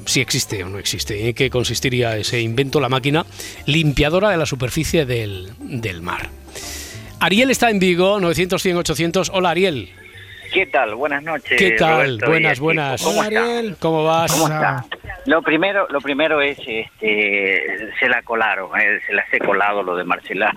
si 0.06 0.20
existe 0.20 0.62
o 0.62 0.68
no 0.68 0.78
existe, 0.78 1.28
en 1.28 1.34
qué 1.34 1.50
consistiría 1.50 2.16
ese 2.16 2.40
invento, 2.40 2.80
la 2.80 2.88
máquina 2.88 3.26
limpiadora 3.66 4.30
de 4.30 4.36
la 4.36 4.46
superficie 4.46 5.06
del, 5.06 5.50
del 5.58 6.02
mar. 6.02 6.30
Ariel 7.20 7.50
está 7.50 7.68
en 7.68 7.78
Vigo, 7.78 8.18
900, 8.18 8.62
100, 8.62 8.76
800. 8.78 9.30
Hola, 9.34 9.50
Ariel. 9.50 9.90
¿Qué 10.54 10.64
tal? 10.66 10.94
Buenas 10.94 11.22
noches. 11.22 11.58
¿Qué 11.58 11.72
tal? 11.72 12.18
Roberto 12.18 12.30
buenas, 12.30 12.60
buenas. 12.60 13.02
¿Cómo 13.02 13.22
está? 13.22 13.62
¿Cómo 13.78 14.04
vas? 14.04 14.32
¿Cómo 14.32 14.46
está? 14.46 14.84
Lo 15.26 15.42
primero, 15.42 15.86
lo 15.90 16.00
primero 16.00 16.40
es, 16.40 16.58
este, 16.66 17.92
se 18.00 18.08
la 18.08 18.22
colaron, 18.22 18.70
eh, 18.80 19.00
se 19.06 19.12
las 19.12 19.32
he 19.32 19.38
colado 19.38 19.82
lo 19.82 19.96
de 19.96 20.04
Marcela, 20.04 20.50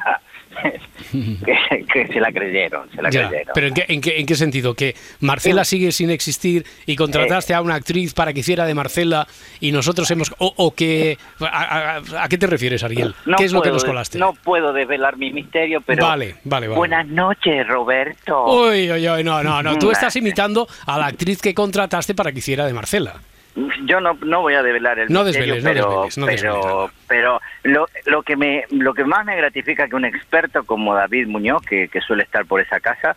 que, 1.12 1.86
que 1.86 2.08
se 2.08 2.20
la 2.20 2.32
creyeron, 2.32 2.90
se 2.96 3.02
la 3.02 3.10
Ya, 3.10 3.28
creyeron. 3.30 3.52
pero 3.54 3.68
¿en 3.68 3.74
qué, 3.74 3.86
en, 3.88 4.02
qué, 4.02 4.20
en 4.20 4.26
qué 4.26 4.36
sentido? 4.36 4.74
¿Que 4.74 4.96
Marcela 5.20 5.66
sigue 5.66 5.92
sin 5.92 6.10
existir 6.10 6.66
y 6.86 6.96
contrataste 6.96 7.54
a 7.54 7.62
una 7.62 7.76
actriz 7.76 8.14
para 8.14 8.34
que 8.34 8.42
hiciera 8.42 8.66
de 8.66 8.74
Marcela 8.74 9.28
y 9.60 9.72
nosotros 9.72 10.10
hemos... 10.12 10.34
o, 10.40 10.54
o 10.58 10.74
que... 10.74 11.18
A, 11.40 11.98
a- 11.98 12.24
a 12.24 12.30
qué 12.30 12.38
te 12.38 12.48
refieres, 12.48 12.84
Ariel? 12.84 13.14
No 13.26 13.38
¿Qué 13.38 13.46
es 13.46 13.52
lo 13.54 13.60
que 13.62 13.66
puedo 13.70 13.74
nos 13.76 13.84
de- 13.84 13.88
colaste? 13.88 14.18
No 14.20 14.34
puedo 14.34 14.74
desvelar 14.74 15.18
mi 15.18 15.32
misterio, 15.32 15.82
pero... 15.82 16.06
Vale, 16.06 16.36
vale, 16.44 16.68
vale. 16.68 16.78
Buenas 16.78 17.08
noches, 17.08 17.68
Roberto. 17.68 18.46
Uy, 18.46 18.92
uy, 18.92 19.08
uy, 19.10 19.24
no, 19.24 19.44
no, 19.44 19.62
no. 19.64 19.78
Tú 19.78 19.88
Mm, 19.88 19.92
estás 19.92 20.16
imitando 20.16 20.68
a 20.86 20.98
la 20.98 21.08
actriz 21.08 21.42
que 21.42 21.54
contrataste 21.54 22.16
para 22.16 22.32
que 22.32 22.40
hiciera 22.40 22.66
de 22.66 22.74
Marcela. 22.74 23.16
Yo 23.86 24.00
no, 24.02 24.14
no 24.22 24.42
voy 24.42 24.56
a 24.56 24.64
develar 24.64 24.98
el 24.98 25.12
No 25.12 25.24
misterio, 25.24 25.56
desveles, 25.56 25.86
no 26.18 26.26
pero, 26.26 26.36
desveles, 26.36 26.44
no 26.44 26.52
pero, 26.58 26.92
pero 27.08 27.42
lo, 27.64 27.88
lo 28.06 28.24
que 28.24 28.36
me 28.36 28.66
lo 28.72 28.94
que 28.94 29.04
más 29.04 29.26
me 29.26 29.36
gratifica 29.36 29.88
que 29.88 29.96
un 29.96 30.06
experto 30.06 30.64
como 30.64 30.96
David 30.96 31.28
Muñoz, 31.28 31.62
que, 31.64 31.88
que 31.88 32.02
suele 32.02 32.24
estar 32.24 32.46
por 32.46 32.62
esa 32.62 32.80
casa, 32.80 33.16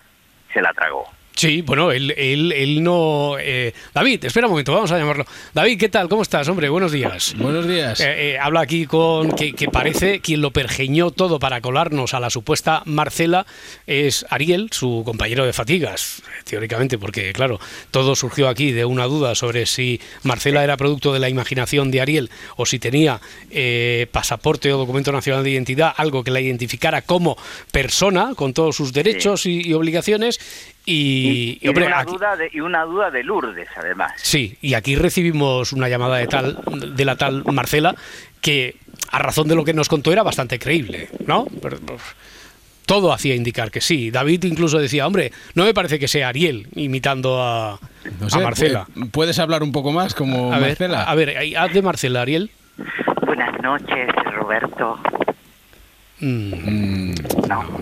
se 0.52 0.60
la 0.60 0.72
tragó. 0.74 1.06
Sí, 1.36 1.60
bueno, 1.60 1.92
él, 1.92 2.14
él, 2.16 2.50
él 2.50 2.82
no... 2.82 3.36
eh, 3.38 3.74
David, 3.92 4.24
espera 4.24 4.46
un 4.46 4.52
momento, 4.52 4.72
vamos 4.72 4.90
a 4.90 4.98
llamarlo. 4.98 5.26
David, 5.52 5.78
¿qué 5.78 5.90
tal? 5.90 6.08
¿Cómo 6.08 6.22
estás, 6.22 6.48
hombre? 6.48 6.70
Buenos 6.70 6.92
días. 6.92 7.34
Buenos 7.36 7.68
días. 7.68 8.00
Eh, 8.00 8.32
eh, 8.32 8.38
habla 8.38 8.60
aquí 8.60 8.86
con 8.86 9.32
que, 9.32 9.52
que 9.52 9.68
parece 9.68 10.20
quien 10.20 10.40
lo 10.40 10.50
pergeñó 10.50 11.10
todo 11.10 11.38
para 11.38 11.60
colarnos 11.60 12.14
a 12.14 12.20
la 12.20 12.30
supuesta 12.30 12.82
Marcela 12.86 13.44
es 13.86 14.24
Ariel, 14.30 14.70
su 14.72 15.02
compañero 15.04 15.44
de 15.44 15.52
fatigas, 15.52 16.22
teóricamente, 16.44 16.96
porque 16.96 17.34
claro, 17.34 17.60
todo 17.90 18.16
surgió 18.16 18.48
aquí 18.48 18.72
de 18.72 18.86
una 18.86 19.04
duda 19.04 19.34
sobre 19.34 19.66
si 19.66 20.00
Marcela 20.22 20.64
era 20.64 20.78
producto 20.78 21.12
de 21.12 21.20
la 21.20 21.28
imaginación 21.28 21.90
de 21.90 22.00
Ariel 22.00 22.30
o 22.56 22.64
si 22.64 22.78
tenía 22.78 23.20
eh, 23.50 24.06
pasaporte 24.10 24.72
o 24.72 24.78
documento 24.78 25.12
nacional 25.12 25.44
de 25.44 25.50
identidad, 25.50 25.92
algo 25.98 26.24
que 26.24 26.30
la 26.30 26.40
identificara 26.40 27.02
como 27.02 27.36
persona 27.72 28.32
con 28.34 28.54
todos 28.54 28.74
sus 28.74 28.94
derechos 28.94 29.44
y, 29.44 29.60
y 29.68 29.74
obligaciones. 29.74 30.40
Y, 30.88 31.58
y, 31.60 31.66
Y, 31.66 31.68
hombre, 31.68 31.86
una 31.86 31.98
aquí- 31.98 32.12
duda 32.12 32.36
de, 32.36 32.48
y 32.52 32.60
una 32.60 32.84
duda 32.84 33.10
de 33.10 33.24
Lourdes, 33.24 33.68
además. 33.76 34.12
Sí, 34.16 34.56
y 34.62 34.74
aquí 34.74 34.94
recibimos 34.96 35.72
una 35.72 35.88
llamada 35.88 36.16
de 36.16 36.28
tal 36.28 36.58
de 36.94 37.04
la 37.04 37.16
tal 37.16 37.42
Marcela 37.52 37.94
que 38.40 38.76
a 39.10 39.18
razón 39.18 39.48
de 39.48 39.56
lo 39.56 39.64
que 39.64 39.74
nos 39.74 39.88
contó 39.88 40.12
era 40.12 40.22
bastante 40.22 40.58
creíble, 40.60 41.08
¿no? 41.26 41.46
Pero, 41.60 41.78
pues, 41.80 42.00
todo 42.86 43.12
hacía 43.12 43.34
indicar 43.34 43.72
que 43.72 43.80
sí. 43.80 44.12
David 44.12 44.44
incluso 44.44 44.78
decía, 44.78 45.06
hombre, 45.08 45.32
no 45.54 45.64
me 45.64 45.74
parece 45.74 45.98
que 45.98 46.06
sea 46.06 46.28
Ariel 46.28 46.68
imitando 46.76 47.42
a, 47.42 47.80
No 48.20 48.30
sé, 48.30 48.38
a 48.38 48.42
Marcela. 48.42 48.86
pu- 48.94 49.10
¿Puedes 49.10 49.40
hablar 49.40 49.64
un 49.64 49.72
poco 49.72 49.90
más 49.90 50.14
como 50.14 50.52
A 50.54 50.58
ver, 50.60 50.68
Marcela? 50.68 51.02
a 51.02 51.14
ver, 51.16 51.34
haz 51.58 51.72
de 51.72 51.82
Marcela, 51.82 52.22
Ariel. 52.22 52.50
Buenas 53.26 53.60
noches, 53.60 54.08
Roberto. 54.36 55.00
Mm, 56.20 57.14
No. 57.48 57.80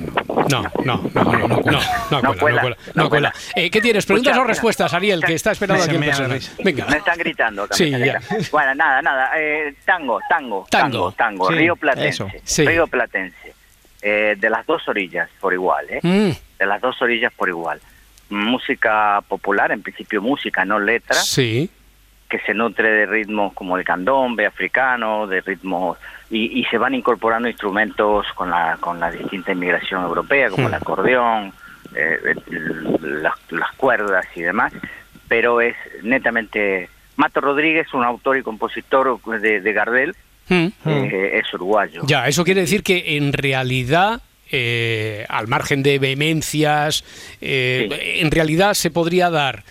No, 0.50 0.62
no, 0.84 1.10
no, 1.14 1.22
no, 1.24 1.24
no, 1.24 1.48
no, 1.48 1.48
no, 1.48 1.62
no, 2.10 2.22
No 2.22 2.34
cuela, 2.34 2.62
no 2.62 2.62
cuela, 2.62 2.76
no 2.94 3.02
no 3.04 3.08
cuela. 3.08 3.34
Eh, 3.54 3.70
¿Qué 3.70 3.80
tienes? 3.80 4.04
¿Preguntas 4.04 4.32
Escucha, 4.32 4.44
o 4.44 4.48
respuestas, 4.48 4.92
Ariel, 4.92 5.22
que 5.24 5.34
está 5.34 5.52
esperando 5.52 5.84
aquí 5.84 5.94
en 5.94 6.02
persona? 6.02 6.36
Venga. 6.62 6.86
Me 6.86 6.96
están 6.96 7.18
gritando. 7.18 7.66
Sí, 7.70 7.90
me 7.90 7.96
están 8.04 8.04
ya. 8.04 8.18
gritando. 8.18 8.48
Bueno, 8.52 8.74
nada, 8.74 9.02
nada. 9.02 9.30
eh, 9.36 9.74
tango, 9.84 10.18
tango, 10.28 10.66
Tango. 10.70 11.12
tango, 11.12 11.12
tango. 11.12 11.48
Sí, 11.48 11.54
Río 11.54 11.76
Platense. 11.76 12.08
eso. 12.08 12.28
Sí. 12.44 12.66
Río 12.66 12.86
Platense. 12.86 13.54
Eh, 14.02 14.34
de 14.38 14.50
las 14.50 14.66
dos 14.66 14.86
orillas 14.88 15.30
por 15.40 15.52
igual, 15.54 15.86
¿eh? 15.88 16.00
Mm, 16.02 16.30
De 16.58 16.66
las 16.66 16.80
dos 16.80 17.00
orillas 17.00 17.32
por 17.32 17.48
igual. 17.48 17.80
Música 18.30 19.22
popular, 19.28 19.70
en 19.72 19.82
principio 19.82 20.20
música, 20.20 20.64
no 20.64 20.78
letra, 20.78 21.14
sí. 21.16 21.70
que 22.28 22.38
se 22.40 22.52
nutre 22.52 22.90
de 22.90 23.06
ritmos 23.06 23.52
como 23.54 23.78
el 23.78 23.84
candombe 23.84 24.44
africano, 24.46 25.26
de 25.26 25.40
ritmos 25.40 25.96
y, 26.30 26.60
y 26.60 26.64
se 26.64 26.78
van 26.78 26.94
incorporando 26.94 27.48
instrumentos 27.48 28.26
con 28.34 28.50
la 28.50 28.76
con 28.80 28.98
la 29.00 29.10
distinta 29.10 29.52
inmigración 29.52 30.02
europea, 30.02 30.50
como 30.50 30.66
el 30.68 30.72
Hmm. 30.74 30.76
acordeón, 30.82 31.52
eh, 31.94 32.34
el- 32.50 33.22
las, 33.22 33.34
las 33.50 33.72
cuerdas 33.76 34.26
y 34.34 34.42
demás, 34.42 34.72
pero 35.28 35.60
es 35.60 35.76
netamente 36.02 36.88
Mato 37.16 37.40
Rodríguez, 37.40 37.92
un 37.94 38.02
autor 38.04 38.36
y 38.38 38.42
compositor 38.42 39.20
de, 39.40 39.60
de 39.60 39.72
Gardel, 39.72 40.14
Mm. 40.48 40.66
eh, 40.84 41.40
es 41.42 41.54
uruguayo. 41.54 42.02
Ya, 42.04 42.28
eso 42.28 42.44
quiere 42.44 42.60
decir 42.60 42.82
que 42.82 43.16
en 43.16 43.32
realidad, 43.32 44.20
eh, 44.50 45.24
al 45.30 45.48
margen 45.48 45.82
de 45.82 45.98
vehemencias, 45.98 47.02
eh, 47.40 48.18
en 48.20 48.30
realidad 48.30 48.74
se 48.74 48.90
podría 48.90 49.30
dar 49.30 49.62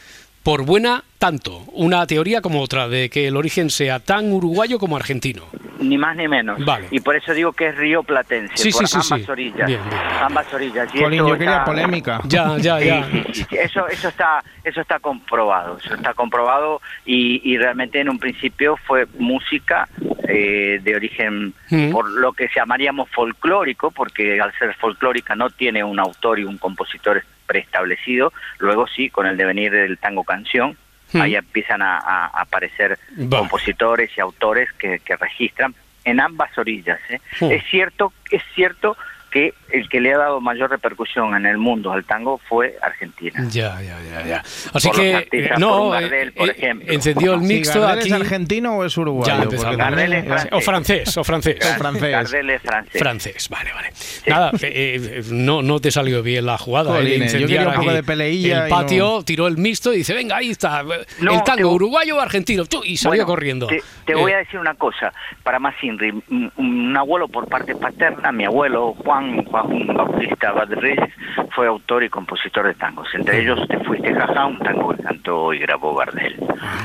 por 0.44 0.66
buena 0.66 1.04
tanto 1.18 1.64
una 1.72 2.06
teoría 2.06 2.41
como 2.41 2.62
otra 2.62 2.89
de 2.89 3.10
que 3.10 3.28
el 3.28 3.38
origen 3.38 3.70
sea 3.70 4.00
tan 4.00 4.32
uruguayo 4.34 4.78
como 4.78 4.98
argentino. 4.98 5.44
Ni 5.80 5.98
más 5.98 6.16
ni 6.18 6.28
menos. 6.28 6.64
Vale. 6.66 6.88
Y 6.91 7.00
por 7.00 7.16
eso 7.16 7.34
digo 7.34 7.52
que 7.54 7.68
es 7.68 7.76
río 7.78 8.04
platense, 8.04 8.54
Sí, 8.58 8.72
por 8.72 8.88
sí, 8.88 9.00
sí, 9.02 9.14
ambas 9.14 9.26
sí. 9.26 9.32
orillas. 9.32 9.68
Bien, 9.68 9.80
bien. 9.89 10.02
Ambas 10.22 10.54
orillas. 10.54 10.89
Y 10.94 11.00
Colín, 11.02 11.20
esto 11.20 11.30
yo 11.30 11.38
quería 11.38 11.64
polémica. 11.66 12.22
Ya, 12.26 12.58
ya, 12.58 12.80
ya. 12.80 13.08
Eso, 13.52 13.88
eso 13.88 14.10
está, 14.10 14.44
eso 14.64 14.82
está 14.82 15.00
comprobado, 15.00 15.78
eso 15.84 15.94
está 15.96 16.14
comprobado 16.14 16.82
y, 17.06 17.41
y 17.50 17.58
realmente 17.58 18.00
en 18.02 18.10
un 18.10 18.20
principio 18.20 18.78
fue 18.86 19.06
música 19.18 19.88
eh, 20.28 20.80
de 20.84 20.96
origen, 20.96 21.54
Mm. 21.70 21.91
por 21.91 22.08
lo 22.10 22.34
que 22.34 22.48
llamaríamos 22.56 23.10
folclórico, 23.10 23.89
porque 23.91 24.39
al 24.39 24.54
ser 24.60 24.76
folclórica 24.76 25.36
no 25.36 25.50
tiene 25.50 25.84
un 25.84 26.00
autor 26.00 26.39
y 26.39 26.44
un 26.44 26.58
compositor 26.60 27.24
preestablecido. 27.54 28.34
Luego 28.58 28.88
sí, 28.88 29.10
con 29.10 29.28
el 29.28 29.38
devenir 29.38 29.72
del 29.72 29.99
tango 29.99 30.24
canción, 30.24 30.76
Mm. 31.14 31.22
ahí 31.22 31.36
empiezan 31.36 31.82
a, 31.82 32.28
aparecer 32.28 32.97
compositores 33.30 34.12
y 34.18 34.22
autores 34.22 34.72
que, 34.74 34.99
que 34.99 35.16
registran 35.16 35.74
en 36.06 36.20
ambas 36.20 36.58
orillas. 36.58 36.99
¿eh? 37.10 37.20
Mm. 37.39 37.51
Es 37.51 37.64
cierto, 37.70 38.14
es 38.32 38.41
cierto 38.56 38.97
que 39.34 39.54
el 39.72 39.90
que 39.90 40.00
le 40.00 40.14
ha 40.14 40.18
dado 40.20 40.40
mayor 40.40 40.70
repercusión 40.70 41.36
en 41.36 41.46
el 41.48 41.58
mundo 41.58 41.92
al 41.92 42.06
tango 42.06 42.40
fue 42.48 42.76
Argentina. 42.82 43.44
Ya, 43.50 43.82
ya, 43.82 43.98
ya, 44.04 44.26
ya. 44.28 44.44
Así 44.74 44.88
Por 44.90 44.96
que, 44.98 45.16
artistas, 45.16 45.42
eh, 45.42 45.50
por 45.50 45.60
no, 45.60 45.82
un 45.86 45.92
Gardel, 45.92 46.32
por 46.34 46.48
eh, 46.50 46.52
ejemplo. 46.56 46.94
encendió 46.94 47.34
el 47.34 47.40
Sí, 47.42 47.46
mixto 47.48 47.82
¿Gardel 47.82 48.00
aquí. 48.00 48.08
es 48.10 48.14
argentino 48.14 48.78
o 48.78 48.86
es 48.86 48.96
uruguayo? 48.98 49.50
Gardel 49.78 50.14
es 50.14 50.26
francés. 50.26 50.50
O 50.52 50.62
francés, 50.62 51.18
o 51.18 51.24
francés. 51.24 51.58
Es 51.60 51.78
francés. 51.78 52.12
Gardel 52.12 52.50
es 52.52 52.62
francés. 52.62 53.00
Francés, 53.02 53.50
vale, 53.50 53.74
vale. 53.74 53.90
Nada, 54.28 54.52
eh, 54.62 55.00
eh, 55.02 55.22
no, 55.32 55.62
no 55.64 55.80
te 55.80 55.90
salió 55.92 56.22
bien 56.22 56.46
la 56.46 56.58
jugada. 56.60 56.92
eh, 56.92 57.02
Jolines, 57.02 57.34
yo 57.34 57.40
quería 57.40 57.68
un 57.68 57.74
poco 57.74 57.92
de 57.94 58.04
peleilla 58.04 58.64
El 58.66 58.70
patio, 58.70 59.24
tiró 59.24 59.48
el 59.48 59.58
mixto 59.58 59.92
y 59.94 59.98
dice, 59.98 60.14
venga, 60.14 60.38
ahí 60.38 60.52
está, 60.52 60.84
No, 60.84 61.34
el 61.34 61.44
tango, 61.44 61.56
te- 61.58 61.66
uruguayo 61.66 62.18
o 62.18 62.20
argentino, 62.20 62.66
tú, 62.66 62.82
y 62.84 62.98
salió 62.98 63.24
Bueno, 63.24 63.26
corriendo. 63.26 63.68
Te, 63.68 63.82
te 64.06 64.14
Eh, 64.14 64.16
voy 64.16 64.32
a 64.34 64.38
decir 64.38 64.60
una 64.60 64.76
cosa, 64.76 65.12
para 65.44 65.58
más 65.60 65.74
Inri, 65.82 66.12
un, 66.30 66.52
un 66.58 66.96
abuelo 66.98 67.28
por 67.28 67.48
parte 67.48 67.76
paterna, 67.76 68.32
mi 68.32 68.46
abuelo 68.46 68.94
Juan, 68.94 69.23
Juan 69.46 69.88
Bautista 69.88 70.52
Badreyes, 70.52 71.10
fue 71.56 71.68
autor 71.68 72.04
y 72.04 72.10
compositor 72.10 72.68
de 72.68 72.74
tangos. 72.76 73.08
Entre 73.14 73.42
ellos 73.42 73.68
Te 73.68 73.80
fuiste 73.80 74.14
jaja, 74.14 74.46
un 74.46 74.60
tango 74.60 74.94
que 74.96 75.04
cantó 75.04 75.54
y 75.54 75.60
grabó 75.60 75.96
Gardel. 75.96 76.36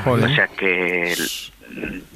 Joder. 0.05 0.24
O 0.30 0.34
sea 0.34 0.47
que 0.49 1.14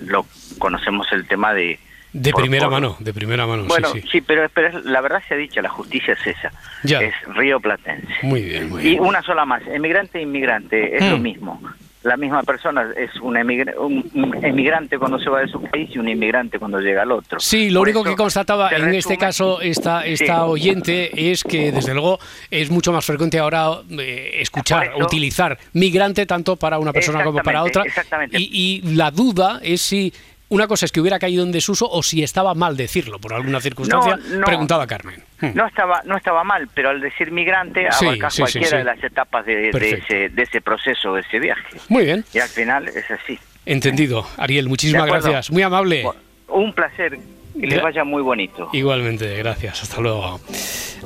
lo 0.07 0.25
conocemos 0.59 1.07
el 1.13 1.27
tema 1.27 1.53
de... 1.55 1.79
De 2.13 2.31
por- 2.31 2.43
primera 2.43 2.65
por- 2.67 2.73
mano, 2.73 2.97
de 3.01 3.15
primera 3.15 3.47
mano, 3.47 3.65
Bueno, 3.65 3.89
sí, 3.89 4.03
sí. 4.03 4.09
sí, 4.13 4.21
pero, 4.21 4.47
la 4.85 5.01
verdad 5.01 5.23
se 5.27 5.33
ha 5.33 5.37
dicho, 5.39 5.63
la 5.63 5.71
justicia 5.71 6.13
es 6.13 6.27
esa. 6.27 6.53
Ya. 6.83 7.01
Es 7.01 7.15
Río 7.35 7.59
Platense. 7.59 8.07
Muy 8.23 8.43
bien, 8.43 8.69
muy 8.69 8.83
Y 8.83 8.91
bien. 8.91 9.01
una 9.03 9.23
sola 9.23 9.47
más, 9.47 9.63
emigrante 9.67 10.19
e 10.19 10.23
inmigrante, 10.23 10.95
es 10.99 11.11
lo 11.11 11.17
Hmm. 11.17 11.23
mismo. 11.23 11.63
La 12.05 12.17
misma 12.17 12.43
persona 12.43 12.87
es 12.97 13.11
un, 13.21 13.37
emigra- 13.37 13.75
un- 13.79 14.11
emigrante 14.43 14.99
cuando 14.99 15.19
se 15.19 15.31
va 15.31 15.41
de 15.41 15.49
su 15.49 15.63
país 15.63 15.89
y 15.95 15.99
un 15.99 16.09
inmigrante 16.09 16.59
cuando 16.59 16.81
llega 16.81 17.03
al 17.03 17.13
otro. 17.13 17.39
Sí, 17.41 17.71
lo 17.71 17.81
Por 17.81 17.89
único 17.89 18.05
que 18.05 18.17
constataba 18.17 18.71
en 18.71 18.93
este 18.95 19.17
caso 19.17 19.61
esta, 19.61 20.05
esta 20.05 20.37
Sí. 20.37 20.41
oyente 20.45 21.31
es 21.31 21.45
que 21.45 21.71
desde 21.73 21.93
luego 21.95 22.19
es 22.51 22.71
mucho 22.71 22.93
más 22.93 23.05
frecuente 23.05 23.39
ahora 23.39 23.69
eh, 23.91 24.39
escuchar, 24.41 24.87
eso- 24.95 25.05
utilizar 25.05 25.57
migrante 25.75 26.27
tanto 26.27 26.57
para 26.57 26.79
una 26.79 26.93
persona 26.93 27.23
como 27.25 27.39
para 27.43 27.63
otra. 27.63 27.83
Exactamente, 27.85 28.37
exactamente. 28.37 28.39
Y, 28.41 28.83
y 28.91 28.95
la 28.97 29.11
duda 29.11 29.61
es 29.63 29.81
si 29.81 30.13
una 30.53 30.67
cosa 30.69 30.87
es 30.87 30.93
que 30.93 31.01
hubiera 31.01 31.19
caído 31.19 31.43
en 31.45 31.51
desuso 31.53 31.89
o 31.91 32.03
si 32.03 32.23
estaba 32.23 32.55
mal 32.55 32.77
decirlo 32.77 33.19
por 33.19 33.35
alguna 33.35 33.61
circunstancia. 33.61 34.17
No, 34.17 34.39
no. 34.41 34.45
Preguntaba 34.47 34.87
Carmen. 34.87 35.23
Hmm. 35.41 35.51
No 35.55 35.67
estaba, 35.67 36.03
no 36.05 36.17
estaba 36.17 36.45
mal, 36.45 36.69
pero 36.75 36.91
al 36.91 37.01
decir 37.01 37.31
migrante 37.31 37.89
Sí, 37.93 38.07
cualquiera 38.19 38.47
sí. 38.69 38.77
de 38.77 38.85
las 38.85 39.03
etapas 39.03 39.45
de, 39.47 39.71
ese, 39.71 40.29
de 40.29 40.43
ese 40.43 40.61
proceso, 40.61 41.15
de 41.15 41.23
ese 41.23 41.39
viaje. 41.39 41.79
Muy 41.89 42.05
bien, 42.05 42.25
Y 42.33 42.39
al 42.39 42.49
final 42.49 42.89
es 42.89 43.11
así. 43.11 43.39
entendido. 43.67 44.27
Ariel, 44.37 44.69
muchísimas 44.69 45.07
gracias. 45.07 45.51
Muy 45.51 45.63
amable. 45.63 46.05
Un 46.49 46.73
placer, 46.75 47.19
que 47.59 47.67
les 47.67 47.83
vaya 47.83 48.05
muy 48.05 48.23
bonito. 48.23 48.69
Igualmente, 48.73 49.37
gracias. 49.37 49.83
Hasta 49.83 50.01
luego. 50.01 50.41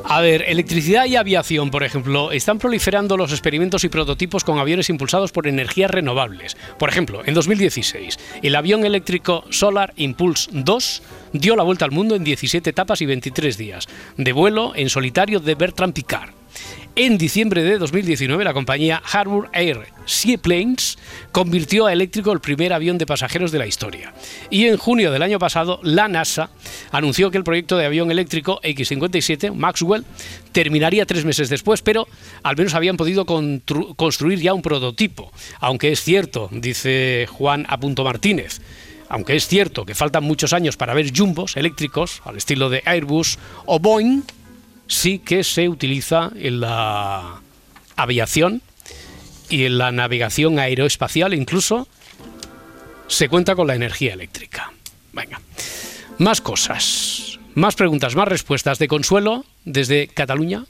A 0.04 0.20
ver, 0.20 0.44
electricidad 0.46 1.06
y 1.06 1.16
aviación, 1.16 1.70
por 1.70 1.82
ejemplo, 1.82 2.32
están 2.32 2.58
proliferando 2.58 3.16
los 3.16 3.32
experimentos 3.32 3.84
y 3.84 3.88
prototipos 3.88 4.44
con 4.44 4.58
aviones 4.58 4.90
impulsados 4.90 5.32
por 5.32 5.46
energías 5.46 5.90
renovables. 5.90 6.56
Por 6.78 6.88
ejemplo, 6.88 7.22
en 7.24 7.34
2016, 7.34 8.18
el 8.42 8.54
avión 8.54 8.84
eléctrico 8.84 9.44
Solar 9.50 9.92
Impulse 9.96 10.50
2 10.52 11.02
dio 11.32 11.56
la 11.56 11.62
vuelta 11.62 11.84
al 11.84 11.90
mundo 11.90 12.14
en 12.14 12.24
17 12.24 12.70
etapas 12.70 13.00
y 13.00 13.06
23 13.06 13.56
días, 13.56 13.88
de 14.16 14.32
vuelo 14.32 14.72
en 14.74 14.88
solitario 14.88 15.40
de 15.40 15.54
Bertrand 15.54 15.94
Picard. 15.94 16.30
En 16.98 17.18
diciembre 17.18 17.62
de 17.62 17.76
2019, 17.76 18.42
la 18.42 18.54
compañía 18.54 19.02
Harbour 19.12 19.50
Air 19.52 19.88
Seaplanes 20.06 20.96
convirtió 21.30 21.84
a 21.84 21.92
eléctrico 21.92 22.32
el 22.32 22.40
primer 22.40 22.72
avión 22.72 22.96
de 22.96 23.04
pasajeros 23.04 23.52
de 23.52 23.58
la 23.58 23.66
historia. 23.66 24.14
Y 24.48 24.64
en 24.64 24.78
junio 24.78 25.12
del 25.12 25.20
año 25.20 25.38
pasado, 25.38 25.78
la 25.82 26.08
NASA 26.08 26.48
anunció 26.92 27.30
que 27.30 27.36
el 27.36 27.44
proyecto 27.44 27.76
de 27.76 27.84
avión 27.84 28.10
eléctrico 28.10 28.60
X-57 28.62 29.52
Maxwell 29.52 30.06
terminaría 30.52 31.04
tres 31.04 31.26
meses 31.26 31.50
después, 31.50 31.82
pero 31.82 32.08
al 32.42 32.56
menos 32.56 32.72
habían 32.72 32.96
podido 32.96 33.26
constru- 33.26 33.94
construir 33.94 34.40
ya 34.40 34.54
un 34.54 34.62
prototipo. 34.62 35.30
Aunque 35.60 35.92
es 35.92 36.00
cierto, 36.02 36.48
dice 36.50 37.26
Juan 37.30 37.66
A. 37.68 37.76
Martínez, 37.76 38.62
aunque 39.10 39.36
es 39.36 39.46
cierto 39.46 39.84
que 39.84 39.94
faltan 39.94 40.24
muchos 40.24 40.54
años 40.54 40.78
para 40.78 40.94
ver 40.94 41.12
jumbos 41.14 41.58
eléctricos 41.58 42.22
al 42.24 42.38
estilo 42.38 42.70
de 42.70 42.82
Airbus 42.86 43.38
o 43.66 43.78
Boeing, 43.78 44.22
sí 44.86 45.18
que 45.18 45.44
se 45.44 45.68
utiliza 45.68 46.30
en 46.36 46.60
la 46.60 47.40
aviación 47.96 48.62
y 49.48 49.64
en 49.64 49.78
la 49.78 49.92
navegación 49.92 50.58
aeroespacial 50.58 51.34
incluso 51.34 51.88
se 53.08 53.28
cuenta 53.28 53.54
con 53.54 53.66
la 53.66 53.74
energía 53.74 54.12
eléctrica. 54.12 54.72
Venga, 55.12 55.40
más 56.18 56.40
cosas, 56.40 57.38
más 57.54 57.74
preguntas, 57.74 58.16
más 58.16 58.28
respuestas 58.28 58.78
de 58.78 58.88
Consuelo 58.88 59.44
desde 59.64 60.08
Cataluña. 60.08 60.64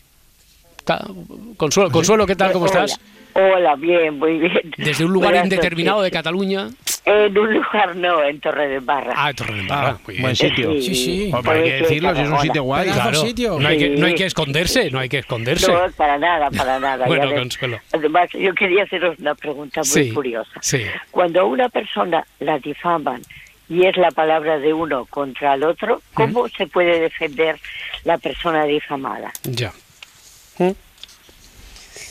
Consuelo, 1.56 1.90
Consuelo, 1.90 2.26
¿qué 2.26 2.36
tal? 2.36 2.52
¿Cómo 2.52 2.66
estás? 2.66 2.98
Hola, 3.34 3.74
bien, 3.76 4.18
muy 4.18 4.38
bien. 4.38 4.72
Desde 4.78 5.04
un 5.04 5.12
lugar 5.12 5.32
Buenas 5.32 5.44
indeterminado 5.46 5.98
de 6.00 6.08
noches. 6.08 6.18
Cataluña. 6.18 6.68
En 7.04 7.36
un 7.38 7.52
lugar 7.54 7.94
no, 7.94 8.22
en 8.24 8.40
Torre 8.40 8.66
de 8.68 8.78
Barra. 8.80 9.12
Ah, 9.14 9.32
Torre 9.34 9.54
de 9.54 9.60
Embarra, 9.60 9.98
muy 10.06 10.14
bien. 10.14 10.22
buen 10.22 10.36
sitio. 10.36 10.72
Sí, 10.80 10.94
sí. 10.94 11.30
Hombre, 11.34 11.52
hay 11.52 11.62
que 11.64 11.72
decirlo, 11.82 12.10
es 12.12 12.28
un 12.30 12.38
sitio 12.40 12.62
guay. 12.62 12.88
Claro, 12.90 13.20
sitio. 13.20 13.58
no 13.60 13.68
hay, 13.68 13.78
que, 13.78 13.88
no 13.90 14.06
hay 14.06 14.12
Sí. 14.12 14.18
que 14.18 14.24
esconderse, 14.26 14.90
no 14.90 14.98
hay 15.00 15.08
que 15.08 15.18
esconderse. 15.18 15.70
No, 15.70 15.80
para 15.96 16.18
nada, 16.18 16.50
para 16.50 16.80
nada. 16.80 17.06
Bueno, 17.06 17.30
Consuelo. 17.34 17.78
Además, 17.92 18.30
yo 18.32 18.54
quería 18.54 18.84
haceros 18.84 19.18
una 19.18 19.34
pregunta 19.34 19.80
muy 19.80 19.86
Sí, 20.04 20.12
curiosa. 20.12 20.50
sí. 20.62 20.82
Cuando 21.10 21.42
a 21.42 21.44
una 21.44 21.68
persona 21.68 22.24
la 22.40 22.58
difaman 22.58 23.20
y 23.68 23.84
es 23.86 23.96
la 23.98 24.10
palabra 24.12 24.58
de 24.58 24.72
uno 24.72 25.04
contra 25.06 25.54
el 25.54 25.62
otro, 25.64 26.00
¿cómo 26.14 26.48
se 26.48 26.66
puede 26.66 27.00
defender 27.00 27.56
la 28.04 28.16
persona 28.18 28.64
difamada? 28.64 29.30
Ya. 29.44 29.72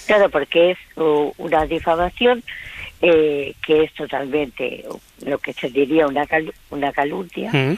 Claro, 0.08 0.30
porque 0.30 0.72
es 0.72 0.78
una 0.96 1.66
difamación 1.66 2.44
eh, 3.02 3.54
que 3.66 3.84
es 3.84 3.94
totalmente 3.94 4.86
lo 5.26 5.38
que 5.40 5.54
se 5.54 5.70
diría 5.70 6.08
una, 6.08 6.26
cal- 6.26 6.54
una 6.70 6.92
calumnia 6.92 7.52
Mm. 7.52 7.76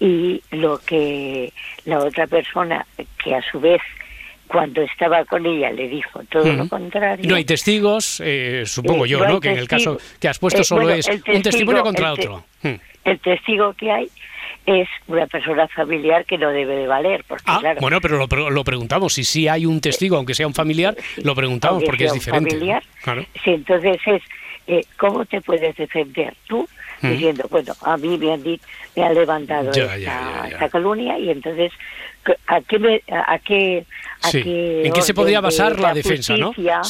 y 0.00 0.42
lo 0.52 0.78
que 0.78 1.52
la 1.84 1.98
otra 2.00 2.26
persona, 2.26 2.84
que 3.22 3.34
a 3.34 3.42
su 3.50 3.60
vez 3.60 3.80
cuando 4.48 4.82
estaba 4.82 5.24
con 5.24 5.46
ella 5.46 5.70
le 5.70 5.88
dijo 5.88 6.22
todo 6.24 6.44
lo 6.52 6.64
Mm. 6.64 6.68
contrario. 6.68 7.24
No 7.28 7.36
hay 7.36 7.44
testigos, 7.44 8.20
eh, 8.24 8.64
supongo 8.66 9.06
Eh, 9.06 9.08
yo, 9.10 9.26
no 9.26 9.40
Que 9.40 9.50
en 9.52 9.58
el 9.58 9.68
caso 9.68 9.98
que 10.20 10.28
has 10.28 10.38
puesto 10.38 10.62
Eh, 10.62 10.64
solo 10.64 10.82
bueno, 10.82 10.98
es 10.98 11.08
un 11.08 11.42
testimonio 11.42 11.82
contra 11.82 12.10
el 12.10 12.16
te- 12.16 12.22
otro. 12.28 12.44
Mm. 12.62 12.74
el 13.04 13.18
testigo 13.20 13.72
que 13.74 13.90
hay 13.92 14.08
es 14.70 14.88
una 15.06 15.26
persona 15.26 15.66
familiar 15.68 16.24
que 16.24 16.38
no 16.38 16.50
debe 16.50 16.76
de 16.76 16.86
valer, 16.86 17.24
porque 17.26 17.44
Ah, 17.46 17.58
claro, 17.60 17.80
bueno, 17.80 18.00
pero 18.00 18.26
lo, 18.26 18.50
lo 18.50 18.64
preguntamos. 18.64 19.12
Si 19.14 19.24
sí 19.24 19.48
hay 19.48 19.66
un 19.66 19.80
testigo, 19.80 20.16
aunque 20.16 20.34
sea 20.34 20.46
un 20.46 20.54
familiar, 20.54 20.96
lo 21.22 21.34
preguntamos 21.34 21.82
porque 21.84 22.04
es 22.06 22.12
diferente. 22.12 22.50
familiar, 22.50 22.82
Claro. 23.02 23.24
Sí, 23.44 23.50
entonces 23.50 23.98
es, 24.06 24.22
eh, 24.66 24.84
¿cómo 24.98 25.24
te 25.24 25.40
puedes 25.40 25.76
defender 25.76 26.34
tú? 26.46 26.68
Mm. 27.02 27.10
Diciendo, 27.12 27.46
bueno, 27.50 27.72
a 27.82 27.96
mí 27.96 28.18
me 28.18 28.32
han, 28.34 28.42
me 28.42 29.02
han 29.02 29.14
levantado 29.14 29.72
Ya, 29.72 29.84
esta, 29.84 29.98
ya, 29.98 29.98
ya, 29.98 30.42
ya. 30.42 30.48
esta 30.48 30.68
calumnia 30.68 31.18
y 31.18 31.30
entonces, 31.30 31.72
¿a 32.46 32.60
qué, 32.60 32.78
me- 32.78 33.02
a, 33.10 33.38
qué, 33.38 33.84
a 34.22 34.28
Sí. 34.30 34.42
qué 34.42 34.82
¿En 34.86 34.92
qué 34.92 35.00
se 35.02 35.14
podría 35.14 35.38
de 35.38 35.42
basar 35.42 35.78
la 35.80 35.94
defensa, 35.94 36.36
no? 36.36 36.48
justicia, 36.48 36.82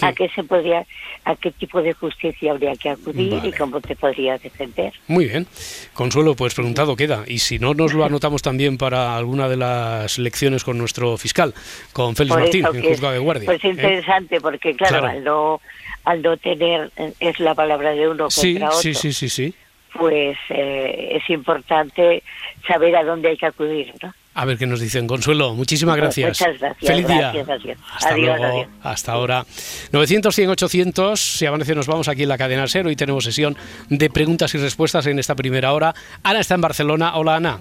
¿A 0.00 0.12
qué 0.12 0.28
se 0.28 0.44
podría, 0.44 0.86
a 1.24 1.34
qué 1.36 1.50
tipo 1.50 1.82
de 1.82 1.92
justicia 1.92 2.52
habría 2.52 2.74
que 2.76 2.90
acudir 2.90 3.34
Vale. 3.34 3.48
y 3.48 3.52
cómo 3.52 3.80
te 3.80 3.96
podrías 3.96 4.42
defender? 4.42 4.92
Muy 5.08 5.26
bien. 5.26 5.46
Consuelo, 5.92 6.34
pues 6.36 6.54
preguntado 6.54 6.94
queda. 6.96 7.24
Y 7.26 7.38
si 7.40 7.58
no, 7.58 7.74
nos 7.74 7.94
lo 7.94 8.04
anotamos 8.04 8.42
también 8.42 8.78
para 8.78 9.16
alguna 9.16 9.48
de 9.48 9.56
las 9.56 10.18
lecciones 10.18 10.62
con 10.64 10.78
nuestro 10.78 11.16
fiscal, 11.16 11.52
con 11.92 12.14
Félix 12.14 12.34
Por 12.34 12.42
Martín, 12.42 12.66
en 12.72 12.82
juzgado 12.82 13.12
de 13.14 13.18
guardia. 13.18 13.46
Pues 13.46 13.64
¿eh? 13.64 13.68
interesante, 13.68 14.40
porque 14.40 14.74
claro, 14.74 14.98
Claro. 15.00 15.06
Al, 15.08 15.24
no, 15.24 15.60
al 16.04 16.22
no 16.22 16.36
tener, 16.36 16.90
es 17.20 17.40
la 17.40 17.54
palabra 17.54 17.90
de 17.92 18.08
uno 18.08 18.30
Sí, 18.30 18.52
contra 18.54 18.68
otro, 18.68 18.80
sí, 18.80 18.94
sí, 18.94 19.12
sí, 19.12 19.28
sí. 19.28 19.54
pues 19.92 20.36
eh, 20.50 21.18
es 21.20 21.28
importante 21.30 22.22
saber 22.66 22.94
a 22.96 23.04
dónde 23.04 23.28
hay 23.30 23.36
que 23.36 23.46
acudir, 23.46 23.92
¿no? 24.02 24.14
A 24.40 24.44
ver 24.44 24.56
qué 24.56 24.68
nos 24.68 24.78
dicen. 24.78 25.08
Consuelo, 25.08 25.52
muchísimas 25.54 25.96
gracias. 25.96 26.40
Muchas 26.40 26.60
gracias. 26.60 26.88
Feliz 26.88 27.08
día. 27.08 27.32
gracias, 27.32 27.48
adiós. 27.48 27.78
Hasta 27.92 28.08
adiós, 28.10 28.38
luego. 28.38 28.44
adiós. 28.44 28.68
Hasta 28.84 29.12
ahora. 29.12 29.44
900, 29.90 30.32
100, 30.32 30.50
800. 30.50 31.20
Si 31.20 31.44
amanece, 31.44 31.74
nos 31.74 31.88
vamos 31.88 32.06
aquí 32.06 32.22
en 32.22 32.28
la 32.28 32.38
cadena 32.38 32.68
SER. 32.68 32.86
Hoy 32.86 32.94
tenemos 32.94 33.24
sesión 33.24 33.56
de 33.88 34.08
preguntas 34.10 34.54
y 34.54 34.58
respuestas 34.58 35.06
en 35.06 35.18
esta 35.18 35.34
primera 35.34 35.72
hora. 35.72 35.92
Ana 36.22 36.38
está 36.38 36.54
en 36.54 36.60
Barcelona. 36.60 37.16
Hola, 37.16 37.34
Ana. 37.34 37.58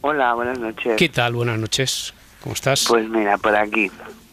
Hola, 0.00 0.34
buenas 0.34 0.58
noches. 0.58 0.96
¿Qué 0.96 1.08
tal? 1.08 1.34
Buenas 1.34 1.60
noches. 1.60 2.12
¿Cómo 2.42 2.54
estás? 2.54 2.86
Pues 2.88 3.08
mira, 3.08 3.38
por 3.38 3.54
aquí, 3.54 3.88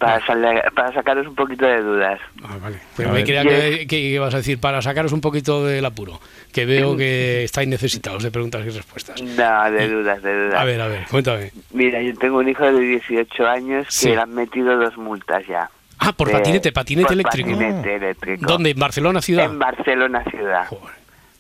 para, 0.06 0.72
para 0.72 0.94
sacaros 0.94 1.28
un 1.28 1.36
poquito 1.36 1.66
de 1.66 1.82
dudas. 1.82 2.20
Ah, 2.44 2.58
vale. 2.62 2.78
Pero 2.98 3.12
me 3.12 3.24
creía 3.24 3.44
que, 3.44 3.88
que 3.88 3.98
ibas 4.00 4.34
a 4.34 4.38
decir 4.38 4.60
para 4.60 4.82
sacaros 4.82 5.12
un 5.14 5.22
poquito 5.22 5.66
del 5.66 5.86
apuro, 5.86 6.20
que 6.52 6.66
veo 6.66 6.96
que 6.98 7.44
estáis 7.44 7.68
necesitados 7.68 8.24
de 8.24 8.32
preguntas 8.32 8.66
y 8.66 8.70
respuestas. 8.70 9.22
No, 9.22 9.72
de 9.72 9.88
dudas, 9.90 10.22
de 10.22 10.46
dudas. 10.46 10.60
A 10.60 10.64
ver, 10.66 10.82
a 10.82 10.88
ver, 10.88 11.06
cuéntame. 11.10 11.52
Mira, 11.72 12.02
yo 12.02 12.14
tengo 12.16 12.38
un 12.40 12.50
hijo 12.50 12.64
de 12.72 12.80
18 12.80 13.48
años 13.48 13.86
que 13.88 13.92
Sí. 13.92 14.10
le 14.10 14.18
han 14.22 14.34
metido 14.34 14.76
dos 14.78 14.98
multas 14.98 15.46
ya. 15.48 15.70
Ah, 16.00 16.12
por 16.12 16.30
Eh, 16.30 16.34
patinete, 16.34 16.72
patinete 16.72 17.06
por 17.06 17.14
eléctrico. 17.14 17.52
patinete 17.52 17.96
eléctrico. 17.96 18.46
¿Dónde? 18.46 18.72
¿En 18.72 18.80
Barcelona 18.80 19.22
ciudad? 19.22 19.46
En 19.46 19.60
Barcelona 19.60 20.24
ciudad. 20.30 20.68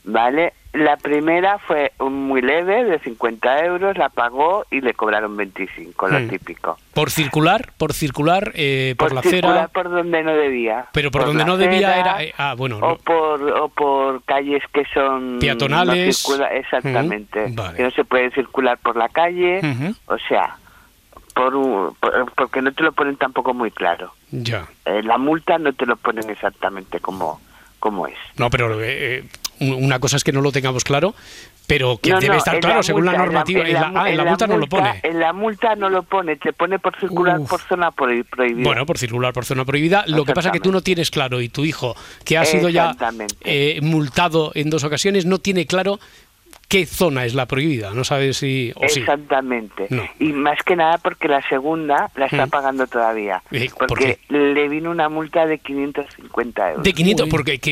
¿Vale? 0.06 0.54
La 0.74 0.98
primera 0.98 1.60
fue 1.60 1.94
muy 2.00 2.42
leve, 2.42 2.84
de 2.84 3.00
50 3.00 3.60
euros, 3.66 3.96
la 3.98 4.10
pagó 4.10 4.66
y 4.72 4.82
le 4.82 4.94
cobraron 4.96 5.38
25, 5.38 6.08
lo 6.08 6.20
Hmm. 6.20 6.28
típico. 6.30 6.78
Por 6.96 7.12
circular, 7.12 7.72
por 7.78 7.94
circular, 7.94 8.52
eh, 8.56 8.96
por, 8.98 9.14
la 9.14 9.22
circular 9.22 9.52
acera. 9.52 9.68
por 9.70 9.90
donde 9.90 10.24
no 10.24 10.34
debía. 10.34 10.88
Pero 10.92 11.12
por, 11.12 11.22
Por 11.22 11.28
donde 11.30 11.46
no 11.46 11.58
debía 11.58 12.00
era. 12.00 12.24
eh, 12.24 12.34
ah, 12.38 12.56
bueno. 12.58 12.78
o 12.78 12.80
no. 12.82 12.96
por 12.98 13.42
o 13.52 13.70
por 13.70 14.24
calles 14.24 14.64
que 14.74 14.84
son 14.94 15.38
Peatonales. 15.40 16.26
no 16.28 16.32
circula- 16.36 16.54
exactamente 16.54 17.46
vale. 17.52 17.78
que 17.78 17.84
no 17.84 17.92
se 17.92 18.04
puede 18.04 18.32
circular 18.32 18.78
por 18.80 18.96
la 18.98 19.10
calle 19.10 19.62
o 20.08 20.18
sea 20.28 20.58
por, 21.36 21.56
un- 21.56 21.96
por- 22.00 22.32
porque 22.34 22.62
no 22.62 22.72
te 22.74 22.84
lo 22.84 22.92
ponen 22.92 23.16
tampoco 23.18 23.54
muy 23.54 23.72
claro 23.72 24.12
Ya. 24.32 24.68
Eh, 24.86 25.02
la 25.04 25.18
multa 25.18 25.58
no 25.60 25.72
te 25.74 25.86
lo 25.86 25.96
ponen 25.98 26.30
exactamente 26.30 27.00
como 27.00 27.40
como 27.80 28.08
es 28.08 28.16
No, 28.38 28.50
pero 28.50 28.82
eh, 28.82 29.18
eh, 29.20 29.24
una 29.72 30.00
cosa 30.00 30.18
es 30.18 30.24
que 30.24 30.32
no 30.32 30.42
lo 30.42 30.52
tengamos 30.52 30.84
claro, 30.84 31.14
pero 31.68 31.98
que 31.98 32.10
No, 32.12 32.20
debe 32.20 32.38
estar 32.38 32.60
claro 32.60 32.84
según 32.84 33.06
la 33.06 33.14
en 33.14 33.18
normativa. 33.20 33.66
En 33.68 33.74
la, 33.74 33.88
mu- 33.90 33.98
ah, 34.00 34.10
en 34.10 34.18
la 34.18 34.26
multa 34.26 34.48
no 34.48 34.58
lo 34.58 34.68
pone. 34.68 35.00
en 35.04 35.20
la 35.20 35.34
multa 35.34 35.76
no 35.76 35.90
lo 35.90 36.04
pone 36.04 36.36
te 36.36 36.52
pone 36.54 36.80
por 36.80 37.00
circular 37.00 37.40
por 37.48 37.62
zona 37.62 37.92
prohi- 37.92 38.26
prohibida 38.30 38.64
Bueno, 38.66 38.86
por 38.86 38.98
circular 38.98 39.34
por 39.34 39.46
zona 39.46 39.64
prohibida. 39.66 40.04
Lo 40.08 40.26
que 40.26 40.34
pasa 40.34 40.50
es 40.50 40.54
que 40.54 40.60
tú 40.60 40.72
no 40.72 40.82
tienes 40.82 41.10
claro 41.12 41.40
y 41.42 41.50
tu 41.50 41.64
hijo, 41.66 41.96
que 42.26 42.38
ha 42.38 42.46
sido 42.46 42.70
ya 42.70 42.96
eh, 43.42 43.80
multado 43.82 44.52
en 44.56 44.70
dos 44.70 44.84
ocasiones, 44.84 45.26
no 45.26 45.38
tiene 45.40 45.66
claro 45.66 46.00
qué 46.68 46.86
zona 46.86 47.26
es 47.26 47.34
la 47.36 47.46
prohibida. 47.46 47.92
No 47.94 48.04
sabes 48.04 48.38
si. 48.38 48.72
O 48.76 48.88
sí. 48.88 49.02
Exactamente. 49.02 49.88
No. 49.90 50.04
Y 50.20 50.34
más 50.34 50.58
que 50.64 50.76
nada 50.76 50.98
porque 50.98 51.28
la 51.28 51.42
segunda 51.48 52.10
la 52.16 52.26
está 52.26 52.46
Mm. 52.46 52.50
pagando 52.50 52.88
todavía. 52.88 53.42
Eh, 53.52 53.70
¿por 53.78 53.88
Porque 53.88 54.20
le 54.30 54.68
vino 54.70 54.90
una 54.92 55.10
multa 55.10 55.46
de 55.46 55.60
550 55.60 56.70
euros. 56.70 56.84
De 56.84 56.94
500, 56.94 57.30
porque 57.30 57.60
¿qué, 57.60 57.72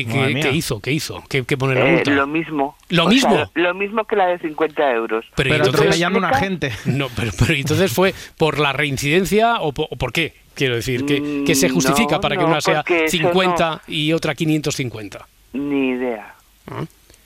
hizo? 0.52 0.80
¿Qué 0.80 0.92
hizo? 0.92 1.22
¿Qué, 1.28 1.44
qué 1.44 1.56
pone 1.56 1.74
la 1.74 1.88
Eh, 1.88 1.92
multa? 1.94 2.10
lo 2.12 2.26
mismo. 2.26 2.76
¿Lo 2.90 3.04
O 3.06 3.08
mismo? 3.08 3.30
sea, 3.34 3.50
lo 3.54 3.74
mismo 3.74 4.04
que 4.04 4.16
la 4.16 4.26
de 4.26 4.38
50 4.38 4.90
euros. 4.92 5.24
Pero, 5.34 5.48
Pero 5.50 5.54
entonces- 5.56 5.80
atropellando 5.80 6.18
a 6.18 6.28
una 6.28 6.34
gente. 6.38 6.72
No, 6.84 7.08
pero, 7.16 7.32
pero 7.38 7.54
entonces 7.54 7.92
fue 7.92 8.14
por 8.38 8.58
la 8.58 8.72
reincidencia 8.72 9.60
o 9.60 9.72
por, 9.72 9.88
o 9.90 9.96
por 9.96 10.12
qué? 10.12 10.34
Quiero 10.54 10.74
decir, 10.76 11.06
que, 11.06 11.44
que 11.46 11.54
se 11.54 11.68
Mm, 11.68 11.72
justifica 11.72 12.16
no, 12.16 12.20
para 12.20 12.36
que 12.36 12.42
no, 12.42 12.48
una 12.48 12.60
sea 12.60 12.82
porque 12.82 13.06
eso 13.06 13.16
50 13.16 13.80
y 13.88 14.12
otra 14.12 14.34
550. 14.34 15.26
Ni 15.54 15.88
idea. 15.90 16.34
¿Ah? 16.70 16.84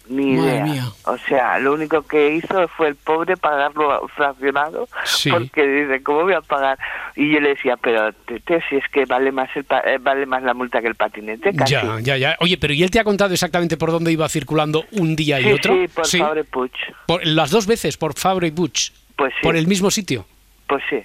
Ni 0.08 0.36
Madre 0.36 0.50
idea. 0.52 0.64
mía. 0.64 0.84
O 1.24 1.28
sea, 1.28 1.58
lo 1.58 1.72
único 1.72 2.02
que 2.02 2.34
hizo 2.34 2.68
fue 2.68 2.88
el 2.88 2.94
pobre 2.96 3.36
pagarlo 3.36 4.06
fraccionado. 4.14 4.88
Sí. 5.04 5.30
Porque 5.30 5.66
dice, 5.66 6.02
¿cómo 6.02 6.22
voy 6.24 6.34
a 6.34 6.40
pagar? 6.40 6.78
Y 7.16 7.32
yo 7.32 7.40
le 7.40 7.50
decía, 7.50 7.76
pero 7.76 8.12
tete, 8.12 8.62
si 8.68 8.76
es 8.76 8.84
que 8.92 9.04
vale 9.06 9.32
más 9.32 9.48
el 9.56 9.64
pa- 9.64 9.80
eh, 9.80 9.98
vale 9.98 10.26
más 10.26 10.42
la 10.42 10.54
multa 10.54 10.80
que 10.80 10.88
el 10.88 10.94
patinete, 10.94 11.54
casi. 11.54 11.72
Ya, 11.72 11.98
ya, 12.00 12.16
ya. 12.16 12.36
Oye, 12.40 12.58
pero 12.58 12.72
¿y 12.74 12.82
él 12.82 12.90
te 12.90 13.00
ha 13.00 13.04
contado 13.04 13.32
exactamente 13.32 13.76
por 13.76 13.90
dónde 13.90 14.12
iba 14.12 14.28
circulando 14.28 14.84
un 14.92 15.16
día 15.16 15.40
y 15.40 15.44
Sí, 15.44 15.52
otro? 15.52 15.74
sí, 15.74 15.88
por 15.88 16.06
Fabre 16.06 16.44
Puig. 16.44 16.72
Por- 17.06 17.26
las 17.26 17.50
dos 17.50 17.66
veces, 17.66 17.96
por 17.96 18.14
Fabre 18.18 18.48
y 18.48 18.50
Butch. 18.50 18.92
Pues 19.16 19.32
sí. 19.34 19.40
Por 19.42 19.56
el 19.56 19.66
mismo 19.66 19.90
sitio. 19.90 20.26
Pues 20.66 20.82
sí, 20.90 20.98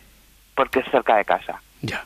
porque 0.56 0.80
es 0.80 0.86
cerca 0.92 1.16
de 1.16 1.26
casa. 1.26 1.62
Ya. 1.82 2.04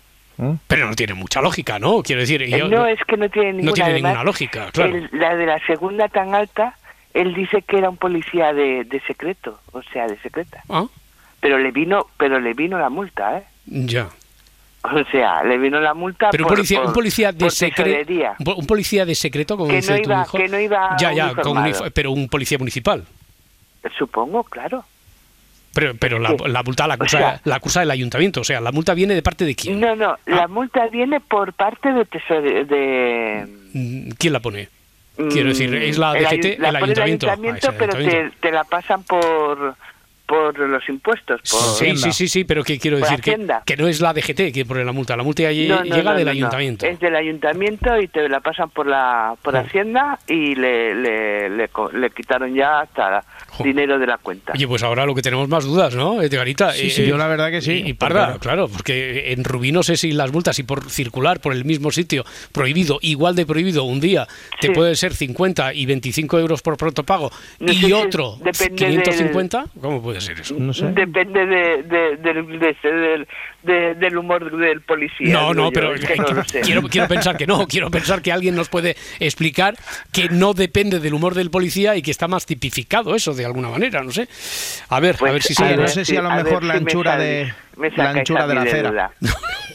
Pero 0.67 0.87
no 0.89 0.95
tiene 0.95 1.13
mucha 1.13 1.41
lógica, 1.41 1.79
¿no? 1.79 2.03
Quiero 2.03 2.19
decir, 2.19 2.41
Eh, 2.41 2.49
yo- 2.49 2.67
no, 2.67 2.85
es 2.85 2.99
que 3.07 3.15
no 3.15 3.29
tiene 3.29 3.53
ninguna, 3.53 3.67
no 3.69 3.73
tiene 3.73 3.89
además, 3.91 4.11
ninguna 4.11 4.23
lógica, 4.25 4.69
claro. 4.73 4.93
el- 4.93 5.09
la 5.13 5.33
de 5.35 5.45
la 5.45 5.59
segunda 5.65 6.09
tan 6.09 6.35
alta, 6.35 6.75
él 7.15 7.33
dice 7.33 7.61
que 7.63 7.77
era 7.79 7.89
un 7.89 7.97
policía 7.97 8.53
de, 8.53 8.83
de 8.83 8.99
secreto, 9.07 9.59
o 9.71 9.81
sea, 9.81 10.05
de 10.07 10.17
secreta. 10.19 10.61
Ah, 10.69 10.85
Pero 11.39 11.57
le 11.57 11.71
vino, 11.71 12.05
pero 12.17 12.39
le 12.39 12.53
vino 12.53 12.77
la 12.77 12.89
multa, 12.89 13.39
¿eh? 13.39 13.43
ya. 13.65 14.07
O 14.83 15.03
sea, 15.11 15.43
le 15.43 15.57
vino 15.57 15.79
la 15.79 15.95
multa 15.95 16.29
Pero 16.29 16.43
un 16.43 16.47
por, 16.49 16.57
policía, 16.57 16.77
por- 16.79 16.87
un 16.89 16.93
policía 16.93 17.31
de 17.31 17.49
secreto. 17.49 18.13
Un 18.55 18.67
policía 18.67 19.03
de 19.03 19.15
secreto, 19.15 19.57
como 19.57 19.69
Que 19.71 19.77
dice 19.77 19.93
no 19.93 19.97
tu 20.03 20.09
iba- 20.11 20.21
hijo. 20.21 20.37
que 20.37 20.47
no 20.47 20.59
iba 20.59 20.95
ya, 20.99 21.11
ya, 21.11 21.33
con 21.33 21.57
unif- 21.57 21.91
pero 21.91 22.11
un 22.11 22.29
policía 22.29 22.59
municipal. 22.59 23.03
Supongo, 23.97 24.43
claro. 24.43 24.83
Pero, 25.73 25.93
pero 25.99 26.19
la, 26.19 26.35
la 26.47 26.63
multa 26.63 26.87
la 26.87 26.93
acusa, 26.93 27.17
O 27.17 27.19
sea- 27.19 27.41
la 27.43 27.55
acusa 27.55 27.81
el 27.83 27.91
ayuntamiento. 27.91 28.41
O 28.41 28.43
sea, 28.43 28.61
la 28.61 28.71
multa 28.71 28.93
viene 28.93 29.13
de 29.15 29.21
parte 29.23 29.43
de 29.45 29.55
quién. 29.55 29.79
No, 29.79 29.95
no, 29.95 30.17
la 30.27 30.47
multa 30.47 30.87
viene 30.87 31.19
por 31.19 31.53
parte 31.53 31.91
de 31.91 32.05
tesore- 32.05 32.65
de 32.65 33.47
Mm, 33.73 34.11
¿Quién 34.17 34.31
la 34.33 34.39
pone? 34.39 34.69
Quiero 35.31 35.49
decir, 35.49 35.73
¿es 35.75 35.97
la 35.97 36.13
Mm, 36.13 36.15
el 36.17 36.23
DGT, 36.23 36.31
ayu- 36.45 36.57
la 36.59 36.69
el 36.69 36.75
ayuntamiento? 36.75 37.27
ayuntamiento, 37.27 37.67
Ah, 37.67 37.71
el 37.71 37.77
pero 37.77 37.93
ayuntamiento. 37.97 38.35
Te, 38.41 38.47
te 38.49 38.51
la 38.53 38.63
pasan 38.65 39.03
por 39.03 39.75
por 40.27 40.57
los 40.57 40.89
impuestos. 40.89 41.39
Por 41.41 41.59
Sí, 41.61 41.95
sí, 41.97 42.11
sí, 42.11 42.27
sí, 42.27 42.43
pero 42.45 42.63
que 42.63 42.79
quiero 42.79 42.97
Por 42.97 43.07
decir 43.07 43.21
que, 43.21 43.37
no 43.77 43.87
es 43.87 44.01
la 44.01 44.11
DGT 44.11 44.51
que 44.51 44.65
pone 44.67 44.83
la 44.83 44.91
multa, 44.91 45.15
la 45.15 45.21
multa 45.21 45.43
No, 45.43 45.49
llega 45.83 45.83
no, 45.83 46.13
del 46.15 46.25
no, 46.25 46.31
ayuntamiento. 46.31 46.83
Es 46.87 46.99
del 46.99 47.15
ayuntamiento 47.15 47.95
y 47.99 48.07
te 48.07 48.27
la 48.27 48.39
pasan 48.39 48.71
por 48.71 48.87
la 48.87 49.35
por 49.43 49.55
Hacienda 49.55 50.17
y 50.27 50.55
le, 50.55 50.95
le, 50.95 51.49
le, 51.51 51.69
le 51.93 52.09
quitaron 52.09 52.55
ya 52.55 52.79
hasta 52.79 53.23
dinero 53.63 53.97
de 53.99 54.07
la 54.07 54.17
cuenta. 54.17 54.53
Oye, 54.53 54.67
pues 54.67 54.83
ahora 54.83 55.05
lo 55.05 55.15
que 55.15 55.21
tenemos 55.21 55.47
más 55.47 55.63
dudas, 55.65 55.95
¿no, 55.95 56.21
Edgarita? 56.21 56.71
Sí, 56.73 56.89
sí, 56.89 57.05
yo 57.05 57.17
la 57.17 57.27
verdad 57.27 57.51
que 57.51 57.61
sí. 57.61 57.83
Y, 57.85 57.93
Parda, 57.93 58.37
claro, 58.39 58.67
porque 58.67 59.31
en 59.31 59.43
Rubí 59.43 59.71
no 59.71 59.83
sé 59.83 59.97
si 59.97 60.11
las 60.11 60.31
multas 60.31 60.57
y 60.59 60.63
por 60.63 60.89
circular 60.89 61.39
por 61.39 61.53
el 61.53 61.65
mismo 61.65 61.91
sitio 61.91 62.25
prohibido, 62.51 62.99
igual 63.01 63.35
de 63.35 63.45
prohibido 63.45 63.83
un 63.83 63.99
día, 63.99 64.27
te 64.59 64.71
puede 64.71 64.95
ser 64.95 65.13
50 65.13 65.73
y 65.73 65.85
25 65.85 66.39
euros 66.39 66.61
por 66.61 66.77
pronto 66.77 67.03
pago 67.03 67.31
No 67.59 67.67
sé 67.69 67.73
y 67.73 67.77
si 67.77 67.93
otro 67.93 68.37
depende 68.43 68.85
550, 68.87 69.65
¿cómo 69.81 70.01
puede 70.01 70.21
ser 70.21 70.39
eso? 70.39 70.55
Depende 70.55 71.45
de, 71.45 71.83
de- 71.83 72.17
del- 72.17 72.59
de- 72.59 72.75
del- 72.83 73.27
de- 73.63 73.95
del 73.95 74.17
humor 74.17 74.55
del 74.57 74.81
policía. 74.81 75.33
No, 75.33 75.53
no, 75.53 75.65
yo, 75.65 75.71
pero 75.71 75.95
es 75.95 76.05
que 76.05 76.15
no 76.15 76.27
lo 76.29 76.43
sé. 76.43 76.61
quiero, 76.61 76.81
quiero 76.83 77.07
pensar 77.07 77.37
que 77.37 77.47
no, 77.47 77.67
quiero 77.67 77.89
pensar 77.89 78.21
que 78.21 78.31
alguien 78.31 78.55
nos 78.55 78.69
puede 78.69 78.95
explicar 79.19 79.75
que 80.11 80.29
no 80.29 80.53
depende 80.53 80.99
del 80.99 81.13
humor 81.13 81.33
del 81.33 81.49
policía 81.49 81.95
y 81.95 82.01
que 82.01 82.11
está 82.11 82.27
más 82.27 82.45
tipificado 82.45 83.15
eso 83.15 83.33
de 83.33 83.44
alguna 83.45 83.69
manera, 83.69 84.03
no 84.03 84.11
sé. 84.11 84.27
A 84.89 84.99
ver, 84.99 85.17
a 85.19 85.31
ver 85.31 85.41
si 85.43 85.53
sale. 85.53 85.77
no 85.77 85.87
sé 85.87 86.03
si 86.05 86.15
a 86.17 86.21
lo 86.21 86.29
a 86.29 86.35
mejor 86.43 86.63
la 86.63 86.75
anchura 86.75 87.17
de 87.17 87.53
me 87.77 87.89
la 87.91 88.09
anchura 88.11 88.47
de 88.47 88.55
la 88.55 88.61
acera. 88.61 89.11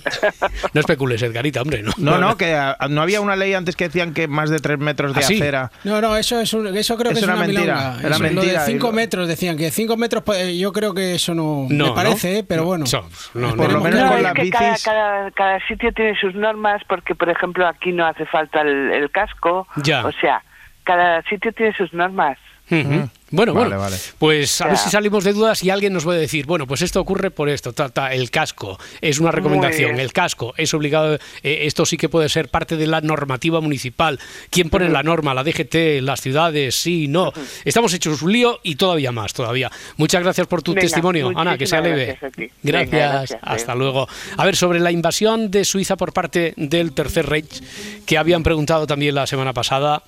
No 0.73 0.81
especules, 0.81 1.21
Edgarita, 1.23 1.61
hombre, 1.61 1.83
¿no? 1.83 1.93
No, 1.99 2.19
no, 2.19 2.37
que 2.37 2.55
ah, 2.55 2.77
no 2.89 3.03
había 3.03 3.21
una 3.21 3.37
ley 3.37 3.53
antes 3.55 3.77
que 3.77 3.85
decían 3.85 4.15
que 4.15 4.29
más 4.29 4.49
de 4.49 4.59
tres 4.59 4.79
metros 4.79 5.13
de 5.15 5.21
¿Ah, 5.21 5.23
sí? 5.23 5.35
acera. 5.37 5.71
No, 5.85 6.01
no, 6.01 6.17
eso 6.17 6.41
es 6.41 6.53
un- 6.55 6.75
eso 6.75 6.97
creo 6.97 7.13
que 7.13 7.19
Es 7.19 7.25
una 7.25 7.35
una, 7.35 7.47
mentira, 7.47 7.97
era 8.01 8.15
Eso, 8.15 8.23
mentira, 8.23 8.43
Lo 8.55 8.65
de 8.65 8.71
y 8.71 8.73
5 8.75 8.87
lo- 8.87 8.93
metros 8.95 9.29
decían 9.29 9.57
que 9.59 9.71
5 9.71 9.97
metros, 9.99 10.23
pues, 10.25 10.57
yo 10.57 10.73
creo 10.73 10.95
que 10.95 11.17
eso 11.17 11.35
no, 11.35 11.67
No, 11.69 11.89
me 11.89 11.93
parece, 11.93 12.33
¿no? 12.33 12.39
¿eh? 12.39 12.45
pero 12.49 12.65
bueno. 12.65 12.87
So- 12.87 13.07
no, 13.35 13.49
no, 13.51 13.57
Por 13.57 13.73
lo 13.73 13.79
no. 13.79 13.85
menos 13.85 14.01
No, 14.01 14.09
con 14.13 14.23
las 14.23 14.33
cada, 14.33 14.43
bicis. 14.71 14.85
cada, 14.85 15.31
cada 15.33 15.67
sitio 15.69 15.93
tiene 15.93 16.19
sus 16.19 16.35
normas 16.35 16.83
porque, 16.89 17.15
por 17.15 17.29
ejemplo, 17.29 17.67
aquí 17.67 17.93
no 17.93 18.07
hace 18.07 18.25
falta 18.27 18.63
el, 18.63 18.93
el 18.93 19.11
casco. 19.11 19.69
Ya. 19.77 20.07
O 20.07 20.13
sea, 20.13 20.43
cada 20.85 21.23
sitio 21.25 21.53
tiene 21.53 21.75
sus 21.77 21.93
normas. 21.93 22.39
Ujú. 22.71 23.11
Bueno, 23.33 23.55
Vale, 23.55 23.69
bueno, 23.69 23.81
vale. 23.83 23.97
pues 24.19 24.61
a 24.61 24.67
ver 24.67 24.77
si 24.77 24.91
salimos 24.91 25.23
de 25.23 25.33
dudas 25.33 25.63
y 25.63 25.71
alguien 25.71 25.93
nos 25.93 26.03
puede 26.03 26.19
decir, 26.21 26.47
bueno, 26.47 26.67
pues 26.67 26.83
esto 26.83 27.01
ocurre 27.01 27.31
por 27.31 27.49
esto, 27.49 27.73
ta, 27.73 27.89
ta, 27.89 28.13
el 28.13 28.31
casco 28.31 28.77
es 29.01 29.21
una 29.21 29.31
recomendación, 29.31 30.01
el 30.01 30.13
casco 30.13 30.53
es 30.57 30.75
obligado, 30.75 31.15
eh, 31.15 31.61
esto 31.63 31.87
sí 31.87 31.97
que 31.97 32.09
puede 32.09 32.29
ser 32.29 32.49
parte 32.49 32.77
de 32.77 32.89
la 32.89 33.01
normativa 33.01 33.61
municipal, 33.61 34.19
quién 34.51 34.69
pone 34.69 34.89
la 34.89 35.05
norma, 35.05 35.33
la 35.33 35.45
DGT, 35.45 36.03
las 36.03 36.21
ciudades, 36.21 36.75
sí, 36.75 37.07
no, 37.07 37.33
estamos 37.65 37.95
hechos 37.95 38.21
un 38.23 38.33
lío 38.33 38.59
y 38.65 38.75
todavía 38.75 39.13
más, 39.13 39.33
todavía. 39.33 39.71
Muchas 39.97 40.23
gracias 40.25 40.49
por 40.49 40.63
tu 40.63 40.73
Venga, 40.73 40.81
testimonio, 40.83 41.31
Ana, 41.37 41.57
que 41.57 41.67
sea 41.67 41.81
leve. 41.81 42.07
gracias 42.07 42.33
a 42.33 42.35
ti. 42.35 42.51
Gracias, 42.65 42.91
Venga, 42.91 43.13
gracias, 43.13 43.41
hasta 43.43 43.75
luego. 43.77 44.09
A 44.37 44.45
ver, 44.45 44.57
sobre 44.57 44.81
la 44.81 44.91
invasión 44.91 45.53
de 45.53 45.65
Suiza 45.65 45.97
por 45.97 46.13
parte 46.13 46.53
del 46.57 46.93
Tercer 46.93 47.27
Reich, 47.29 47.63
que 48.07 48.19
habían 48.19 48.43
preguntado 48.43 48.89
también 48.89 49.15
la 49.15 49.29
semana 49.29 49.53
pasada, 49.53 50.03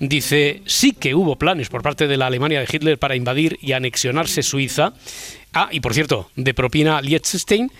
dice, 0.00 0.62
sí 0.66 0.90
que 0.92 1.14
hubo 1.14 1.36
planes 1.36 1.68
por 1.68 1.82
parte 1.82 2.08
de 2.08 2.16
la 2.16 2.26
Alemania 2.26 2.63
de 2.64 2.76
Hitler 2.76 2.98
para 2.98 3.16
invadir 3.16 3.58
y 3.60 3.72
anexionarse 3.72 4.42
Suiza. 4.42 4.94
Ah, 5.52 5.68
y 5.70 5.80
por 5.80 5.94
cierto, 5.94 6.30
de 6.36 6.54
propina 6.54 7.00
Liechtenstein, 7.00 7.70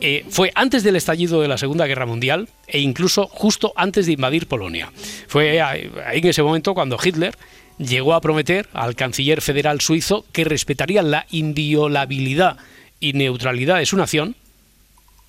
eh, 0.00 0.24
fue 0.30 0.50
antes 0.54 0.82
del 0.82 0.96
estallido 0.96 1.42
de 1.42 1.48
la 1.48 1.58
Segunda 1.58 1.86
Guerra 1.86 2.06
Mundial 2.06 2.48
e 2.66 2.80
incluso 2.80 3.28
justo 3.28 3.72
antes 3.76 4.06
de 4.06 4.12
invadir 4.12 4.46
Polonia. 4.46 4.90
Fue 5.28 5.60
ahí 5.60 5.90
en 6.18 6.26
ese 6.26 6.42
momento 6.42 6.74
cuando 6.74 6.98
Hitler 7.02 7.36
llegó 7.78 8.14
a 8.14 8.20
prometer 8.20 8.68
al 8.72 8.94
canciller 8.94 9.42
federal 9.42 9.80
suizo 9.80 10.24
que 10.32 10.44
respetaría 10.44 11.02
la 11.02 11.26
inviolabilidad 11.30 12.56
y 12.98 13.14
neutralidad 13.14 13.78
de 13.78 13.86
su 13.86 13.96
nación, 13.96 14.36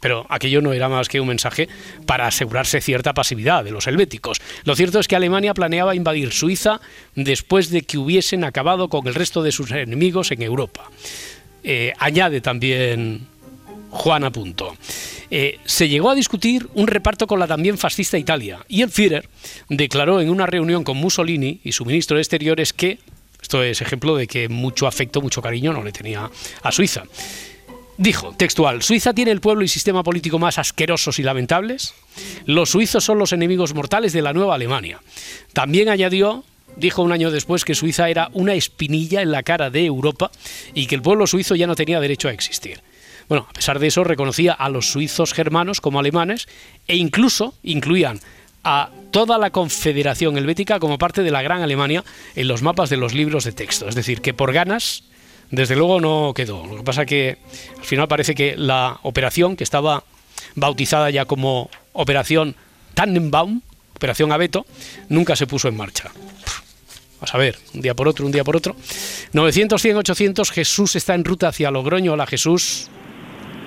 pero 0.02 0.26
aquello 0.28 0.62
no 0.62 0.74
era 0.74 0.90
más 0.90 1.08
que 1.08 1.22
un 1.22 1.30
mensaje 1.30 1.70
para 2.06 2.28
asegurarse 2.28 2.82
cierta 2.82 3.14
pasividad 3.14 3.64
de 3.64 3.72
los 3.72 3.88
helvéticos. 3.88 4.42
Lo 4.66 4.76
cierto 4.76 5.00
es 5.00 5.08
que 5.08 5.16
Alemania 5.16 5.54
planeaba 5.54 5.96
invadir 5.96 6.34
Suiza 6.34 6.82
después 7.16 7.70
de 7.70 7.84
que 7.84 7.98
hubiesen 7.98 8.44
acabado 8.44 8.90
con 8.90 9.08
el 9.08 9.16
resto 9.16 9.42
de 9.44 9.54
sus 9.54 9.72
enemigos 9.72 10.32
en 10.32 10.42
Europa. 10.42 10.90
Eh, 11.64 11.94
añade 12.00 12.42
también 12.42 13.28
Juan 13.92 14.24
a 14.24 14.32
punto. 14.32 14.76
Eh, 15.30 15.60
se 15.66 15.88
llegó 15.88 16.10
a 16.10 16.16
discutir 16.16 16.68
un 16.74 16.88
reparto 16.88 17.28
con 17.28 17.40
la 17.40 17.48
también 17.48 17.78
fascista 17.78 18.18
Italia 18.18 18.60
y 18.68 18.82
el 18.82 18.90
Führer 18.90 19.30
declaró 19.70 20.20
en 20.20 20.30
una 20.30 20.46
reunión 20.46 20.84
con 20.84 20.98
Mussolini 20.98 21.62
y 21.64 21.72
su 21.72 21.86
ministro 21.86 22.16
de 22.16 22.22
Exteriores 22.22 22.74
que, 22.74 23.00
esto 23.42 23.64
es 23.64 23.82
ejemplo 23.82 24.16
de 24.16 24.28
que 24.28 24.50
mucho 24.50 24.88
afecto, 24.88 25.22
mucho 25.22 25.42
cariño 25.42 25.72
no 25.72 25.84
le 25.84 25.92
tenía 25.92 26.30
a 26.64 26.72
Suiza. 26.72 27.04
Dijo, 27.98 28.34
textual, 28.36 28.82
Suiza 28.82 29.14
tiene 29.14 29.32
el 29.32 29.42
pueblo 29.42 29.64
y 29.64 29.68
sistema 29.68 30.04
político 30.04 30.40
más 30.40 30.58
asquerosos 30.58 31.20
y 31.20 31.24
lamentables. 31.24 31.94
Los 32.46 32.72
suizos 32.72 33.04
son 33.04 33.20
los 33.20 33.34
enemigos 33.34 33.74
mortales 33.74 34.14
de 34.14 34.22
la 34.22 34.34
nueva 34.34 34.56
Alemania. 34.56 35.02
También 35.54 35.90
añadió, 35.90 36.44
dijo 36.78 37.04
un 37.04 37.12
año 37.12 37.32
después, 37.32 37.66
que 37.66 37.76
Suiza 37.76 38.10
era 38.10 38.30
una 38.34 38.54
espinilla 38.54 39.22
en 39.22 39.32
la 39.32 39.44
cara 39.44 39.70
de 39.70 39.86
Europa 39.86 40.32
y 40.74 40.88
que 40.88 40.96
el 40.96 41.02
pueblo 41.02 41.28
suizo 41.28 41.56
ya 41.56 41.68
no 41.68 41.76
tenía 41.76 42.00
derecho 42.00 42.28
a 42.28 42.32
existir. 42.32 42.82
Bueno, 43.28 43.48
a 43.50 43.54
pesar 43.54 43.80
de 43.80 43.88
eso, 43.88 44.04
reconocía 44.04 44.54
a 44.54 44.70
los 44.70 44.92
suizos 44.92 45.34
germanos 45.34 45.80
como 45.80 46.00
alemanes 46.00 46.48
e 46.88 46.96
incluso 46.96 47.54
incluían 47.64 48.20
a 48.64 48.90
toda 49.12 49.38
la 49.38 49.52
Confederación 49.52 50.38
Helvética 50.38 50.80
como 50.80 50.98
parte 50.98 51.24
de 51.24 51.32
la 51.32 51.42
Gran 51.42 51.62
Alemania 51.62 52.04
en 52.36 52.48
los 52.48 52.62
mapas 52.62 52.90
de 52.90 52.98
los 52.98 53.14
libros 53.14 53.44
de 53.44 53.52
texto. 53.52 53.88
Es 53.88 53.96
decir, 53.96 54.22
que 54.22 54.34
por 54.34 54.54
ganas 54.54 55.04
desde 55.52 55.76
luego 55.76 56.00
no 56.00 56.34
quedó. 56.34 56.66
Lo 56.66 56.78
que 56.78 56.84
pasa 56.84 57.06
que 57.06 57.38
al 57.78 57.86
final 57.86 58.08
parece 58.08 58.34
que 58.34 58.56
la 58.58 59.00
operación, 59.04 59.56
que 59.56 59.64
estaba 59.64 60.04
bautizada 60.56 61.10
ya 61.10 61.26
como 61.26 61.70
Operación 61.94 62.56
Tannenbaum, 62.94 63.62
Operación 63.96 64.32
Abeto, 64.32 64.66
nunca 65.10 65.36
se 65.36 65.46
puso 65.46 65.68
en 65.68 65.78
marcha. 65.78 66.12
A 67.32 67.38
ver, 67.38 67.58
un 67.76 67.82
día 67.82 67.94
por 67.94 68.08
otro, 68.08 68.26
un 68.26 68.32
día 68.32 68.44
por 68.44 68.58
otro. 68.58 68.76
900, 69.34 69.80
100, 69.80 69.98
800, 69.98 70.52
Jesús 70.52 70.96
está 70.96 71.14
en 71.14 71.24
ruta 71.24 71.50
hacia 71.50 71.70
Logroño. 71.70 72.14
Hola 72.14 72.26
Jesús. 72.26 72.90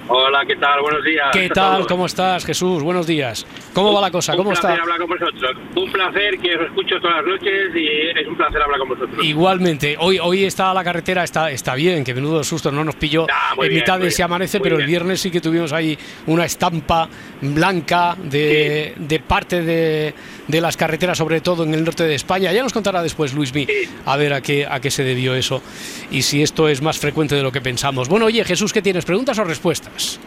Hola, 0.07 0.45
¿qué 0.47 0.57
tal? 0.57 0.83
Buenos 0.83 1.03
días. 1.03 1.29
¿Qué 1.33 1.49
tal? 1.49 1.87
¿Cómo 1.87 2.05
estás, 2.05 2.45
Jesús? 2.45 2.83
Buenos 2.83 3.07
días. 3.07 3.47
¿Cómo 3.73 3.91
va 3.95 4.03
la 4.03 4.11
cosa? 4.11 4.33
Un 4.33 4.39
¿Cómo 4.39 4.51
placer 4.51 4.71
está? 4.73 4.83
hablar 4.83 4.99
con 4.99 5.09
vosotros. 5.09 5.57
Un 5.77 5.93
placer 5.93 6.39
que 6.39 6.57
os 6.57 6.67
escucho 6.67 7.01
todas 7.01 7.17
las 7.17 7.27
noches 7.27 7.75
y 7.75 7.89
es 8.21 8.27
un 8.29 8.37
placer 8.37 8.61
hablar 8.61 8.81
con 8.81 8.89
vosotros. 8.91 9.25
Igualmente, 9.25 9.97
hoy, 9.99 10.19
hoy 10.19 10.45
está 10.45 10.75
la 10.75 10.85
carretera, 10.85 11.25
está, 11.25 11.51
está 11.51 11.75
bien, 11.75 12.05
que 12.05 12.13
menudo 12.13 12.45
susto, 12.45 12.71
no 12.71 12.85
nos 12.85 12.97
pilló 12.97 13.27
Ah, 13.33 13.55
en 13.57 13.61
bien, 13.61 13.75
mitad 13.81 13.99
de 13.99 14.11
se 14.11 14.19
bien, 14.19 14.25
amanece, 14.27 14.61
pero 14.61 14.79
el 14.79 14.85
viernes 14.87 15.21
sí 15.23 15.31
que 15.31 15.41
tuvimos 15.41 15.73
ahí 15.73 15.99
una 16.27 16.45
estampa 16.45 17.09
blanca 17.41 18.15
de, 18.23 18.93
de 18.99 19.21
parte 19.21 19.63
de, 19.63 20.15
de 20.49 20.61
las 20.61 20.77
carreteras, 20.77 21.19
sobre 21.19 21.41
todo 21.41 21.65
en 21.65 21.75
el 21.75 21.85
norte 21.85 22.05
de 22.05 22.15
España. 22.15 22.53
Ya 22.53 22.63
nos 22.63 22.73
contará 22.73 23.03
después 23.03 23.33
Luismi 23.35 23.67
a 24.07 24.17
ver 24.17 24.33
a 24.35 24.41
qué, 24.41 24.67
a 24.69 24.81
qué 24.81 24.91
se 24.91 25.03
debió 25.05 25.35
eso 25.35 25.63
y 26.11 26.23
si 26.23 26.43
esto 26.43 26.69
es 26.69 26.83
más 26.83 26.99
frecuente 26.99 27.35
de 27.35 27.43
lo 27.43 27.51
que 27.53 27.61
pensamos. 27.61 28.09
Bueno, 28.09 28.27
oye, 28.27 28.45
Jesús, 28.45 28.73
¿qué 28.73 28.83
tienes? 28.83 29.05
¿Preguntas 29.05 29.39
o 29.39 29.45
respuestas? 29.45 30.21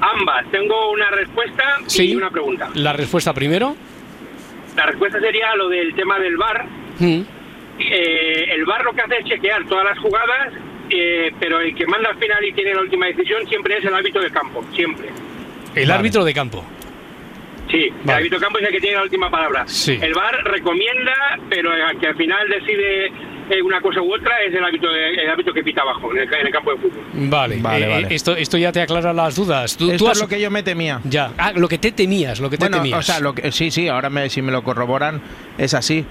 Ambas. 0.00 0.50
Tengo 0.50 0.90
una 0.92 1.10
respuesta 1.10 1.62
Sí. 1.86 2.10
y 2.12 2.16
una 2.16 2.30
pregunta. 2.30 2.70
La 2.74 2.92
respuesta 2.92 3.34
primero. 3.34 3.76
La 4.76 4.86
respuesta 4.86 5.18
sería 5.20 5.54
lo 5.56 5.68
del 5.68 5.94
tema 5.94 6.18
del 6.18 6.36
VAR. 6.36 6.64
Mm. 7.00 7.20
Eh, 7.80 8.54
el 8.54 8.64
VAR 8.64 8.84
lo 8.84 8.92
que 8.92 9.00
hace 9.02 9.16
es 9.18 9.24
chequear 9.26 9.66
todas 9.66 9.84
las 9.84 9.98
jugadas, 9.98 10.52
eh, 10.90 11.32
pero 11.40 11.60
el 11.60 11.74
que 11.74 11.86
manda 11.86 12.10
al 12.10 12.18
final 12.18 12.44
y 12.44 12.52
tiene 12.52 12.74
la 12.74 12.80
última 12.82 13.06
decisión 13.06 13.46
siempre 13.48 13.78
es 13.78 13.84
el 13.84 13.94
árbitro 13.94 14.22
de 14.22 14.30
campo, 14.30 14.64
siempre. 14.74 15.08
El 15.74 15.90
árbitro 15.90 16.24
de 16.24 16.32
campo. 16.34 16.64
Sí, 17.70 17.84
el 17.84 17.92
Vale. 18.04 18.18
árbitro 18.18 18.38
de 18.38 18.44
campo 18.44 18.58
es 18.58 18.66
el 18.66 18.72
que 18.72 18.80
tiene 18.80 18.96
la 18.96 19.02
última 19.02 19.30
palabra. 19.30 19.64
Sí. 19.66 19.98
El 20.00 20.12
VAR 20.14 20.42
recomienda, 20.44 21.12
pero 21.48 21.72
el 21.72 21.98
que 21.98 22.06
al 22.08 22.16
final 22.16 22.48
decide 22.48 23.06
eh, 23.50 23.62
una 23.62 23.80
cosa 23.80 24.00
u 24.00 24.12
otra 24.14 24.32
es 24.46 24.54
el 24.54 24.64
árbitro, 24.64 24.92
de- 24.92 25.10
el 25.14 25.28
árbitro 25.30 25.52
que 25.52 25.62
pita 25.62 25.82
abajo, 25.82 26.10
en 26.12 26.18
el, 26.18 26.34
en 26.34 26.46
el 26.46 26.52
campo 26.52 26.70
de 26.72 26.76
fútbol. 26.78 27.02
Vale, 27.14 27.56
Vale, 27.60 27.84
eh, 27.84 27.88
vale. 27.88 28.14
Esto, 28.14 28.36
esto 28.36 28.56
ya 28.58 28.70
te 28.72 28.80
aclara 28.80 29.12
las 29.12 29.34
dudas. 29.36 29.76
Tú, 29.76 29.90
Esto 29.90 30.04
tú 30.04 30.10
es 30.10 30.20
lo 30.20 30.28
que 30.28 30.40
yo 30.40 30.50
me 30.50 30.62
temía. 30.62 31.00
Ya, 31.04 31.32
ah, 31.38 31.52
lo 31.54 31.66
que 31.68 31.78
te 31.78 31.92
temías, 31.92 32.38
lo 32.40 32.48
que 32.50 32.56
te 32.58 32.64
Bueno, 32.64 32.76
temías. 32.78 32.98
o 32.98 33.02
sea, 33.02 33.18
lo 33.20 33.34
que, 33.34 33.50
sí, 33.52 33.70
sí, 33.70 33.88
ahora 33.88 34.08
me, 34.10 34.28
si 34.30 34.40
me 34.42 34.52
lo 34.52 34.62
corroboran 34.62 35.20
es 35.58 35.74
así. 35.74 36.04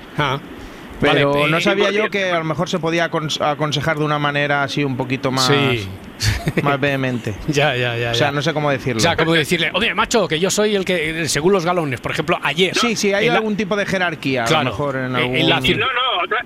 Pero 1.01 1.31
Vale, 1.33 1.49
no 1.51 1.57
eh, 1.57 1.61
sabía 1.61 1.91
yo 1.91 2.09
que 2.09 2.29
a 2.31 2.39
lo 2.39 2.43
mejor 2.43 2.67
se 2.67 2.77
podía 2.79 3.09
acons- 3.09 3.39
aconsejar 3.41 3.97
de 3.97 4.03
una 4.03 4.19
manera 4.19 4.63
así 4.63 4.83
un 4.83 4.97
poquito 4.97 5.31
más, 5.31 5.47
Sí. 5.47 5.87
más 6.63 6.79
vehemente. 6.79 7.35
Ya, 7.47 7.75
ya, 7.75 7.95
ya. 7.97 8.11
O 8.11 8.15
sea, 8.15 8.27
ya. 8.27 8.31
no 8.31 8.41
sé 8.41 8.53
cómo 8.53 8.69
decirlo. 8.71 8.97
O 8.97 9.01
sea, 9.01 9.15
como 9.15 9.33
decirle, 9.33 9.71
oye, 9.73 9.93
macho, 9.93 10.27
que 10.27 10.39
yo 10.39 10.49
soy 10.49 10.75
el 10.75 10.85
que, 10.85 11.27
según 11.27 11.53
los 11.53 11.65
galones, 11.65 12.01
por 12.01 12.11
ejemplo, 12.11 12.37
ayer. 12.41 12.75
Sí, 12.75 12.95
sí, 12.95 13.13
hay 13.13 13.27
en 13.27 13.33
la- 13.33 13.37
algún 13.39 13.55
tipo 13.55 13.75
de 13.75 13.85
jerarquía, 13.85 14.43
a 14.43 14.47
Claro, 14.47 14.63
lo 14.65 14.69
mejor 14.71 14.95
en 14.97 15.15
eh, 15.15 15.19
algún... 15.19 15.35
en 15.35 15.49
la 15.49 15.59
No, 15.59 15.67
no, 15.77 16.23
otra- 16.23 16.45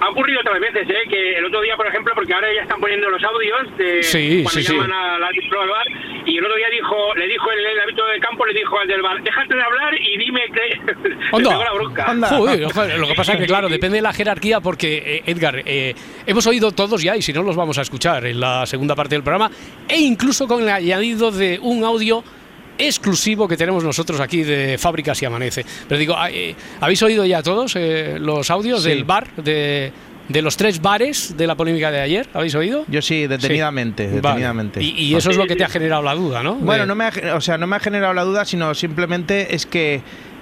ha 0.00 0.08
ocurrido 0.10 0.40
otras 0.40 0.60
veces, 0.60 0.88
¿eh? 0.88 1.08
Que 1.08 1.38
el 1.38 1.44
otro 1.46 1.60
día, 1.62 1.76
por 1.76 1.86
ejemplo, 1.86 2.12
porque 2.14 2.32
ahora 2.34 2.48
ya 2.54 2.62
están 2.62 2.80
poniendo 2.80 3.08
los 3.08 3.22
audios 3.22 3.76
de 3.78 4.02
Sí, 4.02 4.42
cuando 4.42 4.50
sí, 4.50 4.62
sí. 4.62 4.72
llaman 4.72 4.92
al 4.92 5.24
árbitro 5.24 5.60
del 5.60 5.70
bar, 5.70 5.86
y 6.26 6.38
el 6.38 6.44
otro 6.44 6.56
día 6.56 6.66
dijo, 6.70 7.14
le 7.14 7.26
dijo 7.26 7.52
el, 7.52 7.66
el 7.66 7.80
árbitro 7.80 8.06
del 8.06 8.20
campo, 8.20 8.46
le 8.46 8.54
dijo 8.54 8.78
al 8.78 8.88
del 8.88 9.02
bar, 9.02 9.22
déjate 9.22 9.54
de 9.54 9.62
hablar 9.62 9.94
y 10.00 10.18
dime 10.18 10.40
que... 10.52 11.16
Onda. 11.32 11.56
la 11.56 11.72
bronca. 11.72 12.14
Joder, 12.28 12.64
joder, 12.72 12.98
lo 12.98 13.06
que 13.06 13.14
pasa 13.14 13.32
es 13.34 13.40
que, 13.40 13.46
claro, 13.46 13.68
depende 13.68 13.96
de 13.96 14.02
la 14.02 14.12
jerarquía, 14.12 14.60
porque, 14.60 15.02
eh, 15.06 15.22
Edgar, 15.26 15.62
eh, 15.64 15.94
hemos 16.26 16.46
oído 16.46 16.72
todos 16.72 17.02
ya, 17.02 17.16
y 17.16 17.22
si 17.22 17.32
no, 17.32 17.42
los 17.42 17.56
vamos 17.56 17.78
a 17.78 17.82
escuchar 17.82 18.26
en 18.26 18.40
la 18.40 18.66
segunda 18.66 18.94
parte 18.94 19.14
del 19.14 19.22
programa, 19.22 19.50
e 19.88 19.98
incluso 19.98 20.46
con 20.46 20.62
el 20.62 20.68
añadido 20.68 21.30
de 21.30 21.58
un 21.62 21.84
audio 21.84 22.22
exclusivo 22.78 23.46
que 23.48 23.56
tenemos 23.56 23.82
nosotros 23.84 24.20
aquí 24.20 24.42
de 24.42 24.76
Fábricas 24.78 25.20
y 25.22 25.24
Amanece. 25.26 25.64
Pero 25.88 25.98
digo, 25.98 26.14
ah, 26.16 26.30
eh, 26.30 26.54
¿habéis 26.80 27.02
oído 27.02 27.24
ya 27.24 27.42
todos 27.42 27.74
eh, 27.76 28.16
los 28.20 28.50
audios 28.50 28.82
Sí. 28.82 28.88
del 28.90 29.04
bar, 29.04 29.28
de, 29.36 29.92
de 30.28 30.42
los 30.42 30.56
tres 30.56 30.80
bares 30.82 31.36
de 31.36 31.46
la 31.46 31.54
polémica 31.54 31.90
de 31.90 32.00
ayer? 32.00 32.28
¿Habéis 32.34 32.54
oído? 32.54 32.84
Yo 32.88 33.00
sí, 33.02 33.26
detenidamente, 33.26 34.08
detenidamente. 34.08 34.82
Y, 34.82 34.90
y 34.90 35.14
eso 35.14 35.30
es 35.30 35.36
lo 35.36 35.46
que 35.46 35.56
te 35.56 35.64
ha 35.64 35.68
generado 35.68 36.02
la 36.02 36.14
duda, 36.14 36.42
¿no? 36.42 36.54
Bueno, 36.56 36.86
no 36.86 36.94
me 36.94 37.04
ha, 37.06 37.12
o 37.36 37.40
sea, 37.40 37.56
no 37.58 37.66
me 37.66 37.76
ha 37.76 37.80
generado 37.80 38.12
la 38.14 38.24
duda, 38.24 38.44
sino 38.44 38.74
simplemente 38.74 39.54
es 39.54 39.66
que 39.66 40.00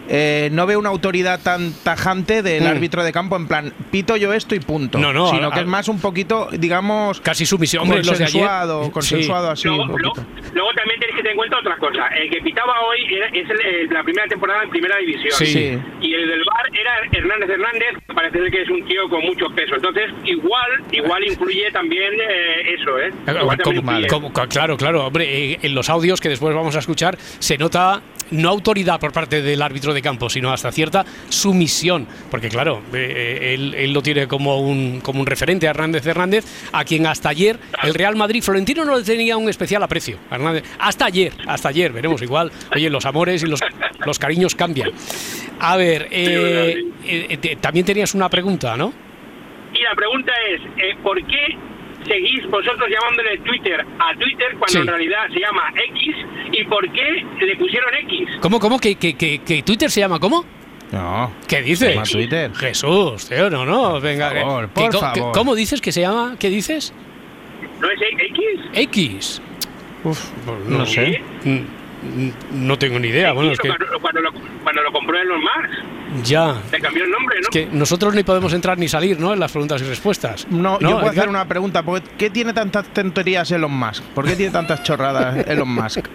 eh, 0.08 0.48
no 0.52 0.66
veo 0.66 0.78
una 0.78 0.88
autoridad 0.90 1.40
tan 1.42 1.72
tajante 1.72 2.42
del 2.42 2.64
Mm. 2.64 2.66
árbitro 2.66 3.04
de 3.04 3.12
campo 3.12 3.36
en 3.36 3.46
plan, 3.46 3.72
pito 3.90 4.16
yo 4.16 4.32
esto 4.32 4.54
y 4.54 4.60
punto. 4.60 4.98
No, 4.98 5.12
no, 5.12 5.28
Sino 5.30 5.48
a- 5.48 5.52
que 5.54 5.60
es 5.60 5.66
más 5.66 5.88
un 5.88 6.00
poquito, 6.00 6.48
digamos... 6.52 7.20
Casi 7.20 7.46
sumisión. 7.46 7.82
Hombre, 7.84 7.98
los 7.98 8.18
de 8.18 8.24
ayer- 8.24 8.40
consensuado, 8.40 8.84
Sí. 8.84 8.90
consensuado 8.90 9.50
así 9.50 9.68
un 9.68 9.76
Luego, 9.76 9.92
poquito. 9.92 10.12
luego- 10.16 10.50
luego 10.54 10.68
también 10.74 10.98
tienes 11.00 11.16
que 11.16 11.22
tener 11.22 11.32
en 11.32 11.36
cuenta 11.38 11.58
otra 11.58 11.76
cosa. 11.78 12.06
El 12.08 12.30
que 12.30 12.40
pitaba 12.42 12.72
hoy 12.82 13.14
era- 13.14 13.26
es 13.28 13.48
el- 13.50 13.60
el- 13.66 13.88
la 13.90 14.02
primera 14.02 14.26
temporada 14.28 14.62
en 14.62 14.70
primera 14.70 14.96
división. 14.98 15.32
Sí. 15.38 15.46
Sí. 15.46 15.78
Y 16.00 16.14
el 16.14 16.28
del 16.28 16.42
bar 16.44 16.66
era 16.72 16.92
Hernández 17.12 17.50
Hernández, 17.50 17.88
que 18.06 18.14
parece 18.14 18.38
ser 18.38 18.50
que 18.50 18.62
es 18.62 18.70
un 18.70 18.84
tío 18.86 19.08
con 19.08 19.22
mucho 19.24 19.46
peso. 19.54 19.74
Entonces, 19.76 20.10
igual 20.24 20.70
igual 20.92 21.24
influye 21.24 21.70
también 21.72 22.12
eh, 22.14 22.74
eso, 22.78 22.98
¿eh? 22.98 23.10
También 23.24 24.08
como- 24.08 24.32
claro, 24.32 24.76
claro, 24.76 25.06
hombre, 25.06 25.52
eh, 25.52 25.58
en 25.62 25.74
los 25.74 25.88
audios 25.88 26.20
que 26.20 26.28
después 26.28 26.54
vamos 26.54 26.76
a 26.76 26.78
escuchar 26.80 27.16
se 27.18 27.56
nota 27.58 28.00
no 28.30 28.48
autoridad 28.48 28.98
por 29.00 29.12
parte 29.12 29.42
del 29.42 29.62
árbitro 29.62 29.94
de 29.94 30.02
campo, 30.02 30.28
sino 30.28 30.52
hasta 30.52 30.72
cierta 30.72 31.04
sumisión, 31.28 32.06
porque 32.30 32.48
claro, 32.48 32.82
eh, 32.92 33.54
él, 33.54 33.74
él 33.74 33.92
lo 33.92 34.02
tiene 34.02 34.26
como 34.26 34.60
un, 34.60 35.00
como 35.00 35.20
un 35.20 35.26
referente 35.26 35.66
a 35.66 35.70
Hernández 35.70 36.06
Hernández, 36.06 36.44
a 36.72 36.84
quien 36.84 37.06
hasta 37.06 37.28
ayer 37.28 37.58
el 37.82 37.94
Real 37.94 38.16
Madrid 38.16 38.42
Florentino 38.42 38.84
no 38.84 38.96
le 38.96 39.04
tenía 39.04 39.36
un 39.36 39.48
especial 39.48 39.82
aprecio. 39.82 40.18
Hernández. 40.30 40.64
Hasta 40.78 41.06
ayer, 41.06 41.32
hasta 41.46 41.68
ayer, 41.68 41.92
veremos 41.92 42.22
igual. 42.22 42.50
Oye, 42.74 42.90
los 42.90 43.06
amores 43.06 43.42
y 43.42 43.46
los, 43.46 43.60
los 44.04 44.18
cariños 44.18 44.54
cambian. 44.54 44.90
A 45.60 45.76
ver, 45.76 46.08
eh, 46.10 46.84
eh, 47.04 47.56
también 47.60 47.86
tenías 47.86 48.14
una 48.14 48.28
pregunta, 48.28 48.76
¿no? 48.76 48.92
Y 49.72 49.82
la 49.82 49.94
pregunta 49.94 50.32
es, 50.50 50.60
eh, 50.76 50.96
¿por 51.02 51.16
qué 51.26 51.56
seguís 52.06 52.46
vosotros 52.50 52.88
llamándole 52.90 53.38
Twitter 53.38 53.84
a 53.98 54.14
Twitter 54.18 54.48
cuando 54.58 54.66
Sí. 54.68 54.78
en 54.78 54.86
realidad 54.86 55.28
se 55.32 55.40
llama 55.40 55.72
X? 55.90 56.16
¿Y 56.52 56.64
por 56.64 56.90
qué 56.92 57.24
le 57.40 57.56
pusieron 57.56 57.94
X? 58.02 58.28
¿Cómo, 58.40 58.58
cómo? 58.60 58.78
¿Que, 58.78 58.94
que, 58.96 59.14
que, 59.14 59.38
que 59.40 59.62
Twitter 59.62 59.90
se 59.90 60.00
llama 60.00 60.18
cómo? 60.20 60.44
No. 60.92 61.32
¿Qué 61.48 61.62
dices? 61.62 61.88
Se 61.88 61.94
llama 61.94 62.06
Twitter. 62.06 62.54
Jesús, 62.54 63.28
tío, 63.28 63.50
no, 63.50 63.64
no, 63.66 64.00
venga. 64.00 64.30
Por 64.30 64.38
favor, 64.40 64.68
por 64.68 64.92
favor. 64.92 65.32
¿Cómo 65.32 65.54
dices 65.54 65.80
que 65.80 65.90
se 65.92 66.02
llama? 66.02 66.36
¿Qué 66.38 66.50
dices? 66.50 66.92
¿No 67.80 67.90
es 67.90 68.00
X? 68.00 68.40
X. 68.74 69.42
Uf, 70.04 70.20
no, 70.68 70.78
no 70.78 70.86
sé. 70.86 71.20
Mm, 71.44 71.50
mm, 71.50 72.30
No 72.52 72.78
tengo 72.78 72.98
ni 72.98 73.08
idea. 73.08 73.32
Bueno, 73.32 73.52
es 73.52 73.58
que 73.58 73.68
Cuando, 73.68 73.86
cuando 74.00 74.20
lo, 74.20 74.32
cuando 74.62 74.82
lo 74.82 74.92
compró 74.92 75.18
Elon 75.18 75.40
Musk, 75.40 76.03
ya. 76.22 76.54
le 76.70 76.80
cambió 76.80 77.04
el 77.04 77.10
nombre, 77.10 77.36
¿no? 77.36 77.42
Es 77.42 77.48
que 77.48 77.66
nosotros 77.66 78.14
ni 78.14 78.22
podemos 78.22 78.52
entrar 78.52 78.78
ni 78.78 78.88
salir, 78.88 79.18
¿no? 79.18 79.32
En 79.32 79.40
las 79.40 79.50
preguntas 79.52 79.80
y 79.82 79.84
respuestas. 79.84 80.46
No, 80.50 80.78
yo 80.80 80.88
puedo 80.90 80.98
Edgar? 81.00 81.10
hacer 81.18 81.28
una 81.28 81.46
pregunta. 81.46 81.82
¿Por 81.82 82.00
¿Qué 82.02 82.30
tiene 82.30 82.52
tantas 82.52 82.86
tonterías 82.92 83.50
Elon 83.50 83.72
Musk? 83.72 84.02
¿Por 84.14 84.24
qué 84.26 84.36
tiene 84.36 84.52
tantas 84.52 84.82
chorradas 84.82 85.36
Elon 85.48 85.68
Musk? 85.68 86.06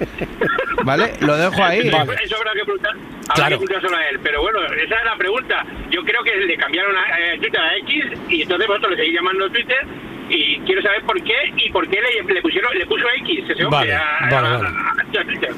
¿Vale? 0.83 1.13
Lo 1.21 1.35
dejo 1.35 1.63
ahí. 1.63 1.79
Eso, 1.87 1.97
eso 1.97 2.35
habrá 2.37 2.51
que 2.53 2.63
preguntar, 2.63 2.91
habrá 2.93 3.33
Claro. 3.35 3.59
que 3.59 3.65
preguntárselo 3.65 3.97
a 3.97 4.09
él. 4.09 4.19
Pero 4.23 4.41
bueno, 4.41 4.59
esa 4.65 4.95
es 4.99 5.05
la 5.05 5.17
pregunta. 5.17 5.65
Yo 5.91 6.03
creo 6.03 6.23
que 6.23 6.35
le 6.45 6.57
cambiaron 6.57 6.95
a, 6.95 7.19
eh, 7.33 7.37
Twitter 7.39 7.59
a 7.59 7.77
X 7.77 8.03
y 8.29 8.41
entonces 8.43 8.67
vosotros 8.67 8.91
le 8.91 8.97
seguís 8.97 9.13
llamando 9.15 9.49
Twitter 9.49 9.77
y 10.29 10.59
quiero 10.59 10.81
saber 10.81 11.01
por 11.03 11.21
qué 11.23 11.33
y 11.57 11.69
por 11.71 11.87
qué 11.89 11.99
le, 12.01 12.33
le 12.33 12.41
pusieron 12.41 12.71
le 12.77 12.85
puso 12.85 13.03
X 13.21 13.39
ese 13.49 13.65
hombre 13.65 13.79
Vale, 13.79 13.93
a, 13.93 13.99
a- 13.99 14.29
vale, 14.29 14.47
a- 14.47 14.57
vale. 14.57 14.67
a- 14.67 15.21
a 15.21 15.23
Twitter. 15.25 15.51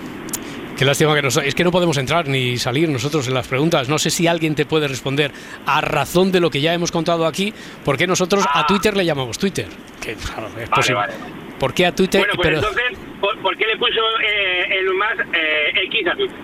Qué 0.82 0.86
lástima 0.86 1.14
que 1.14 1.22
no, 1.22 1.28
es 1.28 1.54
que 1.54 1.64
no 1.64 1.70
podemos 1.70 1.96
entrar 1.98 2.28
ni 2.28 2.58
salir 2.58 2.90
nosotros 2.90 3.28
en 3.28 3.36
las 3.36 3.48
preguntas. 3.48 3.88
No 3.88 4.00
sé 4.00 4.10
si 4.10 4.26
alguien 4.26 4.56
te 4.56 4.66
puede 4.66 4.88
responder 4.88 5.32
a 5.68 5.80
razón 5.80 6.32
de 6.32 6.40
lo 6.40 6.50
que 6.50 6.60
ya 6.60 6.74
hemos 6.74 6.92
contado 6.92 7.28
aquí, 7.28 7.54
por 7.86 7.98
qué 7.98 8.08
nosotros 8.08 8.44
a 8.52 8.66
Twitter 8.66 8.98
le 8.98 9.06
llamamos 9.06 9.38
Twitter. 9.38 9.68
Que 10.02 10.16
claro, 10.16 10.48
es 10.48 10.54
Ah. 10.54 10.56
Vale, 10.56 10.68
posible. 10.70 10.96
vale. 10.96 11.14
¿Por 11.60 11.74
qué 11.76 11.86
a 11.86 11.94
Twitter? 11.94 12.22
Bueno, 12.22 12.34
pues 12.36 12.48
Pero- 12.48 12.58
entonces, 12.62 12.98
¿por, 13.20 13.40
por 13.44 13.56
qué 13.58 13.68
le 13.68 13.78
puso 13.78 14.02
eh, 14.26 14.80
Elon 14.80 14.98
Musk 14.98 15.36
eh, 15.36 15.84
X 15.86 16.08
a 16.08 16.16
Twitter? 16.16 16.36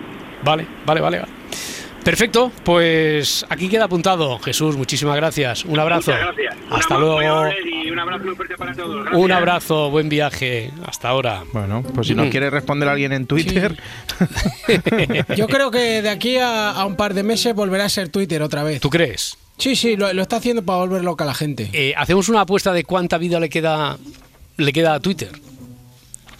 Vale, 0.44 0.66
vale, 0.86 1.00
vale. 1.00 1.18
vale. 1.18 1.32
Perfecto, 2.08 2.50
pues 2.64 3.44
aquí 3.50 3.68
queda 3.68 3.84
apuntado. 3.84 4.38
Jesús, 4.38 4.78
muchísimas 4.78 5.14
gracias. 5.16 5.66
Un 5.66 5.78
abrazo. 5.78 6.10
Muchas 6.10 6.24
gracias. 6.34 6.56
Hasta 6.70 6.94
Un 6.96 7.00
luego. 7.02 7.44
Y 7.84 7.90
un 7.90 7.98
abrazo 7.98 8.24
muy 8.24 8.34
fuerte 8.34 8.56
para 8.56 8.72
todos. 8.74 9.02
Gracias. 9.02 9.22
Un 9.22 9.30
abrazo, 9.30 9.90
buen 9.90 10.08
viaje. 10.08 10.70
Hasta 10.86 11.10
ahora. 11.10 11.42
Bueno, 11.52 11.82
pues 11.94 12.06
si 12.06 12.14
nos 12.14 12.28
Mm. 12.28 12.30
quiere 12.30 12.48
responder 12.48 12.88
alguien 12.88 13.12
en 13.12 13.26
Twitter, 13.26 13.76
Yo 15.36 15.48
creo 15.48 15.70
que 15.70 16.00
de 16.00 16.08
aquí 16.08 16.38
a, 16.38 16.70
a 16.70 16.86
un 16.86 16.96
par 16.96 17.12
de 17.12 17.22
meses 17.24 17.54
volverá 17.54 17.84
a 17.84 17.88
ser 17.90 18.08
Twitter 18.08 18.40
otra 18.42 18.62
vez. 18.62 18.80
¿Tú 18.80 18.88
crees? 18.88 19.36
Sí, 19.58 19.76
sí, 19.76 19.94
lo, 19.96 20.10
lo 20.14 20.22
está 20.22 20.36
haciendo 20.36 20.64
para 20.64 20.78
volver 20.78 21.04
loca 21.04 21.24
a 21.24 21.26
la 21.26 21.34
gente. 21.34 21.68
Eh, 21.74 21.92
Hacemos 21.94 22.30
una 22.30 22.40
apuesta 22.40 22.72
de 22.72 22.84
cuánta 22.84 23.18
vida 23.18 23.38
le 23.38 23.50
queda, 23.50 23.98
le 24.56 24.72
queda 24.72 24.94
a 24.94 25.00
Twitter. 25.00 25.28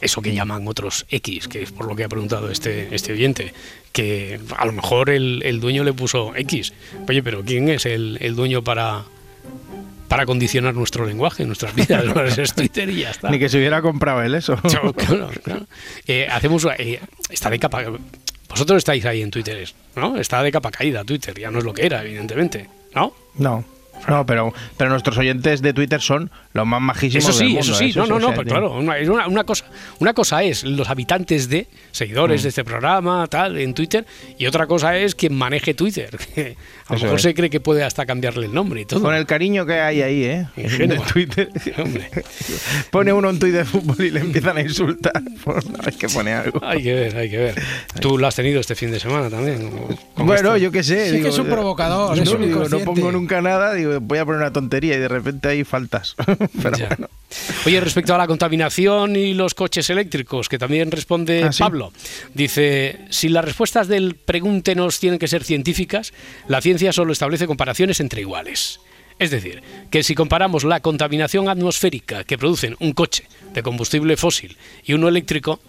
Eso 0.01 0.22
que 0.22 0.32
llaman 0.34 0.66
otros 0.68 1.07
X, 1.11 1.49
que 1.49 1.62
es 1.62 1.72
por 1.72 1.86
lo 1.86 1.96
que 1.96 2.05
ha 2.05 2.09
preguntado 2.09 2.51
este, 2.51 2.94
este 2.94 3.12
oyente. 3.12 3.53
Que 3.92 4.38
a 4.57 4.64
lo 4.64 4.72
mejor 4.72 5.11
el, 5.11 5.42
el 5.44 5.61
dueño 5.61 5.82
le 5.84 5.92
puso 5.92 6.34
X. 6.36 6.72
Oye, 7.09 7.22
pero 7.22 7.42
¿quién 7.44 7.68
es 7.68 7.84
el, 7.86 8.18
el 8.20 8.36
dueño 8.36 8.62
para, 8.62 9.05
para 10.07 10.24
condicionar 10.24 10.74
nuestro 10.74 11.05
lenguaje, 11.05 11.44
nuestras 11.44 11.74
vidas? 11.74 12.05
Es 12.38 12.55
Twitter 12.55 12.88
y 12.90 13.01
ya 13.01 13.11
está. 13.11 13.30
ni 13.30 13.38
que 13.38 13.49
se 13.49 13.59
hubiera 13.59 13.82
comprado 13.82 14.22
él 14.22 14.34
eso. 14.34 14.57
Yo, 14.64 14.92
claro, 14.92 15.30
claro. 15.42 15.66
Eh, 16.07 16.28
hacemos 16.30 16.66
eh, 16.78 17.01
está 17.30 17.51
de 17.51 17.59
capa 17.59 17.82
vosotros 18.49 18.78
estáis 18.78 19.05
ahí 19.05 19.20
en 19.20 19.30
Twitter 19.30 19.68
no 19.94 20.16
está 20.16 20.42
de 20.42 20.51
capa 20.51 20.70
caída 20.70 21.05
Twitter 21.05 21.38
ya 21.38 21.51
no 21.51 21.59
es 21.59 21.64
lo 21.64 21.74
que 21.74 21.84
era 21.84 22.03
evidentemente 22.03 22.66
no 22.94 23.12
No. 23.36 23.62
No, 24.07 24.24
pero, 24.26 24.53
pero 24.76 24.90
nuestros 24.90 25.18
oyentes 25.18 25.62
de 25.62 25.72
Twitter 25.72 26.01
son 26.01 26.30
los 26.53 26.66
más 26.66 26.80
majísimos 26.80 27.28
eso 27.28 27.38
del 27.38 27.38
sí 27.38 27.44
mundo. 27.55 27.61
eso 27.61 27.74
sí 27.74 27.84
¿eh? 27.86 27.92
no 27.96 28.07
no 28.07 28.16
o 28.16 28.18
no 28.20 28.26
sea, 28.28 28.36
pero 28.36 28.49
claro 28.49 28.72
una, 28.78 28.96
una, 29.11 29.26
una 29.28 29.44
cosa 29.44 29.64
una 29.99 30.14
cosa 30.14 30.42
es 30.42 30.64
los 30.64 30.88
habitantes 30.88 31.49
de 31.49 31.66
seguidores 31.90 32.40
Mm. 32.40 32.42
de 32.42 32.49
este 32.49 32.64
programa 32.64 33.26
tal 33.28 33.59
en 33.59 33.74
Twitter 33.74 34.07
y 34.38 34.46
otra 34.46 34.66
cosa 34.66 34.96
es 34.96 35.14
quien 35.14 35.34
maneje 35.34 35.74
Twitter 35.74 36.16
que 36.34 36.57
a 36.86 36.94
lo 36.94 37.01
mejor 37.01 37.16
es. 37.16 37.22
se 37.22 37.34
cree 37.34 37.51
que 37.51 37.61
puede 37.61 37.82
hasta 37.84 38.07
cambiarle 38.07 38.46
el 38.46 38.55
nombre 38.55 38.80
y 38.82 38.84
todo 38.84 39.03
Con 39.03 39.14
el 39.14 39.26
cariño 39.26 39.66
que 39.66 39.74
hay 39.80 40.03
ahí, 40.03 40.24
¿eh? 40.24 40.46
En 40.57 41.01
Twitter. 41.03 41.49
Pone 42.90 43.12
uno 43.12 43.28
un 43.28 43.38
tuit 43.38 43.53
de 43.55 43.64
fútbol 43.64 44.01
y 44.05 44.11
le 44.11 44.20
empiezan 44.20 44.57
a 44.57 44.61
insultar. 44.62 45.12
Pues 45.44 45.66
no, 45.70 45.78
hay 45.82 45.92
que 45.92 46.09
poner 46.09 46.34
algo. 46.36 46.61
hay 46.62 46.82
que 46.82 46.92
ver 46.94 47.16
hay 47.16 47.30
que 47.30 47.36
ver 47.38 47.55
tú 48.01 48.18
lo 48.18 48.26
has 48.26 48.34
tenido 48.34 48.61
este 48.61 48.74
fin 48.74 48.90
de 48.90 48.99
semana 49.01 49.30
también 49.30 49.70
Bueno, 50.16 50.34
esto. 50.34 50.57
yo 50.57 50.70
qué 50.72 50.82
sé. 50.82 51.11
Sí 51.11 51.22
que 51.22 51.28
es 51.28 51.38
un 51.38 51.46
provocador, 51.46 52.16
no, 52.16 52.22
es 52.22 52.28
un 52.30 52.42
digo, 52.42 52.68
no 52.68 52.78
pongo 52.80 53.12
nunca 53.12 53.40
nada, 53.40 53.72
digo, 53.72 53.88
voy 53.99 54.18
a 54.18 54.24
poner 54.24 54.41
una 54.43 54.53
tontería 54.53 54.95
y 54.97 54.99
de 54.99 55.09
repente 55.09 55.49
hay 55.49 55.64
faltas. 55.64 56.14
Pero 56.62 56.76
Ya. 56.76 56.89
bueno. 56.89 57.09
Oye, 57.66 57.80
respecto 57.80 58.14
a 58.14 58.18
la 58.18 58.26
contaminación 58.26 59.16
y 59.16 59.34
los 59.34 59.55
coches 59.55 59.89
eléctricos, 59.91 60.49
que 60.49 60.59
también 60.59 60.91
responde 60.91 61.45
Ah, 61.45 61.53
¿sí? 61.53 61.62
Pablo, 61.62 61.93
dice, 62.34 63.01
si 63.11 63.28
las 63.28 63.45
respuestas 63.45 63.89
del 63.89 64.14
pregúntenos 64.14 64.99
tienen 65.01 65.18
que 65.18 65.28
ser 65.28 65.45
científicas, 65.45 66.12
la 66.47 66.61
ciencia 66.61 66.93
solo 66.93 67.12
establece 67.12 67.47
comparaciones 67.47 68.01
entre 68.01 68.20
iguales. 68.22 68.80
Es 69.18 69.30
decir, 69.32 69.62
que 69.91 70.03
si 70.05 70.14
comparamos 70.14 70.62
la 70.64 70.80
contaminación 70.80 71.49
atmosférica 71.49 72.22
que 72.24 72.39
producen 72.39 72.76
un 72.78 72.93
coche 72.93 73.24
de 73.53 73.62
combustible 73.64 74.16
fósil 74.16 74.57
y 74.84 74.93
uno 74.93 75.09
eléctrico, 75.09 75.61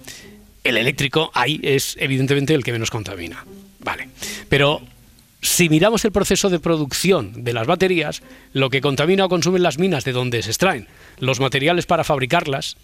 el 0.63 0.78
eléctrico 0.78 1.32
ahí 1.34 1.59
es 1.63 1.95
evidentemente 1.99 2.53
el 2.53 2.63
que 2.63 2.72
menos 2.72 2.91
contamina. 2.91 3.43
Vale. 3.80 4.09
Pero 4.49 4.82
si 5.41 5.69
miramos 5.69 6.03
el 6.03 6.11
proceso 6.11 6.49
de 6.49 6.59
producción 6.59 7.43
de 7.43 7.53
las 7.53 7.65
baterías, 7.65 8.21
lo 8.51 8.69
que 8.69 8.81
contamina 8.81 9.25
o 9.25 9.29
consumen 9.29 9.63
las 9.63 9.77
minas 9.77 10.03
de 10.03 10.11
donde 10.11 10.41
se 10.43 10.49
extraen 10.49 10.87
los 11.19 11.39
materiales 11.39 11.85
para 11.85 12.03
fabricarlas, 12.03 12.75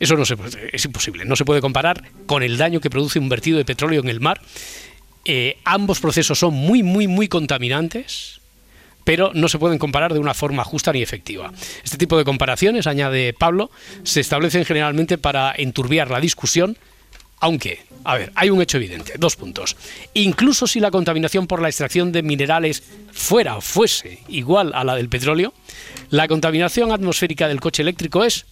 eso 0.00 0.16
no 0.16 0.24
se 0.24 0.36
es 0.72 0.84
imposible. 0.84 1.24
No 1.24 1.36
se 1.36 1.44
puede 1.44 1.60
comparar 1.60 2.04
con 2.26 2.42
el 2.42 2.56
daño 2.56 2.80
que 2.80 2.90
produce 2.90 3.18
un 3.18 3.28
vertido 3.28 3.58
de 3.58 3.64
petróleo 3.64 4.00
en 4.00 4.08
el 4.08 4.20
mar. 4.20 4.40
Eh, 5.24 5.58
ambos 5.64 6.00
procesos 6.00 6.38
son 6.38 6.54
muy, 6.54 6.82
muy, 6.82 7.06
muy 7.08 7.28
contaminantes, 7.28 8.40
pero 9.04 9.32
no 9.34 9.48
se 9.48 9.58
pueden 9.58 9.78
comparar 9.78 10.12
de 10.12 10.18
una 10.18 10.34
forma 10.34 10.64
justa 10.64 10.92
ni 10.92 11.02
efectiva. 11.02 11.52
Este 11.84 11.98
tipo 11.98 12.16
de 12.16 12.24
comparaciones, 12.24 12.86
añade 12.86 13.34
Pablo, 13.34 13.70
se 14.02 14.20
establecen 14.20 14.64
generalmente 14.64 15.18
para 15.18 15.54
enturbiar 15.56 16.10
la 16.10 16.20
discusión 16.20 16.78
aunque, 17.40 17.80
a 18.04 18.16
ver, 18.16 18.32
hay 18.34 18.50
un 18.50 18.60
hecho 18.60 18.78
evidente, 18.78 19.14
dos 19.18 19.36
puntos. 19.36 19.76
Incluso 20.14 20.66
si 20.66 20.80
la 20.80 20.90
contaminación 20.90 21.46
por 21.46 21.62
la 21.62 21.68
extracción 21.68 22.12
de 22.12 22.22
minerales 22.22 22.82
fuera 23.12 23.56
o 23.56 23.60
fuese 23.60 24.20
igual 24.28 24.72
a 24.74 24.84
la 24.84 24.96
del 24.96 25.08
petróleo, 25.08 25.52
la 26.10 26.28
contaminación 26.28 26.92
atmosférica 26.92 27.48
del 27.48 27.60
coche 27.60 27.82
eléctrico 27.82 28.24
es 28.24 28.46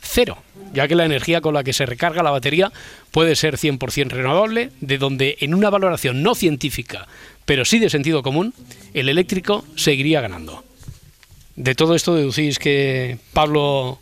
cero, 0.00 0.38
ya 0.72 0.86
que 0.88 0.94
la 0.94 1.04
energía 1.04 1.40
con 1.40 1.54
la 1.54 1.64
que 1.64 1.72
se 1.72 1.86
recarga 1.86 2.22
la 2.22 2.30
batería 2.30 2.72
puede 3.10 3.34
ser 3.34 3.56
100% 3.56 4.10
renovable, 4.10 4.70
de 4.80 4.98
donde 4.98 5.36
en 5.40 5.54
una 5.54 5.70
valoración 5.70 6.22
no 6.22 6.34
científica, 6.34 7.06
pero 7.44 7.64
sí 7.64 7.78
de 7.78 7.90
sentido 7.90 8.22
común, 8.22 8.54
el 8.94 9.08
eléctrico 9.08 9.64
seguiría 9.76 10.20
ganando. 10.20 10.64
De 11.56 11.74
todo 11.74 11.94
esto 11.94 12.14
deducís 12.14 12.58
que 12.58 13.18
Pablo 13.32 13.98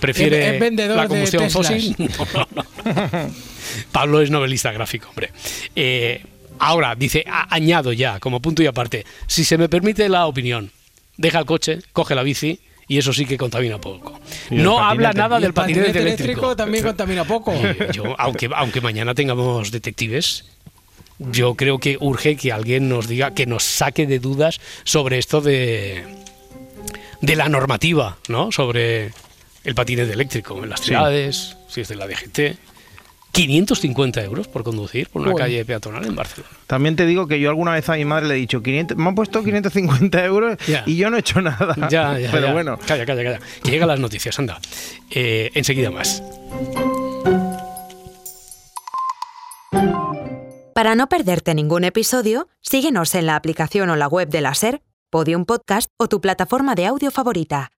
prefiere 0.00 0.46
Es- 0.48 0.54
es 0.54 0.60
vendedor 0.60 0.96
la 0.96 1.02
de 1.02 1.08
combustión 1.08 1.44
Teslas. 1.44 1.66
fósil. 1.68 1.96
No, 1.98 2.26
no, 2.34 2.46
no. 2.54 3.30
Pablo 3.92 4.20
es 4.20 4.30
novelista 4.30 4.72
gráfico, 4.72 5.08
hombre. 5.08 5.30
Eh, 5.74 6.22
ahora, 6.58 6.94
dice, 6.94 7.24
a- 7.26 7.52
añado 7.54 7.92
ya, 7.92 8.20
como 8.20 8.40
punto 8.40 8.62
y 8.62 8.66
aparte, 8.66 9.04
si 9.26 9.44
se 9.44 9.58
me 9.58 9.68
permite 9.68 10.08
la 10.08 10.26
opinión, 10.26 10.70
deja 11.16 11.38
el 11.38 11.46
coche, 11.46 11.78
coge 11.92 12.14
la 12.14 12.22
bici 12.22 12.60
y 12.86 12.98
eso 12.98 13.12
sí 13.12 13.24
que 13.24 13.38
contamina 13.38 13.78
poco. 13.80 14.20
No 14.50 14.78
habla 14.84 15.12
nada 15.12 15.36
del 15.36 15.46
el 15.46 15.54
patinete, 15.54 15.80
patinete 15.86 16.00
eléctrico. 16.00 16.30
eléctrico 16.30 16.56
también 16.56 16.84
contamina 16.84 17.24
poco. 17.24 17.52
Eh, 17.54 17.88
yo, 17.92 18.14
aunque, 18.18 18.50
aunque 18.54 18.80
mañana 18.80 19.14
tengamos 19.14 19.70
detectives, 19.70 20.44
yo 21.18 21.54
creo 21.54 21.78
que 21.78 21.96
urge 22.00 22.36
que 22.36 22.52
alguien 22.52 22.88
nos 22.88 23.08
diga, 23.08 23.32
que 23.32 23.46
nos 23.46 23.62
saque 23.62 24.06
de 24.06 24.18
dudas 24.18 24.60
sobre 24.84 25.18
esto 25.18 25.40
de, 25.40 26.04
de 27.22 27.36
la 27.36 27.48
normativa, 27.48 28.18
¿no? 28.28 28.52
Sobre 28.52 29.12
el 29.64 29.74
patinete 29.74 30.12
eléctrico 30.12 30.62
en 30.62 30.70
las 30.70 30.80
Sí. 30.80 30.86
ciudades, 30.88 31.56
si 31.68 31.80
es 31.80 31.88
de 31.88 31.96
la 31.96 32.06
DGT. 32.06 32.56
550 33.32 34.22
euros 34.22 34.46
por 34.46 34.62
conducir 34.62 35.08
por 35.08 35.22
una 35.22 35.32
Bueno. 35.32 35.44
calle 35.44 35.64
peatonal 35.64 36.06
en 36.06 36.14
Barcelona. 36.14 36.52
También 36.68 36.94
te 36.94 37.04
digo 37.04 37.26
que 37.26 37.40
yo 37.40 37.48
alguna 37.50 37.72
vez 37.72 37.88
a 37.88 37.94
mi 37.94 38.04
madre 38.04 38.28
le 38.28 38.34
he 38.34 38.36
dicho, 38.36 38.62
500, 38.62 38.96
me 38.96 39.08
han 39.08 39.16
puesto 39.16 39.42
550 39.42 40.24
euros 40.24 40.56
Ya. 40.68 40.84
y 40.86 40.96
yo 40.96 41.10
no 41.10 41.16
he 41.16 41.20
hecho 41.20 41.40
nada. 41.40 41.74
Ya, 41.90 42.16
ya, 42.20 42.30
Pero 42.30 42.46
ya. 42.46 42.52
bueno. 42.52 42.78
Calla, 42.86 43.04
calla, 43.04 43.24
calla. 43.24 43.40
Que 43.64 43.72
llegan 43.72 43.88
las 43.88 43.98
noticias, 43.98 44.38
anda. 44.38 44.60
Eh, 45.10 45.50
enseguida 45.54 45.90
más. 45.90 46.22
Para 50.74 50.94
no 50.96 51.08
perderte 51.08 51.54
ningún 51.54 51.84
episodio, 51.84 52.48
síguenos 52.60 53.14
en 53.14 53.26
la 53.26 53.36
aplicación 53.36 53.90
o 53.90 53.96
la 53.96 54.08
web 54.08 54.28
de 54.28 54.40
la 54.40 54.54
SER, 54.54 54.82
Podium 55.10 55.44
Podcast 55.44 55.88
o 55.98 56.08
tu 56.08 56.20
plataforma 56.20 56.74
de 56.74 56.86
audio 56.86 57.10
favorita. 57.10 57.70